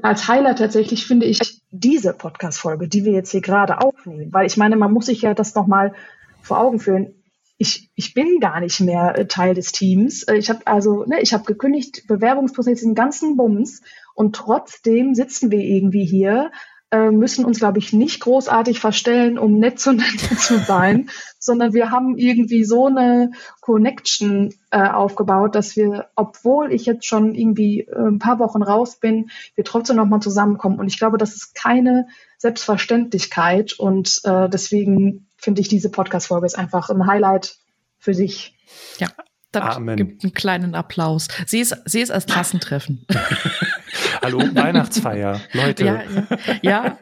als 0.01 0.27
Highlight 0.27 0.59
tatsächlich 0.59 1.05
finde 1.05 1.25
ich 1.25 1.61
diese 1.71 2.13
Podcast-Folge, 2.13 2.87
die 2.87 3.03
wir 3.05 3.13
jetzt 3.13 3.31
hier 3.31 3.41
gerade 3.41 3.79
aufnehmen, 3.81 4.31
weil 4.31 4.45
ich 4.45 4.57
meine, 4.57 4.75
man 4.75 4.91
muss 4.91 5.07
sich 5.07 5.21
ja 5.21 5.33
das 5.33 5.55
nochmal 5.55 5.93
vor 6.41 6.59
Augen 6.59 6.79
führen. 6.79 7.20
Ich, 7.61 7.91
ich 7.93 8.15
bin 8.15 8.39
gar 8.39 8.59
nicht 8.59 8.79
mehr 8.79 9.15
äh, 9.15 9.27
Teil 9.27 9.53
des 9.53 9.71
Teams. 9.71 10.23
Äh, 10.23 10.37
ich 10.37 10.49
habe 10.49 10.65
also, 10.65 11.05
ne, 11.05 11.21
ich 11.21 11.31
habe 11.31 11.43
gekündigt, 11.43 12.07
Bewerbungsprozess, 12.07 12.81
den 12.81 12.95
ganzen 12.95 13.37
Bums 13.37 13.83
und 14.15 14.35
trotzdem 14.35 15.13
sitzen 15.13 15.51
wir 15.51 15.59
irgendwie 15.59 16.03
hier, 16.03 16.49
äh, 16.89 17.11
müssen 17.11 17.45
uns, 17.45 17.59
glaube 17.59 17.77
ich, 17.77 17.93
nicht 17.93 18.19
großartig 18.19 18.79
verstellen, 18.79 19.37
um 19.37 19.59
nett 19.59 19.79
zueinander 19.79 20.35
zu 20.39 20.57
sein, 20.57 21.11
sondern 21.37 21.73
wir 21.73 21.91
haben 21.91 22.17
irgendwie 22.17 22.65
so 22.65 22.87
eine 22.87 23.31
Connection 23.61 24.55
äh, 24.71 24.89
aufgebaut, 24.89 25.53
dass 25.53 25.75
wir, 25.75 26.09
obwohl 26.15 26.73
ich 26.73 26.87
jetzt 26.87 27.05
schon 27.05 27.35
irgendwie 27.35 27.81
äh, 27.81 28.07
ein 28.07 28.17
paar 28.17 28.39
Wochen 28.39 28.63
raus 28.63 28.95
bin, 28.95 29.29
wir 29.53 29.63
trotzdem 29.63 29.97
nochmal 29.97 30.19
zusammenkommen. 30.19 30.79
Und 30.79 30.87
ich 30.87 30.97
glaube, 30.97 31.19
das 31.19 31.35
ist 31.35 31.53
keine 31.53 32.07
Selbstverständlichkeit 32.39 33.73
und 33.73 34.19
äh, 34.23 34.49
deswegen 34.49 35.27
finde 35.41 35.61
ich 35.61 35.67
diese 35.67 35.89
Podcast-Folge 35.89 36.45
ist 36.45 36.57
einfach 36.57 36.89
ein 36.89 37.07
Highlight 37.07 37.55
für 37.97 38.13
sich. 38.13 38.55
Ja, 38.99 39.07
da 39.51 39.77
gibt 39.95 40.23
einen 40.23 40.33
kleinen 40.33 40.75
Applaus. 40.75 41.27
Sie 41.45 41.59
ist, 41.59 41.75
sie 41.85 41.99
ist 41.99 42.11
als 42.11 42.25
Klassentreffen. 42.25 43.05
Hallo, 44.21 44.39
Weihnachtsfeier, 44.39 45.41
Leute. 45.51 45.83
Ja, 45.83 46.01
ja, 46.03 46.57
ja. 46.61 46.97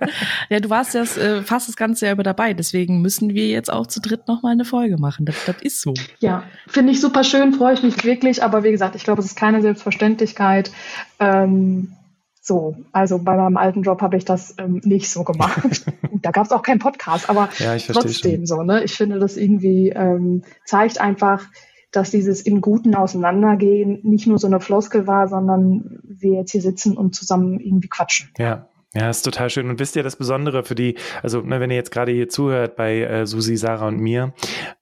ja 0.49 0.59
du 0.59 0.69
warst 0.69 0.95
ja 0.95 1.03
äh, 1.03 1.43
fast 1.43 1.67
das 1.67 1.75
ganze 1.75 2.05
Jahr 2.05 2.13
über 2.13 2.23
dabei, 2.23 2.53
deswegen 2.53 3.01
müssen 3.01 3.33
wir 3.35 3.47
jetzt 3.47 3.71
auch 3.71 3.85
zu 3.87 3.99
dritt 3.99 4.27
nochmal 4.27 4.53
eine 4.53 4.65
Folge 4.65 4.97
machen. 4.97 5.25
Das, 5.25 5.35
das 5.45 5.57
ist 5.61 5.81
so. 5.81 5.93
Ja, 6.19 6.43
finde 6.65 6.93
ich 6.93 7.01
super 7.01 7.23
schön, 7.23 7.53
freue 7.53 7.73
ich 7.73 7.83
mich 7.83 8.03
wirklich, 8.03 8.41
aber 8.41 8.63
wie 8.63 8.71
gesagt, 8.71 8.95
ich 8.95 9.03
glaube, 9.03 9.19
es 9.19 9.27
ist 9.27 9.35
keine 9.35 9.61
Selbstverständlichkeit. 9.61 10.71
Ähm, 11.19 11.93
so, 12.41 12.75
also 12.91 13.19
bei 13.19 13.35
meinem 13.35 13.57
alten 13.57 13.83
Job 13.83 14.01
habe 14.01 14.17
ich 14.17 14.25
das 14.25 14.55
ähm, 14.57 14.81
nicht 14.83 15.09
so 15.09 15.23
gemacht. 15.23 15.85
da 16.21 16.31
gab 16.31 16.45
es 16.45 16.51
auch 16.51 16.61
keinen 16.61 16.79
Podcast, 16.79 17.29
aber 17.29 17.49
ja, 17.59 17.77
trotzdem 17.77 18.37
schon. 18.37 18.45
so. 18.45 18.63
Ne? 18.63 18.83
Ich 18.83 18.93
finde, 18.93 19.19
das 19.19 19.37
irgendwie 19.37 19.89
ähm, 19.89 20.43
zeigt 20.65 21.01
einfach, 21.01 21.45
dass 21.91 22.11
dieses 22.11 22.41
im 22.41 22.61
Guten 22.61 22.95
Auseinandergehen 22.95 23.99
nicht 24.03 24.27
nur 24.27 24.37
so 24.37 24.47
eine 24.47 24.59
Floskel 24.59 25.07
war, 25.07 25.27
sondern 25.27 25.99
wir 26.03 26.33
jetzt 26.33 26.51
hier 26.51 26.61
sitzen 26.61 26.95
und 26.95 27.15
zusammen 27.15 27.59
irgendwie 27.59 27.89
quatschen. 27.89 28.29
Ja, 28.37 28.67
ja, 28.93 29.09
ist 29.09 29.21
total 29.21 29.49
schön. 29.49 29.69
Und 29.69 29.79
wisst 29.79 29.95
ihr 29.95 30.03
das 30.03 30.15
Besondere 30.15 30.63
für 30.63 30.75
die, 30.75 30.95
also 31.21 31.41
ne, 31.41 31.59
wenn 31.59 31.69
ihr 31.69 31.75
jetzt 31.75 31.91
gerade 31.91 32.11
hier 32.11 32.29
zuhört 32.29 32.75
bei 32.75 33.01
äh, 33.01 33.25
Susi, 33.25 33.55
Sarah 33.57 33.87
und 33.87 33.99
mir, 33.99 34.33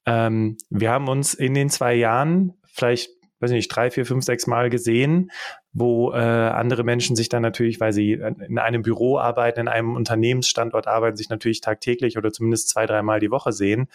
ähm, 0.06 0.58
wir 0.70 0.92
haben 0.92 1.08
uns 1.08 1.34
in 1.34 1.54
den 1.54 1.70
zwei 1.70 1.96
Jahren 1.96 2.54
vielleicht 2.66 3.10
weiß 3.40 3.52
nicht, 3.52 3.70
drei, 3.70 3.92
vier, 3.92 4.06
fünf, 4.06 4.24
sechs 4.24 4.48
Mal 4.48 4.70
gesehen, 4.70 5.32
wo 5.74 6.12
äh, 6.12 6.18
andere 6.18 6.84
Menschen 6.84 7.16
sich 7.16 7.30
dann 7.30 7.44
natürlich, 7.44 7.80
weil 7.80 7.94
sie 7.94 8.14
in 8.14 8.58
einem 8.58 8.82
Büro 8.82 9.20
arbeiten, 9.20 9.60
in 9.60 9.68
einem 9.68 9.96
Unternehmensstandort 9.96 10.88
arbeiten, 10.88 11.18
sich 11.18 11.30
natürlich 11.30 11.62
tagtäglich 11.62 12.18
oder 12.18 12.32
zumindest 12.32 12.70
zwei, 12.70 12.86
dreimal 12.86 13.20
die 13.20 13.32
Woche 13.32 13.52
sehen. 13.52 13.88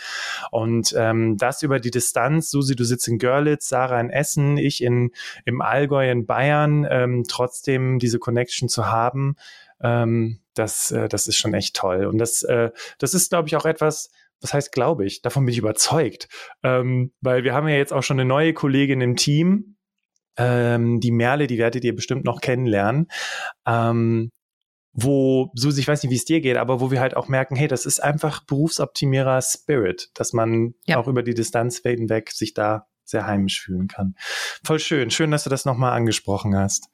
Und 0.50 0.94
ähm, 0.96 1.36
das 1.38 1.62
über 1.62 1.80
die 1.80 1.90
Distanz, 1.90 2.50
Susi, 2.50 2.76
du 2.76 2.84
sitzt 2.84 3.08
in 3.08 3.18
Görlitz, 3.18 3.68
Sarah 3.68 4.00
in 4.00 4.10
Essen, 4.10 4.58
ich 4.58 4.82
in, 4.82 5.10
im 5.44 5.60
Allgäu 5.60 6.10
in 6.10 6.26
Bayern, 6.26 6.86
ähm, 6.88 7.24
trotzdem 7.26 7.98
diese 7.98 8.18
Connection 8.18 8.68
zu 8.68 8.86
haben, 8.86 9.36
ähm, 9.82 10.38
das, 10.54 10.90
äh, 10.90 11.08
das 11.08 11.26
ist 11.26 11.36
schon 11.36 11.54
echt 11.54 11.76
toll. 11.76 12.06
Und 12.06 12.18
das, 12.18 12.42
äh, 12.42 12.70
das 12.98 13.14
ist, 13.14 13.30
glaube 13.30 13.48
ich, 13.48 13.56
auch 13.56 13.64
etwas, 13.66 14.10
was 14.42 14.52
heißt 14.52 14.72
glaube 14.72 15.06
ich? 15.06 15.22
Davon 15.22 15.44
bin 15.44 15.52
ich 15.52 15.58
überzeugt. 15.58 16.28
Ähm, 16.62 17.12
weil 17.20 17.44
wir 17.44 17.54
haben 17.54 17.68
ja 17.68 17.76
jetzt 17.76 17.92
auch 17.92 18.02
schon 18.02 18.20
eine 18.20 18.28
neue 18.28 18.52
Kollegin 18.52 19.00
im 19.00 19.16
Team, 19.16 19.76
ähm, 20.36 21.00
die 21.00 21.12
Merle, 21.12 21.46
die 21.46 21.58
werdet 21.58 21.84
ihr 21.84 21.94
bestimmt 21.94 22.24
noch 22.24 22.40
kennenlernen. 22.40 23.08
Ähm, 23.66 24.30
wo, 24.94 25.50
so 25.54 25.70
ich 25.70 25.88
weiß 25.88 26.02
nicht, 26.02 26.12
wie 26.12 26.16
es 26.16 26.24
dir 26.24 26.40
geht, 26.40 26.56
aber 26.58 26.80
wo 26.80 26.90
wir 26.90 27.00
halt 27.00 27.16
auch 27.16 27.28
merken, 27.28 27.56
hey, 27.56 27.66
das 27.66 27.86
ist 27.86 28.02
einfach 28.02 28.44
Berufsoptimierer 28.44 29.40
Spirit, 29.40 30.10
dass 30.14 30.32
man 30.34 30.74
ja. 30.84 30.98
auch 30.98 31.08
über 31.08 31.22
die 31.22 31.34
Distanz 31.34 31.80
hinweg 31.82 32.30
sich 32.30 32.52
da 32.52 32.86
sehr 33.12 33.26
heimisch 33.26 33.62
fühlen 33.62 33.86
kann. 33.86 34.16
Voll 34.64 34.80
schön. 34.80 35.10
Schön, 35.10 35.30
dass 35.30 35.44
du 35.44 35.50
das 35.50 35.64
nochmal 35.64 35.92
angesprochen 35.92 36.56
hast. 36.56 36.88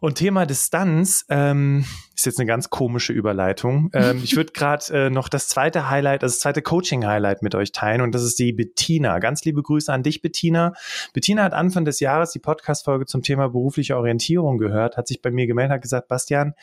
Und 0.00 0.14
Thema 0.14 0.46
Distanz 0.46 1.24
ähm, 1.28 1.84
ist 2.14 2.26
jetzt 2.26 2.38
eine 2.38 2.46
ganz 2.46 2.70
komische 2.70 3.12
Überleitung. 3.12 3.90
Ähm, 3.96 4.20
ich 4.22 4.36
würde 4.36 4.52
gerade 4.52 5.06
äh, 5.06 5.10
noch 5.10 5.30
das 5.30 5.48
zweite 5.48 5.88
Highlight, 5.88 6.22
also 6.22 6.34
das 6.34 6.40
zweite 6.40 6.60
Coaching-Highlight 6.60 7.42
mit 7.42 7.54
euch 7.54 7.72
teilen 7.72 8.02
und 8.02 8.14
das 8.14 8.22
ist 8.22 8.38
die 8.38 8.52
Bettina. 8.52 9.20
Ganz 9.20 9.42
liebe 9.44 9.62
Grüße 9.62 9.90
an 9.90 10.02
dich, 10.02 10.20
Bettina. 10.20 10.74
Bettina 11.14 11.42
hat 11.42 11.54
Anfang 11.54 11.86
des 11.86 12.00
Jahres 12.00 12.32
die 12.32 12.38
Podcast-Folge 12.38 13.06
zum 13.06 13.22
Thema 13.22 13.48
berufliche 13.48 13.96
Orientierung 13.96 14.58
gehört, 14.58 14.98
hat 14.98 15.08
sich 15.08 15.22
bei 15.22 15.30
mir 15.30 15.46
gemeldet, 15.46 15.76
hat 15.76 15.82
gesagt, 15.82 16.08
Bastian, 16.08 16.54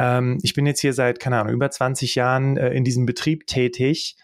ähm, 0.00 0.38
ich 0.42 0.54
bin 0.54 0.66
jetzt 0.66 0.80
hier 0.80 0.92
seit, 0.92 1.20
keine 1.20 1.38
Ahnung, 1.38 1.52
über 1.52 1.70
20 1.70 2.16
Jahren 2.16 2.56
äh, 2.56 2.70
in 2.70 2.82
diesem 2.82 3.06
Betrieb 3.06 3.46
tätig 3.46 4.16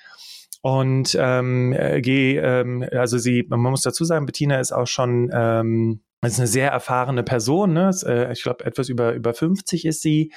und 0.67 1.17
ähm, 1.21 1.73
äh, 1.75 2.01
gehe, 2.01 2.43
ähm, 2.43 2.85
also 2.91 3.19
sie, 3.19 3.47
man 3.49 3.61
muss 3.61 3.83
dazu 3.83 4.05
sagen, 4.05 4.27
Bettina 4.27 4.59
ist 4.59 4.73
auch 4.73 4.89
schon 4.89 5.31
ähm, 5.33 6.01
das 6.23 6.33
ist 6.33 6.39
eine 6.39 6.49
sehr 6.49 6.71
erfahrene 6.71 7.23
Person, 7.23 7.75
ne? 7.75 7.91
Äh, 8.07 8.33
ich 8.33 8.43
glaube, 8.43 8.65
etwas 8.65 8.89
über, 8.89 9.13
über 9.13 9.35
50 9.35 9.85
ist 9.85 10.01
sie. 10.01 10.33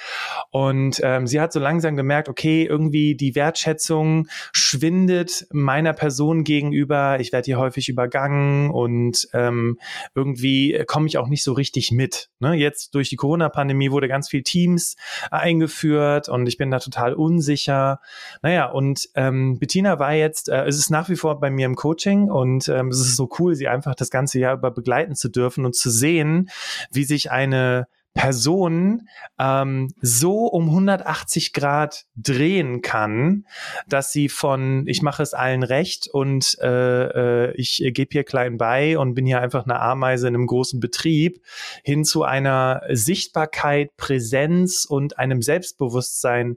Und 0.50 1.00
ähm, 1.02 1.26
sie 1.26 1.40
hat 1.40 1.54
so 1.54 1.58
langsam 1.58 1.96
gemerkt, 1.96 2.28
okay, 2.28 2.64
irgendwie 2.64 3.16
die 3.16 3.34
Wertschätzung 3.34 4.28
schwindet 4.52 5.46
meiner 5.50 5.94
Person 5.94 6.44
gegenüber. 6.44 7.18
Ich 7.18 7.32
werde 7.32 7.46
hier 7.46 7.58
häufig 7.58 7.88
übergangen 7.88 8.70
und 8.70 9.26
ähm, 9.32 9.78
irgendwie 10.14 10.84
komme 10.86 11.06
ich 11.06 11.16
auch 11.16 11.28
nicht 11.28 11.42
so 11.42 11.54
richtig 11.54 11.92
mit. 11.92 12.28
Ne? 12.40 12.54
Jetzt 12.54 12.94
durch 12.94 13.08
die 13.08 13.16
Corona-Pandemie 13.16 13.90
wurde 13.90 14.06
ganz 14.06 14.28
viel 14.28 14.42
Teams 14.42 14.96
eingeführt 15.30 16.28
und 16.28 16.46
ich 16.46 16.58
bin 16.58 16.70
da 16.70 16.78
total 16.78 17.14
unsicher. 17.14 18.00
Naja, 18.42 18.66
und 18.66 19.08
ähm, 19.14 19.58
Bettina 19.58 19.98
war 19.98 20.12
jetzt, 20.12 20.50
äh, 20.50 20.66
es 20.66 20.76
ist 20.76 20.90
nach 20.90 21.08
wie 21.08 21.16
vor 21.16 21.40
bei 21.40 21.50
mir 21.50 21.64
im 21.64 21.74
Coaching 21.74 22.30
und 22.30 22.68
ähm, 22.68 22.88
es 22.88 23.00
ist 23.00 23.16
so 23.16 23.30
cool, 23.38 23.54
sie 23.54 23.66
einfach 23.66 23.94
das 23.94 24.10
ganze 24.10 24.38
Jahr 24.38 24.54
über 24.54 24.70
begleiten 24.70 25.14
zu 25.14 25.30
dürfen 25.30 25.64
und 25.70 25.76
zu 25.76 25.88
sehen, 25.90 26.50
wie 26.90 27.04
sich 27.04 27.30
eine 27.30 27.86
Person 28.12 29.08
ähm, 29.38 29.94
so 30.00 30.46
um 30.46 30.68
180 30.68 31.52
Grad 31.52 32.06
drehen 32.16 32.82
kann, 32.82 33.46
dass 33.86 34.10
sie 34.10 34.28
von 34.28 34.84
ich 34.88 35.00
mache 35.00 35.22
es 35.22 35.32
allen 35.32 35.62
recht 35.62 36.08
und 36.08 36.58
äh, 36.60 37.04
äh, 37.46 37.54
ich 37.54 37.80
gebe 37.94 38.08
hier 38.10 38.24
klein 38.24 38.56
bei 38.56 38.98
und 38.98 39.14
bin 39.14 39.26
hier 39.26 39.40
einfach 39.40 39.64
eine 39.64 39.78
Ameise 39.78 40.26
in 40.26 40.34
einem 40.34 40.48
großen 40.48 40.80
Betrieb 40.80 41.40
hin 41.84 42.04
zu 42.04 42.24
einer 42.24 42.82
Sichtbarkeit, 42.90 43.96
Präsenz 43.96 44.86
und 44.86 45.20
einem 45.20 45.40
Selbstbewusstsein 45.40 46.56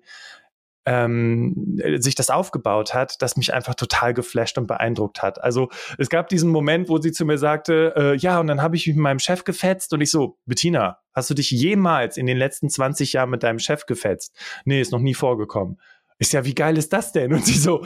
ähm, 0.86 1.80
sich 1.98 2.16
das 2.16 2.30
aufgebaut 2.30 2.94
hat, 2.94 3.22
das 3.22 3.38
mich 3.38 3.54
einfach 3.54 3.76
total 3.76 4.14
geflasht 4.14 4.58
und 4.58 4.68
beeindruckt 4.68 5.22
hat. 5.22 5.44
Also 5.44 5.70
es 5.98 6.10
gab 6.10 6.28
diesen 6.28 6.50
Moment, 6.50 6.90
wo 6.90 7.00
sie 7.00 7.12
zu 7.12 7.26
mir 7.26 7.38
sagte, 7.38 7.94
äh, 7.96 8.16
ja, 8.16 8.40
und 8.40 8.48
dann 8.48 8.62
habe 8.62 8.76
ich 8.76 8.88
mich 8.88 8.96
mit 8.96 9.04
meinem 9.04 9.20
Chef 9.20 9.44
gefetzt 9.44 9.94
und 9.94 10.02
ich 10.02 10.12
so, 10.12 10.38
Bettina, 10.46 11.00
hast 11.14 11.30
du 11.30 11.34
dich 11.34 11.52
jemals 11.52 12.18
in 12.18 12.26
den 12.26 12.38
letzten 12.38 12.70
20 12.70 13.14
Jahren 13.14 13.30
mit 13.30 13.44
deinem 13.44 13.60
Chef 13.60 13.86
gefetzt? 13.86 14.36
Nee, 14.66 14.82
ist 14.82 14.92
noch 14.92 15.00
nie 15.00 15.14
vorgekommen. 15.14 15.80
Ist 16.20 16.34
ja, 16.34 16.46
wie 16.46 16.56
geil 16.56 16.78
ist 16.78 16.94
das 16.94 17.12
denn? 17.12 17.34
Und 17.34 17.46
sie 17.46 17.58
so, 17.58 17.86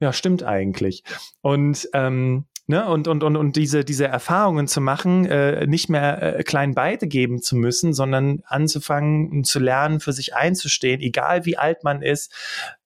ja, 0.00 0.12
stimmt 0.12 0.42
eigentlich. 0.42 1.04
Und 1.40 1.88
ähm, 1.92 2.46
Ne? 2.70 2.86
Und, 2.86 3.08
und, 3.08 3.24
und, 3.24 3.36
und 3.36 3.56
diese, 3.56 3.82
diese 3.82 4.06
Erfahrungen 4.06 4.68
zu 4.68 4.82
machen, 4.82 5.24
äh, 5.24 5.66
nicht 5.66 5.88
mehr 5.88 6.38
äh, 6.38 6.42
klein 6.42 6.74
beide 6.74 7.08
geben 7.08 7.40
zu 7.40 7.56
müssen, 7.56 7.94
sondern 7.94 8.42
anzufangen 8.44 9.30
und 9.30 9.46
zu 9.46 9.58
lernen, 9.58 10.00
für 10.00 10.12
sich 10.12 10.34
einzustehen, 10.34 11.00
egal 11.00 11.46
wie 11.46 11.56
alt 11.56 11.82
man 11.82 12.02
ist, 12.02 12.30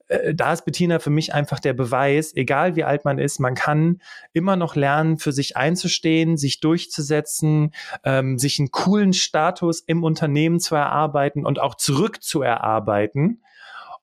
äh, 0.07 0.37
da 0.37 0.53
ist 0.53 0.64
Bettina 0.64 1.01
für 1.01 1.11
mich 1.11 1.35
einfach 1.35 1.59
der 1.59 1.73
Beweis, 1.73 2.33
egal 2.37 2.77
wie 2.77 2.85
alt 2.85 3.05
man 3.05 3.18
ist, 3.18 3.40
man 3.40 3.57
kann 3.57 4.01
immer 4.33 4.55
noch 4.55 4.77
lernen, 4.77 5.18
für 5.18 5.33
sich 5.33 5.57
einzustehen, 5.57 6.37
sich 6.37 6.61
durchzusetzen, 6.61 7.73
ähm, 8.05 8.38
sich 8.38 8.61
einen 8.61 8.71
coolen 8.71 9.12
Status 9.12 9.81
im 9.81 10.05
Unternehmen 10.05 10.61
zu 10.61 10.77
erarbeiten 10.77 11.45
und 11.45 11.61
auch 11.61 11.75
zurückzuerarbeiten. 11.75 13.42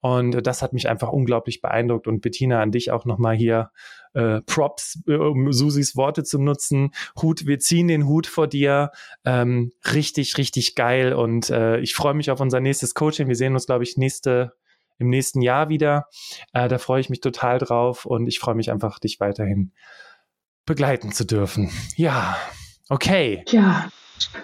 Und 0.01 0.45
das 0.45 0.61
hat 0.61 0.73
mich 0.73 0.89
einfach 0.89 1.09
unglaublich 1.09 1.61
beeindruckt. 1.61 2.07
Und 2.07 2.21
Bettina, 2.21 2.61
an 2.61 2.71
dich 2.71 2.91
auch 2.91 3.05
nochmal 3.05 3.35
hier 3.35 3.71
äh, 4.13 4.41
Props, 4.41 4.99
um 5.05 5.51
Susis 5.51 5.95
Worte 5.95 6.23
zu 6.23 6.39
nutzen. 6.39 6.91
Hut, 7.21 7.45
wir 7.45 7.59
ziehen 7.59 7.87
den 7.87 8.07
Hut 8.07 8.27
vor 8.27 8.47
dir. 8.47 8.91
Ähm, 9.25 9.71
richtig, 9.93 10.37
richtig 10.37 10.75
geil. 10.75 11.13
Und 11.13 11.49
äh, 11.49 11.79
ich 11.79 11.93
freue 11.93 12.13
mich 12.13 12.31
auf 12.31 12.39
unser 12.39 12.59
nächstes 12.59 12.93
Coaching. 12.93 13.27
Wir 13.27 13.35
sehen 13.35 13.53
uns, 13.53 13.65
glaube 13.65 13.83
ich, 13.83 13.97
nächste 13.97 14.53
im 14.97 15.09
nächsten 15.09 15.41
Jahr 15.41 15.69
wieder. 15.69 16.07
Äh, 16.53 16.67
da 16.67 16.77
freue 16.77 17.01
ich 17.01 17.09
mich 17.09 17.21
total 17.21 17.57
drauf 17.57 18.05
und 18.05 18.27
ich 18.27 18.39
freue 18.39 18.55
mich 18.55 18.69
einfach, 18.71 18.99
dich 18.99 19.19
weiterhin 19.19 19.71
begleiten 20.65 21.11
zu 21.11 21.25
dürfen. 21.25 21.71
Ja, 21.95 22.37
okay. 22.89 23.43
Ja, 23.47 23.89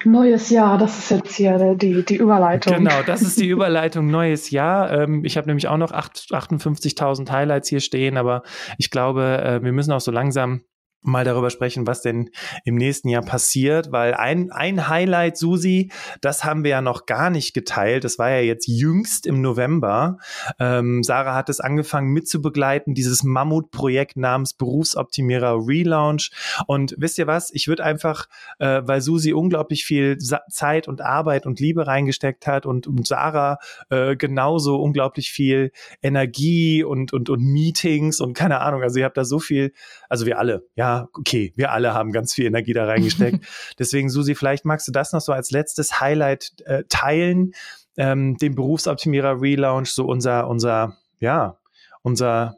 Neues 0.04 0.50
Jahr, 0.50 0.78
das 0.78 0.98
ist 0.98 1.12
jetzt 1.12 1.36
hier 1.36 1.76
die, 1.76 2.04
die 2.04 2.16
Überleitung. 2.16 2.78
Genau, 2.78 3.02
das 3.06 3.22
ist 3.22 3.40
die 3.40 3.48
Überleitung 3.50 4.08
neues 4.08 4.50
Jahr. 4.50 4.92
Ähm, 4.92 5.24
ich 5.26 5.38
habe 5.38 5.48
nämlich 5.48 5.68
auch 5.68 5.78
noch 5.78 5.92
58.000 5.92 7.30
Highlights 7.32 7.70
hier 7.70 7.80
stehen, 7.80 8.18
aber 8.18 8.44
ich 8.78 8.92
glaube, 8.92 9.42
äh, 9.44 9.64
wir 9.64 9.72
müssen 9.72 9.92
auch 9.92 10.02
so 10.02 10.12
langsam 10.12 10.62
mal 11.06 11.24
darüber 11.26 11.50
sprechen, 11.50 11.88
was 11.88 12.02
denn 12.02 12.30
im 12.64 12.76
nächsten 12.76 13.10
Jahr 13.10 13.22
passiert, 13.24 13.92
weil 13.92 14.14
ein, 14.14 14.52
ein 14.52 14.88
Highlight, 14.88 15.38
Susi, 15.38 15.92
das 16.22 16.44
haben 16.44 16.64
wir 16.64 16.72
ja 16.72 16.82
noch 16.82 17.06
gar 17.06 17.30
nicht 17.30 17.54
geteilt. 17.54 18.04
Das 18.04 18.20
war 18.20 18.30
ja 18.30 18.40
jetzt 18.40 18.68
jüngst 18.68 19.26
im 19.26 19.42
November. 19.42 20.18
Ähm, 20.60 21.04
Sarah 21.04 21.36
hat 21.36 21.50
es 21.50 21.60
angefangen 21.60 22.12
mitzubegleiten, 22.12 22.94
dieses 22.94 23.24
Mammutprojekt 23.24 24.18
namens 24.18 24.54
Berufsoptimierer 24.54 25.56
Relaunch. 25.68 26.32
Und 26.68 26.96
wisst 26.98 27.18
ihr 27.18 27.28
was? 27.28 27.52
Ich 27.54 27.68
würde 27.68 27.84
einfach, 27.84 28.28
äh, 28.60 28.82
weil 28.86 29.02
Susi 29.02 29.34
unglaublich 29.34 29.86
viel 29.86 30.20
Sa 30.20 30.42
Zeit 30.50 30.88
und 30.88 31.02
Arbeit 31.02 31.46
und 31.46 31.60
Liebe 31.60 31.88
reingesteckt 31.88 32.48
hat 32.48 32.66
und, 32.66 32.88
und 32.88 33.08
Sarah 33.08 33.58
äh, 33.90 34.16
genauso 34.16 34.78
unglaublich 34.82 35.32
viel 35.32 35.72
Energie 36.02 36.84
und, 36.84 37.14
und, 37.14 37.30
und 37.30 37.42
Meetings 37.42 38.20
und 38.20 38.34
keine 38.34 38.62
Ahnung. 38.62 38.82
Also 38.82 39.00
ihr 39.00 39.06
habt 39.06 39.18
da 39.18 39.26
so 39.26 39.40
viel, 39.40 39.74
also 40.10 40.26
wir 40.26 40.40
alle, 40.40 40.68
ja, 40.76 41.08
okay, 41.14 41.54
wir 41.56 41.72
alle 41.72 41.94
haben 41.94 42.12
ganz 42.12 42.34
viel 42.34 42.46
Energie 42.46 42.74
da 42.74 42.86
reingesteckt. 42.86 43.46
Deswegen, 43.80 44.10
Susi, 44.10 44.36
vielleicht 44.36 44.66
magst 44.66 44.88
du 44.88 44.92
das 44.92 45.14
noch 45.14 45.22
so 45.22 45.32
als 45.32 45.52
letztes 45.52 46.00
Highlight 46.00 46.52
äh, 46.66 46.84
teilen, 46.90 47.54
ähm, 47.98 48.38
den 48.38 48.56
Berufsoptimierer 48.56 49.42
Relaunch, 49.42 49.90
so 49.90 50.06
unser, 50.06 50.48
unser, 50.48 50.98
ja, 51.20 51.58
unser 52.02 52.58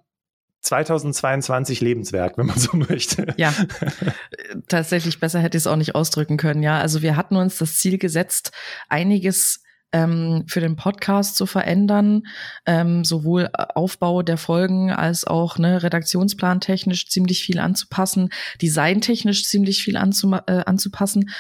2022 0.62 1.82
Lebenswerk, 1.82 2.38
wenn 2.38 2.48
man 2.48 2.58
so 2.58 2.76
möchte. 2.90 3.34
Ja, 3.38 3.54
tatsächlich 4.68 5.20
besser 5.20 5.40
hätte 5.40 5.58
ich 5.58 5.64
es 5.64 5.68
auch 5.68 5.76
nicht 5.76 5.96
ausdrücken 5.96 6.38
können. 6.38 6.64
Ja, 6.64 6.80
also 6.80 7.02
wir 7.02 7.16
hatten 7.16 7.36
uns 7.36 7.58
das 7.58 7.78
Ziel 7.78 7.98
gesetzt, 7.98 8.52
einiges 8.90 9.62
ähm, 9.98 10.44
für 10.48 10.60
den 10.60 10.76
Podcast 10.76 11.36
zu 11.36 11.46
verändern, 11.46 12.24
ähm, 12.66 13.04
sowohl 13.04 13.50
Aufbau 13.54 14.22
der 14.22 14.38
Folgen 14.38 14.92
als 14.92 15.26
auch 15.26 15.58
ne, 15.58 15.82
redaktionsplantechnisch 15.82 17.10
ziemlich 17.10 17.44
viel 17.44 17.60
anzupassen, 17.60 18.30
designtechnisch 18.62 19.46
ziemlich 19.46 19.84
viel 19.84 19.96
äh, 19.96 20.00
anzupassen. 20.00 21.32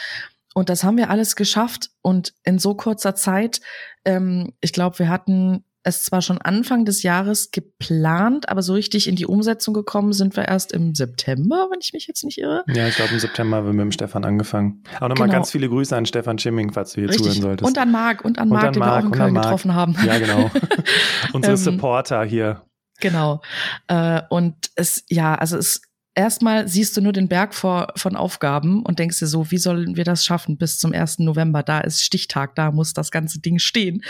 Und 0.55 0.69
das 0.69 0.83
haben 0.83 0.97
wir 0.97 1.11
alles 1.11 1.35
geschafft 1.35 1.91
und 2.01 2.33
in 2.43 2.57
so 2.57 2.73
kurzer 2.73 3.13
Zeit. 3.13 3.61
Ähm, 4.05 4.53
ich 4.59 4.73
glaube, 4.73 4.97
wir 4.97 5.09
hatten 5.09 5.63
es 5.87 6.03
zwar 6.03 6.21
schon 6.21 6.37
Anfang 6.39 6.85
des 6.85 7.01
Jahres 7.01 7.51
geplant, 7.51 8.49
aber 8.49 8.61
so 8.61 8.73
richtig 8.73 9.07
in 9.07 9.15
die 9.15 9.25
Umsetzung 9.25 9.73
gekommen 9.73 10.11
sind 10.11 10.35
wir 10.35 10.47
erst 10.47 10.73
im 10.73 10.93
September, 10.93 11.67
wenn 11.71 11.79
ich 11.81 11.93
mich 11.93 12.07
jetzt 12.07 12.23
nicht 12.23 12.37
irre. 12.37 12.63
Ja, 12.67 12.87
ich 12.87 12.95
glaube 12.95 13.13
im 13.13 13.19
September 13.19 13.57
haben 13.57 13.67
wir 13.67 13.73
mit 13.73 13.83
dem 13.83 13.91
Stefan 13.91 14.25
angefangen. 14.25 14.83
Auch 14.95 15.07
nochmal 15.07 15.27
genau. 15.27 15.39
ganz 15.39 15.51
viele 15.51 15.69
Grüße 15.69 15.95
an 15.95 16.05
Stefan 16.05 16.37
Schimming, 16.37 16.73
falls 16.73 16.91
du 16.91 17.01
hier 17.01 17.09
richtig. 17.09 17.25
zuhören 17.25 17.41
solltest. 17.41 17.67
Und 17.67 17.77
an 17.77 17.91
Marc, 17.91 18.25
und 18.25 18.37
an 18.37 18.49
Marc, 18.49 18.73
den 18.73 18.79
Marc, 18.79 18.91
wir 18.91 18.99
auch 18.99 19.05
in 19.05 19.11
Köln 19.11 19.33
getroffen 19.35 19.73
haben. 19.73 19.95
Ja, 20.05 20.19
genau. 20.19 20.51
Unsere 21.33 21.53
ähm, 21.53 21.57
Supporter 21.57 22.23
hier. 22.25 22.63
Genau. 22.99 23.41
Äh, 23.87 24.21
und 24.29 24.55
es, 24.75 25.03
ja, 25.07 25.35
also 25.35 25.57
es 25.57 25.81
erstmal 26.15 26.67
siehst 26.67 26.97
du 26.97 27.01
nur 27.01 27.13
den 27.13 27.29
Berg 27.29 27.53
vor, 27.53 27.93
von 27.95 28.15
Aufgaben 28.15 28.83
und 28.83 28.99
denkst 28.99 29.19
dir 29.19 29.27
so, 29.27 29.51
wie 29.51 29.57
sollen 29.57 29.95
wir 29.95 30.03
das 30.03 30.25
schaffen 30.25 30.57
bis 30.57 30.79
zum 30.79 30.91
1. 30.91 31.19
November? 31.19 31.63
Da 31.63 31.79
ist 31.79 32.03
Stichtag, 32.03 32.55
da 32.55 32.71
muss 32.71 32.93
das 32.93 33.11
ganze 33.11 33.39
Ding 33.39 33.59
stehen. 33.59 34.01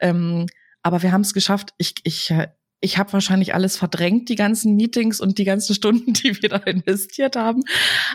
Ähm, 0.00 0.46
aber 0.88 1.02
wir 1.02 1.12
haben 1.12 1.20
es 1.20 1.34
geschafft. 1.34 1.74
Ich, 1.76 1.96
ich, 2.02 2.30
äh, 2.30 2.48
ich 2.80 2.96
habe 2.96 3.12
wahrscheinlich 3.12 3.52
alles 3.52 3.76
verdrängt, 3.76 4.30
die 4.30 4.36
ganzen 4.36 4.74
Meetings 4.74 5.20
und 5.20 5.36
die 5.36 5.44
ganzen 5.44 5.74
Stunden, 5.76 6.14
die 6.14 6.40
wir 6.40 6.48
da 6.48 6.56
investiert 6.56 7.36
haben. 7.36 7.62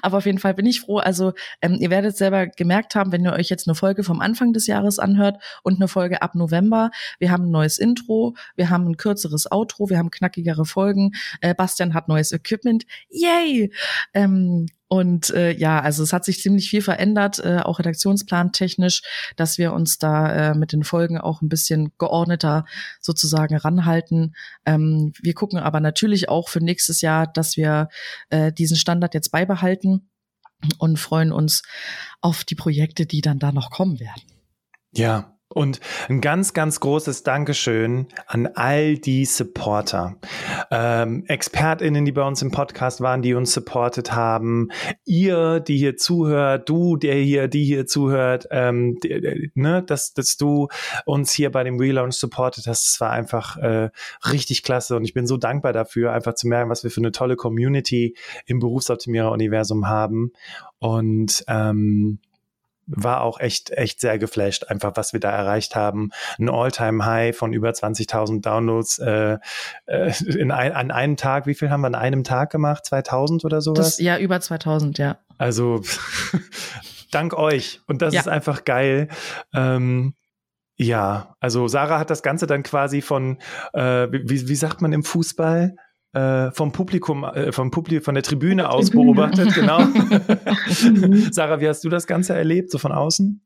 Aber 0.02 0.18
auf 0.18 0.26
jeden 0.26 0.40
Fall 0.40 0.56
bin 0.56 0.66
ich 0.66 0.82
froh. 0.82 0.98
Also 0.98 1.34
ähm, 1.62 1.78
ihr 1.80 1.92
werdet 1.92 2.18
selber 2.18 2.48
gemerkt 2.48 2.96
haben, 2.96 3.12
wenn 3.12 3.24
ihr 3.24 3.34
euch 3.34 3.50
jetzt 3.50 3.68
eine 3.68 3.76
Folge 3.76 4.04
vom 4.04 4.22
Anfang 4.22 4.54
des 4.54 4.66
Jahres 4.66 4.98
anhört 4.98 5.38
und 5.62 5.76
eine 5.76 5.88
Folge 5.88 6.24
ab 6.24 6.34
November. 6.34 6.90
Wir 7.20 7.30
haben 7.30 7.46
ein 7.46 7.52
neues 7.52 7.78
Intro, 7.78 8.36
wir 8.56 8.72
haben 8.72 8.88
ein 8.88 8.98
kürzeres 8.98 9.52
Outro, 9.52 9.92
wir 9.92 10.00
haben 10.00 10.10
knackigere 10.10 10.66
Folgen. 10.66 11.12
Äh, 11.42 11.54
Bastian 11.54 11.94
hat 11.94 12.08
neues 12.08 12.32
Equipment. 12.32 12.86
Yay! 13.10 13.72
Ähm, 14.16 14.66
und 14.94 15.32
äh, 15.32 15.54
ja, 15.58 15.80
also 15.80 16.04
es 16.04 16.14
hat 16.14 16.24
sich 16.24 16.40
ziemlich 16.40 16.70
viel 16.70 16.84
verändert, 16.84 17.40
äh, 17.40 17.62
auch 17.64 17.80
redaktionsplantechnisch, 17.80 19.02
dass 19.36 19.58
wir 19.58 19.74
uns 19.74 19.98
da 19.98 20.52
äh, 20.52 20.54
mit 20.54 20.72
den 20.72 20.84
Folgen 20.84 21.18
auch 21.18 21.42
ein 21.42 21.50
bisschen 21.50 21.92
geordneter 21.98 22.66
sozusagen 23.02 23.58
ranhalten. 23.58 24.36
Ähm, 24.68 25.12
wir 25.20 25.34
gucken 25.34 25.58
aber 25.58 25.80
natürlich 25.80 26.30
auch 26.30 26.48
für 26.48 26.60
nächstes 26.64 27.02
Jahr, 27.02 27.26
dass 27.26 27.58
wir 27.58 27.90
äh, 28.30 28.54
diesen 28.54 28.78
Standard 28.78 29.16
jetzt 29.16 29.32
beibehalten 29.32 30.12
und 30.78 31.00
freuen 31.00 31.32
uns 31.32 31.64
auf 32.22 32.44
die 32.44 32.54
Projekte, 32.54 33.08
die 33.08 33.22
dann 33.22 33.40
da 33.40 33.52
noch 33.52 33.72
kommen 33.72 34.00
werden. 34.00 34.22
Ja, 34.92 35.33
und 35.54 35.80
ein 36.10 36.22
ganz, 36.22 36.54
ganz 36.54 36.80
großes 36.80 37.24
Dankeschön 37.24 38.08
an 38.28 38.48
all 38.56 38.98
die 38.98 39.26
Supporter, 39.26 40.16
ähm, 40.72 41.24
ExpertInnen, 41.28 42.06
die 42.06 42.12
bei 42.12 42.24
uns 42.24 42.42
im 42.42 42.52
Podcast 42.52 43.02
waren, 43.02 43.22
die 43.22 43.34
uns 43.34 43.54
supportet 43.54 44.14
haben, 44.14 44.70
ihr, 45.06 45.60
die 45.60 45.78
hier 45.78 45.96
zuhört, 45.98 46.68
du, 46.68 46.98
der 46.98 47.16
hier, 47.16 47.48
die 47.48 47.64
hier 47.64 47.86
zuhört, 47.86 48.48
ähm, 48.52 49.00
die, 49.02 49.52
ne, 49.54 49.84
dass, 49.84 50.14
dass 50.14 50.38
du 50.38 50.68
uns 51.06 51.32
hier 51.32 51.52
bei 51.52 51.64
dem 51.64 51.80
Relaunch 51.80 52.16
supportet 52.16 52.68
hast. 52.68 52.88
Es 52.88 53.02
war 53.02 53.12
einfach 53.12 53.58
äh, 53.58 53.90
richtig 54.32 54.64
klasse 54.64 54.96
und 54.96 55.04
ich 55.04 55.14
bin 55.14 55.28
so 55.28 55.38
dankbar 55.38 55.74
dafür, 55.74 56.14
einfach 56.14 56.34
zu 56.34 56.48
merken, 56.48 56.70
was 56.70 56.84
wir 56.84 56.92
für 56.92 57.02
eine 57.02 57.12
tolle 57.12 57.36
Community 57.36 58.16
im 58.46 58.60
Berufsoptimierer-Universum 58.60 59.88
haben. 59.88 60.32
Und 60.80 61.46
ähm, 61.48 62.20
war 62.88 63.22
auch 63.22 63.40
echt, 63.40 63.72
echt 63.72 64.00
sehr 64.00 64.20
geflasht, 64.20 64.66
einfach 64.68 64.94
was 64.96 65.14
wir 65.14 65.20
da 65.20 65.32
erreicht 65.32 65.76
haben. 65.76 66.12
Ein 66.38 66.50
All-Time-High 66.50 67.36
von 67.36 67.54
über 67.54 67.70
20.000 67.70 68.42
Downloads 68.42 69.00
äh, 69.00 69.38
äh, 69.86 70.14
in 70.26 70.52
ein, 70.52 70.72
an 70.74 70.92
einem 70.92 71.18
Tag. 71.18 71.46
Wie 71.46 71.56
viel 71.56 71.70
haben 71.70 71.82
wir 71.82 71.88
an 71.88 71.96
einem 71.96 72.24
Tag 72.24 72.52
gemacht? 72.52 72.86
2000 72.86 73.46
oder 73.46 73.62
sowas? 73.62 73.98
Das, 73.98 74.00
ja, 74.00 74.18
über 74.18 74.40
2000, 74.40 74.98
ja. 74.98 75.18
Also 75.38 75.82
dank 77.12 77.34
euch. 77.34 77.82
Und 77.88 78.02
das 78.02 78.14
ja. 78.14 78.22
ist 78.22 78.28
einfach 78.28 78.66
geil. 78.66 79.08
Ähm, 79.54 80.14
ja, 80.76 81.36
also 81.40 81.68
Sarah 81.68 82.00
hat 82.00 82.10
das 82.10 82.24
Ganze 82.24 82.48
dann 82.48 82.64
quasi 82.64 83.02
von, 83.02 83.38
äh, 83.74 84.08
wie, 84.12 84.48
wie 84.48 84.56
sagt 84.56 84.82
man 84.82 84.92
im 84.92 85.04
Fußball? 85.04 85.76
Äh, 86.14 86.52
vom 86.52 86.72
Publikum, 86.72 87.24
äh, 87.24 87.52
vom 87.52 87.72
Publikum, 87.72 88.06
von 88.06 88.14
der 88.14 88.24
Tribüne 88.24 88.70
aus 88.70 88.92
beobachtet, 88.92 89.54
genau. 89.54 89.80
Sarah, 91.32 91.60
wie 91.60 91.68
hast 91.68 91.84
du 91.84 91.90
das 91.90 92.08
Ganze 92.08 92.34
erlebt, 92.34 92.72
so 92.72 92.78
von 92.78 92.92
außen? 92.92 93.42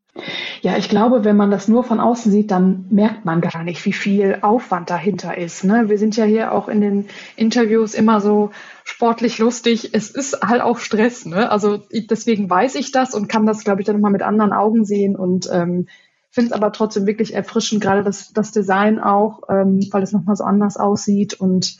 Ja, 0.61 0.77
ich 0.77 0.89
glaube, 0.89 1.23
wenn 1.23 1.37
man 1.37 1.51
das 1.51 1.67
nur 1.67 1.83
von 1.83 1.99
außen 1.99 2.31
sieht, 2.31 2.51
dann 2.51 2.85
merkt 2.89 3.23
man 3.23 3.39
gar 3.39 3.63
nicht, 3.63 3.85
wie 3.85 3.93
viel 3.93 4.39
Aufwand 4.41 4.89
dahinter 4.89 5.37
ist. 5.37 5.63
Ne? 5.63 5.89
Wir 5.89 5.97
sind 5.97 6.17
ja 6.17 6.25
hier 6.25 6.51
auch 6.51 6.67
in 6.67 6.81
den 6.81 7.05
Interviews 7.35 7.93
immer 7.93 8.19
so 8.19 8.51
sportlich 8.83 9.37
lustig. 9.37 9.91
Es 9.93 10.09
ist 10.09 10.41
halt 10.41 10.61
auch 10.61 10.79
Stress. 10.79 11.25
Ne? 11.25 11.51
Also 11.51 11.79
deswegen 11.91 12.49
weiß 12.49 12.75
ich 12.75 12.91
das 12.91 13.13
und 13.13 13.29
kann 13.29 13.45
das, 13.45 13.63
glaube 13.63 13.81
ich, 13.81 13.85
dann 13.85 13.95
nochmal 13.95 14.11
mit 14.11 14.23
anderen 14.23 14.53
Augen 14.53 14.85
sehen 14.85 15.15
und 15.15 15.47
ähm, 15.51 15.87
finde 16.31 16.47
es 16.47 16.53
aber 16.53 16.71
trotzdem 16.71 17.05
wirklich 17.05 17.33
erfrischend, 17.33 17.81
gerade 17.81 18.03
das, 18.03 18.33
das 18.33 18.51
Design 18.51 18.99
auch, 18.99 19.43
ähm, 19.49 19.87
weil 19.91 20.03
es 20.03 20.11
nochmal 20.11 20.35
so 20.35 20.43
anders 20.43 20.77
aussieht 20.77 21.35
und 21.35 21.77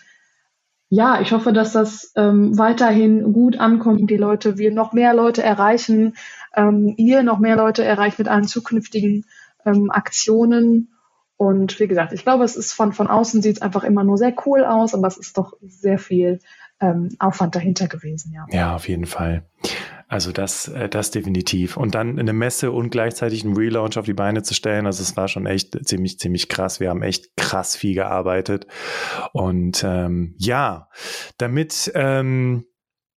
ja, 0.89 1.19
ich 1.21 1.32
hoffe, 1.32 1.52
dass 1.52 1.73
das 1.73 2.13
ähm, 2.15 2.58
weiterhin 2.58 3.34
gut 3.34 3.60
ankommt, 3.60 4.10
die 4.10 4.17
Leute, 4.17 4.58
wir 4.58 4.71
noch 4.71 4.93
mehr 4.93 5.13
Leute 5.13 5.43
erreichen, 5.43 6.15
ähm, 6.56 6.93
ihr 6.97 7.23
noch 7.23 7.39
mehr 7.39 7.58
Leute 7.58 7.84
erreicht 7.84 8.19
mit 8.19 8.28
allen 8.28 8.47
zukünftigen 8.47 9.26
ähm, 9.65 9.91
Aktionen. 9.91 10.93
Und 11.36 11.80
wie 11.80 11.88
gesagt, 11.88 12.13
ich 12.13 12.23
glaube, 12.23 12.45
es 12.45 12.56
ist 12.56 12.73
von, 12.73 12.93
von 12.93 13.08
außen 13.08 13.41
sieht 13.41 13.58
es 13.58 13.62
einfach 13.62 13.84
immer 13.84 14.04
nur 14.04 14.17
sehr 14.17 14.34
cool 14.45 14.63
aus, 14.63 14.95
aber 14.95 15.08
es 15.08 15.17
ist 15.17 15.38
doch 15.38 15.54
sehr 15.62 16.00
viel 16.00 16.39
ähm, 16.80 17.10
Aufwand 17.19 17.56
dahinter 17.56 17.88
gewesen, 17.88 18.34
ja. 18.34 18.45
Ja, 18.50 18.76
auf 18.76 18.88
jeden 18.88 19.06
Fall. 19.06 19.43
Also 20.08 20.32
das, 20.32 20.70
äh, 20.70 20.88
das 20.88 21.12
definitiv. 21.12 21.76
Und 21.76 21.93
dann 21.93 22.17
eine 22.17 22.34
Messe 22.34 22.72
und 22.72 22.89
gleichzeitig 22.89 23.43
einen 23.43 23.58
Relaunch 23.58 23.98
auf 23.98 24.06
die 24.06 24.13
Beine 24.13 24.41
zu 24.41 24.54
stellen, 24.54 24.86
also 24.86 25.04
es 25.04 25.17
war 25.17 25.28
schon 25.28 25.46
echt 25.46 25.86
ziemlich, 25.88 26.17
ziemlich 26.17 26.48
krass. 26.48 26.80
Wir 26.80 26.89
haben 26.89 27.04
echt 27.04 27.36
krass 27.36 27.76
viel 27.76 27.93
gearbeitet. 27.93 28.67
Und 29.34 29.84
ähm, 29.86 30.36
ja, 30.38 30.89
damit 31.38 31.91
ähm, 31.93 32.65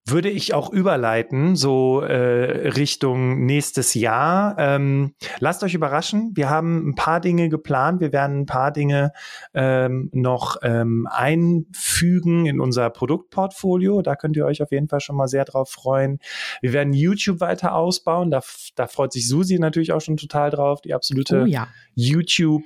würde 0.07 0.31
ich 0.31 0.55
auch 0.55 0.71
überleiten, 0.73 1.57
so 1.57 2.01
äh, 2.01 2.69
Richtung 2.69 3.45
nächstes 3.45 3.95
Jahr. 3.95 4.57
Ähm, 4.59 5.15
lasst 5.39 5.63
euch 5.63 5.75
überraschen. 5.75 6.33
Wir 6.35 6.49
haben 6.49 6.89
ein 6.89 6.95
paar 6.95 7.21
Dinge 7.21 7.49
geplant. 7.49 8.01
Wir 8.01 8.13
werden 8.13 8.41
ein 8.41 8.47
paar 8.47 8.73
Dinge 8.73 9.13
ähm, 9.55 10.11
noch 10.13 10.57
ähm, 10.63 11.07
einfügen 11.11 12.47
in 12.47 12.61
unser 12.61 12.91
Produktportfolio. 12.91 14.03
Da 14.03 14.17
könnt 14.17 14.37
ihr 14.37 14.47
euch 14.47 14.63
auf 14.63 14.73
jeden 14.73 14.89
Fall 14.89 15.01
schon 15.01 15.17
mal 15.17 15.29
sehr 15.29 15.45
drauf 15.45 15.71
freuen. 15.71 16.19
Wir 16.61 16.73
werden 16.73 16.93
YouTube 16.93 17.41
weiter 17.41 17.75
ausbauen. 17.75 18.31
Da, 18.31 18.41
da 18.75 18.87
freut 18.87 19.13
sich 19.13 19.29
Susi 19.29 19.59
natürlich 19.59 19.93
auch 19.93 20.01
schon 20.01 20.17
total 20.17 20.51
drauf. 20.51 20.81
Die 20.81 20.95
absolute 20.95 21.43
oh, 21.43 21.47
ja. 21.47 21.69
YouTube, 21.95 22.65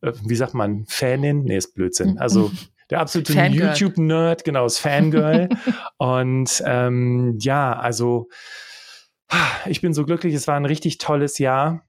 äh, 0.00 0.12
wie 0.24 0.36
sagt 0.36 0.54
man, 0.54 0.84
Fanin? 0.88 1.44
Nee, 1.44 1.58
ist 1.58 1.74
Blödsinn. 1.74 2.18
Also 2.18 2.50
der 2.90 3.00
absolute 3.00 3.32
YouTube-Nerd, 3.32 4.44
genau, 4.44 4.64
das 4.64 4.78
Fangirl. 4.78 5.48
Und 5.98 6.62
ähm, 6.66 7.38
ja, 7.40 7.72
also 7.72 8.28
ich 9.66 9.80
bin 9.80 9.94
so 9.94 10.04
glücklich. 10.04 10.34
Es 10.34 10.46
war 10.46 10.56
ein 10.56 10.66
richtig 10.66 10.98
tolles 10.98 11.38
Jahr. 11.38 11.86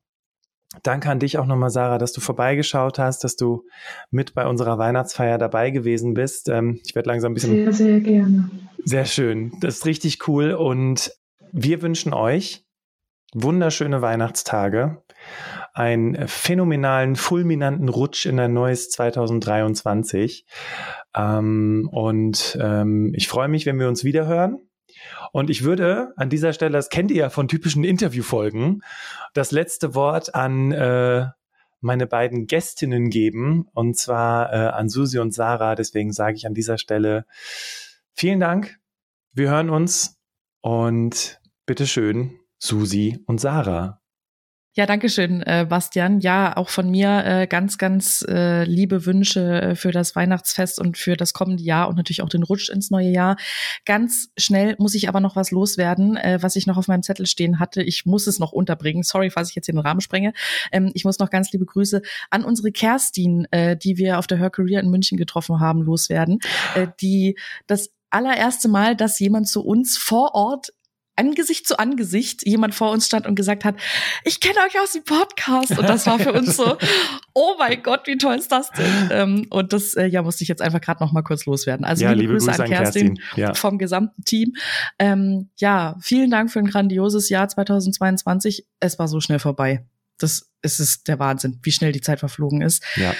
Danke 0.83 1.09
an 1.09 1.19
dich 1.19 1.37
auch 1.37 1.45
nochmal, 1.45 1.69
Sarah, 1.69 1.97
dass 1.97 2.11
du 2.11 2.21
vorbeigeschaut 2.21 2.99
hast, 2.99 3.23
dass 3.23 3.35
du 3.35 3.63
mit 4.11 4.33
bei 4.33 4.45
unserer 4.45 4.77
Weihnachtsfeier 4.77 5.37
dabei 5.37 5.71
gewesen 5.71 6.13
bist. 6.13 6.49
Ähm, 6.49 6.81
ich 6.85 6.95
werde 6.95 7.09
langsam 7.09 7.31
ein 7.31 7.33
bisschen. 7.35 7.53
Sehr, 7.53 7.73
sehr 7.73 7.99
gerne. 8.01 8.49
Sehr 8.83 9.05
schön. 9.05 9.53
Das 9.61 9.77
ist 9.77 9.85
richtig 9.85 10.27
cool. 10.27 10.53
Und 10.53 11.11
wir 11.51 11.81
wünschen 11.81 12.13
euch 12.13 12.65
wunderschöne 13.33 14.01
Weihnachtstage, 14.01 15.03
einen 15.75 16.27
phänomenalen, 16.29 17.17
fulminanten 17.17 17.89
Rutsch 17.89 18.25
in 18.25 18.39
ein 18.39 18.53
neues 18.53 18.89
2023. 18.91 20.45
Ähm, 21.13 21.89
und 21.91 22.57
ähm, 22.61 23.13
ich 23.13 23.27
freue 23.27 23.49
mich, 23.49 23.65
wenn 23.65 23.77
wir 23.77 23.89
uns 23.89 24.05
wiederhören. 24.05 24.57
Und 25.33 25.49
ich 25.49 25.63
würde 25.63 26.13
an 26.15 26.29
dieser 26.29 26.53
Stelle, 26.53 26.71
das 26.71 26.87
kennt 26.87 27.11
ihr 27.11 27.17
ja 27.17 27.29
von 27.29 27.49
typischen 27.49 27.83
Interviewfolgen, 27.83 28.83
das 29.33 29.51
letzte 29.51 29.93
Wort 29.93 30.33
an 30.33 30.71
äh, 30.71 31.27
meine 31.81 32.07
beiden 32.07 32.47
Gästinnen 32.47 33.09
geben, 33.09 33.67
und 33.73 33.97
zwar 33.97 34.53
äh, 34.53 34.67
an 34.69 34.87
Susi 34.87 35.19
und 35.19 35.33
Sarah. 35.33 35.75
Deswegen 35.75 36.13
sage 36.13 36.37
ich 36.37 36.47
an 36.47 36.53
dieser 36.53 36.77
Stelle 36.77 37.25
vielen 38.13 38.39
Dank. 38.39 38.79
Wir 39.33 39.49
hören 39.49 39.69
uns 39.69 40.17
und 40.61 41.41
bitteschön, 41.65 42.39
Susi 42.59 43.19
und 43.25 43.41
Sarah. 43.41 44.01
Ja, 44.77 44.85
danke 44.85 45.07
schön, 45.07 45.41
äh, 45.43 45.65
Bastian. 45.69 46.19
Ja, 46.19 46.57
auch 46.57 46.67
von 46.67 46.89
mir 46.89 47.23
äh, 47.25 47.47
ganz, 47.47 47.77
ganz 47.77 48.25
äh, 48.27 48.65
liebe 48.65 49.05
Wünsche 49.05 49.61
äh, 49.61 49.75
für 49.75 49.93
das 49.93 50.17
Weihnachtsfest 50.17 50.81
und 50.81 50.97
für 50.97 51.15
das 51.15 51.31
kommende 51.31 51.63
Jahr 51.63 51.87
und 51.87 51.95
natürlich 51.95 52.21
auch 52.21 52.27
den 52.27 52.43
Rutsch 52.43 52.69
ins 52.69 52.91
neue 52.91 53.07
Jahr. 53.07 53.37
Ganz 53.85 54.31
schnell 54.37 54.75
muss 54.77 54.93
ich 54.93 55.07
aber 55.07 55.21
noch 55.21 55.37
was 55.37 55.51
loswerden, 55.51 56.17
äh, 56.17 56.39
was 56.41 56.57
ich 56.57 56.67
noch 56.67 56.75
auf 56.75 56.89
meinem 56.89 57.03
Zettel 57.03 57.25
stehen 57.25 57.57
hatte. 57.57 57.83
Ich 57.83 58.05
muss 58.05 58.27
es 58.27 58.37
noch 58.37 58.51
unterbringen. 58.51 59.03
Sorry, 59.03 59.29
falls 59.29 59.47
ich 59.47 59.55
jetzt 59.55 59.69
den 59.69 59.79
Rahmen 59.79 60.01
sprenge. 60.01 60.33
Ähm, 60.73 60.91
ich 60.93 61.05
muss 61.05 61.19
noch 61.19 61.29
ganz 61.29 61.53
liebe 61.53 61.65
Grüße 61.65 62.01
an 62.29 62.43
unsere 62.43 62.73
Kerstin, 62.73 63.47
äh, 63.51 63.77
die 63.77 63.95
wir 63.95 64.19
auf 64.19 64.27
der 64.27 64.39
Her 64.39 64.49
Career 64.49 64.81
in 64.81 64.89
München 64.89 65.17
getroffen 65.17 65.61
haben, 65.61 65.83
loswerden, 65.83 66.39
äh, 66.75 66.87
die 66.99 67.37
das 67.65 67.91
allererste 68.09 68.67
Mal, 68.67 68.97
dass 68.97 69.19
jemand 69.19 69.47
zu 69.47 69.63
uns 69.63 69.95
vor 69.97 70.35
Ort 70.35 70.73
Angesicht 71.15 71.67
zu 71.67 71.79
Angesicht 71.79 72.45
jemand 72.45 72.75
vor 72.75 72.91
uns 72.91 73.05
stand 73.05 73.27
und 73.27 73.35
gesagt 73.35 73.65
hat, 73.65 73.75
ich 74.23 74.39
kenne 74.39 74.59
euch 74.67 74.79
aus 74.79 74.93
dem 74.93 75.03
Podcast. 75.03 75.77
Und 75.77 75.87
das 75.87 76.05
war 76.07 76.19
für 76.19 76.33
uns 76.33 76.57
so, 76.57 76.77
oh 77.33 77.55
mein 77.57 77.81
Gott, 77.83 78.07
wie 78.07 78.17
toll 78.17 78.35
ist 78.35 78.51
das 78.51 78.71
denn? 78.71 79.09
Ähm, 79.11 79.47
und 79.49 79.73
das 79.73 79.93
äh, 79.93 80.05
ja 80.05 80.21
musste 80.21 80.43
ich 80.43 80.47
jetzt 80.47 80.61
einfach 80.61 80.81
gerade 80.81 81.03
noch 81.03 81.11
mal 81.11 81.21
kurz 81.21 81.45
loswerden. 81.45 81.85
Also 81.85 82.03
ja, 82.03 82.11
liebe, 82.11 82.21
liebe 82.21 82.33
Grüße, 82.33 82.47
Grüße, 82.47 82.63
an 82.63 82.69
Kerstin, 82.69 83.15
Kerstin. 83.15 83.41
Ja. 83.41 83.53
vom 83.53 83.77
gesamten 83.77 84.23
Team. 84.23 84.55
Ähm, 84.99 85.49
ja, 85.57 85.95
vielen 86.01 86.31
Dank 86.31 86.51
für 86.51 86.59
ein 86.59 86.67
grandioses 86.67 87.29
Jahr 87.29 87.47
2022. 87.47 88.65
Es 88.79 88.99
war 88.99 89.07
so 89.07 89.19
schnell 89.21 89.39
vorbei. 89.39 89.85
Das 90.17 90.51
es 90.61 90.79
ist 90.79 91.07
der 91.07 91.19
Wahnsinn, 91.19 91.59
wie 91.61 91.71
schnell 91.71 91.91
die 91.91 92.01
Zeit 92.01 92.19
verflogen 92.19 92.61
ist. 92.61 92.83
Ja 92.95 93.13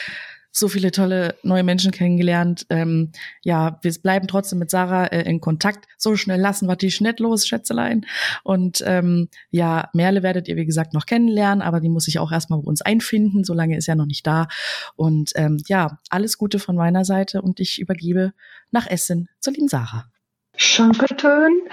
so 0.58 0.70
viele 0.70 0.92
tolle 0.92 1.36
neue 1.44 1.64
Menschen 1.64 1.92
kennengelernt. 1.92 2.66
Ähm, 2.70 3.12
ja, 3.44 3.78
wir 3.82 3.94
bleiben 4.02 4.28
trotzdem 4.28 4.60
mit 4.60 4.70
Sarah 4.70 5.08
äh, 5.08 5.30
in 5.30 5.42
Kontakt. 5.42 5.86
So 5.98 6.16
schnell 6.16 6.40
lassen 6.40 6.68
wir 6.68 6.78
die 6.78 6.92
Schnitt 6.92 7.20
los, 7.20 7.46
Schätzelein. 7.46 8.06
Und 8.44 8.82
ähm, 8.86 9.28
ja, 9.50 9.90
Merle 9.94 10.24
werdet 10.24 10.48
ihr, 10.48 10.56
wie 10.56 10.66
gesagt, 10.66 10.94
noch 10.94 11.06
kennenlernen, 11.06 11.62
aber 11.62 11.82
die 11.82 11.90
muss 11.90 12.06
sich 12.06 12.20
auch 12.20 12.32
erstmal 12.32 12.62
bei 12.62 12.68
uns 12.68 12.82
einfinden. 12.82 13.44
Solange 13.44 13.76
ist 13.76 13.88
ja 13.88 13.96
noch 13.96 14.06
nicht 14.06 14.26
da. 14.26 14.48
Und 14.96 15.34
ähm, 15.36 15.62
ja, 15.68 16.00
alles 16.10 16.38
Gute 16.38 16.60
von 16.60 16.78
meiner 16.78 17.04
Seite 17.04 17.42
und 17.42 17.60
ich 17.60 17.82
übergebe 17.82 18.32
nach 18.72 18.88
Essen 18.88 19.28
zur 19.42 19.54
lieben 19.54 19.68
Sarah. 19.68 20.06
Dankeschön. 20.78 21.64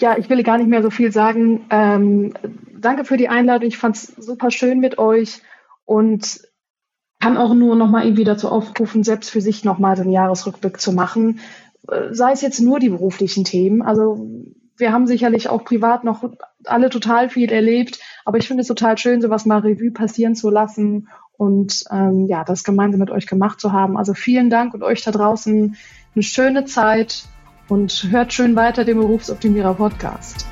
Ja, 0.00 0.18
ich 0.18 0.28
will 0.28 0.42
gar 0.42 0.58
nicht 0.58 0.68
mehr 0.68 0.82
so 0.82 0.90
viel 0.90 1.12
sagen. 1.12 1.66
Ähm, 1.70 2.34
danke 2.80 3.04
für 3.04 3.16
die 3.16 3.28
Einladung. 3.28 3.68
Ich 3.68 3.78
fand 3.78 3.94
es 3.94 4.06
super 4.06 4.50
schön 4.50 4.80
mit 4.80 4.98
euch 4.98 5.40
und 5.84 6.40
kann 7.24 7.38
auch 7.38 7.54
nur 7.54 7.74
noch 7.74 7.88
mal 7.88 8.04
irgendwie 8.04 8.24
dazu 8.24 8.50
aufrufen, 8.50 9.02
selbst 9.02 9.30
für 9.30 9.40
sich 9.40 9.64
noch 9.64 9.78
mal 9.78 9.96
den 9.96 10.10
Jahresrückblick 10.10 10.78
zu 10.78 10.92
machen. 10.92 11.40
Äh, 11.88 12.12
sei 12.12 12.32
es 12.32 12.42
jetzt 12.42 12.60
nur 12.60 12.80
die 12.80 12.90
beruflichen 12.90 13.44
Themen. 13.44 13.80
Also 13.80 14.28
wir 14.76 14.92
haben 14.92 15.06
sicherlich 15.06 15.48
auch 15.48 15.64
privat 15.64 16.04
noch 16.04 16.22
alle 16.66 16.90
total 16.90 17.30
viel 17.30 17.50
erlebt, 17.50 17.98
aber 18.26 18.36
ich 18.36 18.46
finde 18.46 18.60
es 18.60 18.66
total 18.66 18.98
schön, 18.98 19.22
sowas 19.22 19.46
mal 19.46 19.60
Revue 19.60 19.90
passieren 19.90 20.34
zu 20.34 20.50
lassen 20.50 21.08
und 21.38 21.84
ähm, 21.90 22.26
ja, 22.26 22.44
das 22.44 22.62
gemeinsam 22.62 23.00
mit 23.00 23.10
euch 23.10 23.26
gemacht 23.26 23.58
zu 23.58 23.72
haben. 23.72 23.96
Also 23.96 24.12
vielen 24.12 24.50
Dank 24.50 24.74
und 24.74 24.82
euch 24.82 25.02
da 25.02 25.10
draußen 25.10 25.76
eine 26.14 26.22
schöne 26.22 26.66
Zeit 26.66 27.24
und 27.70 28.06
hört 28.10 28.34
schön 28.34 28.54
weiter 28.54 28.84
den 28.84 28.98
Berufsoptimierer 28.98 29.72
Podcast. 29.72 30.44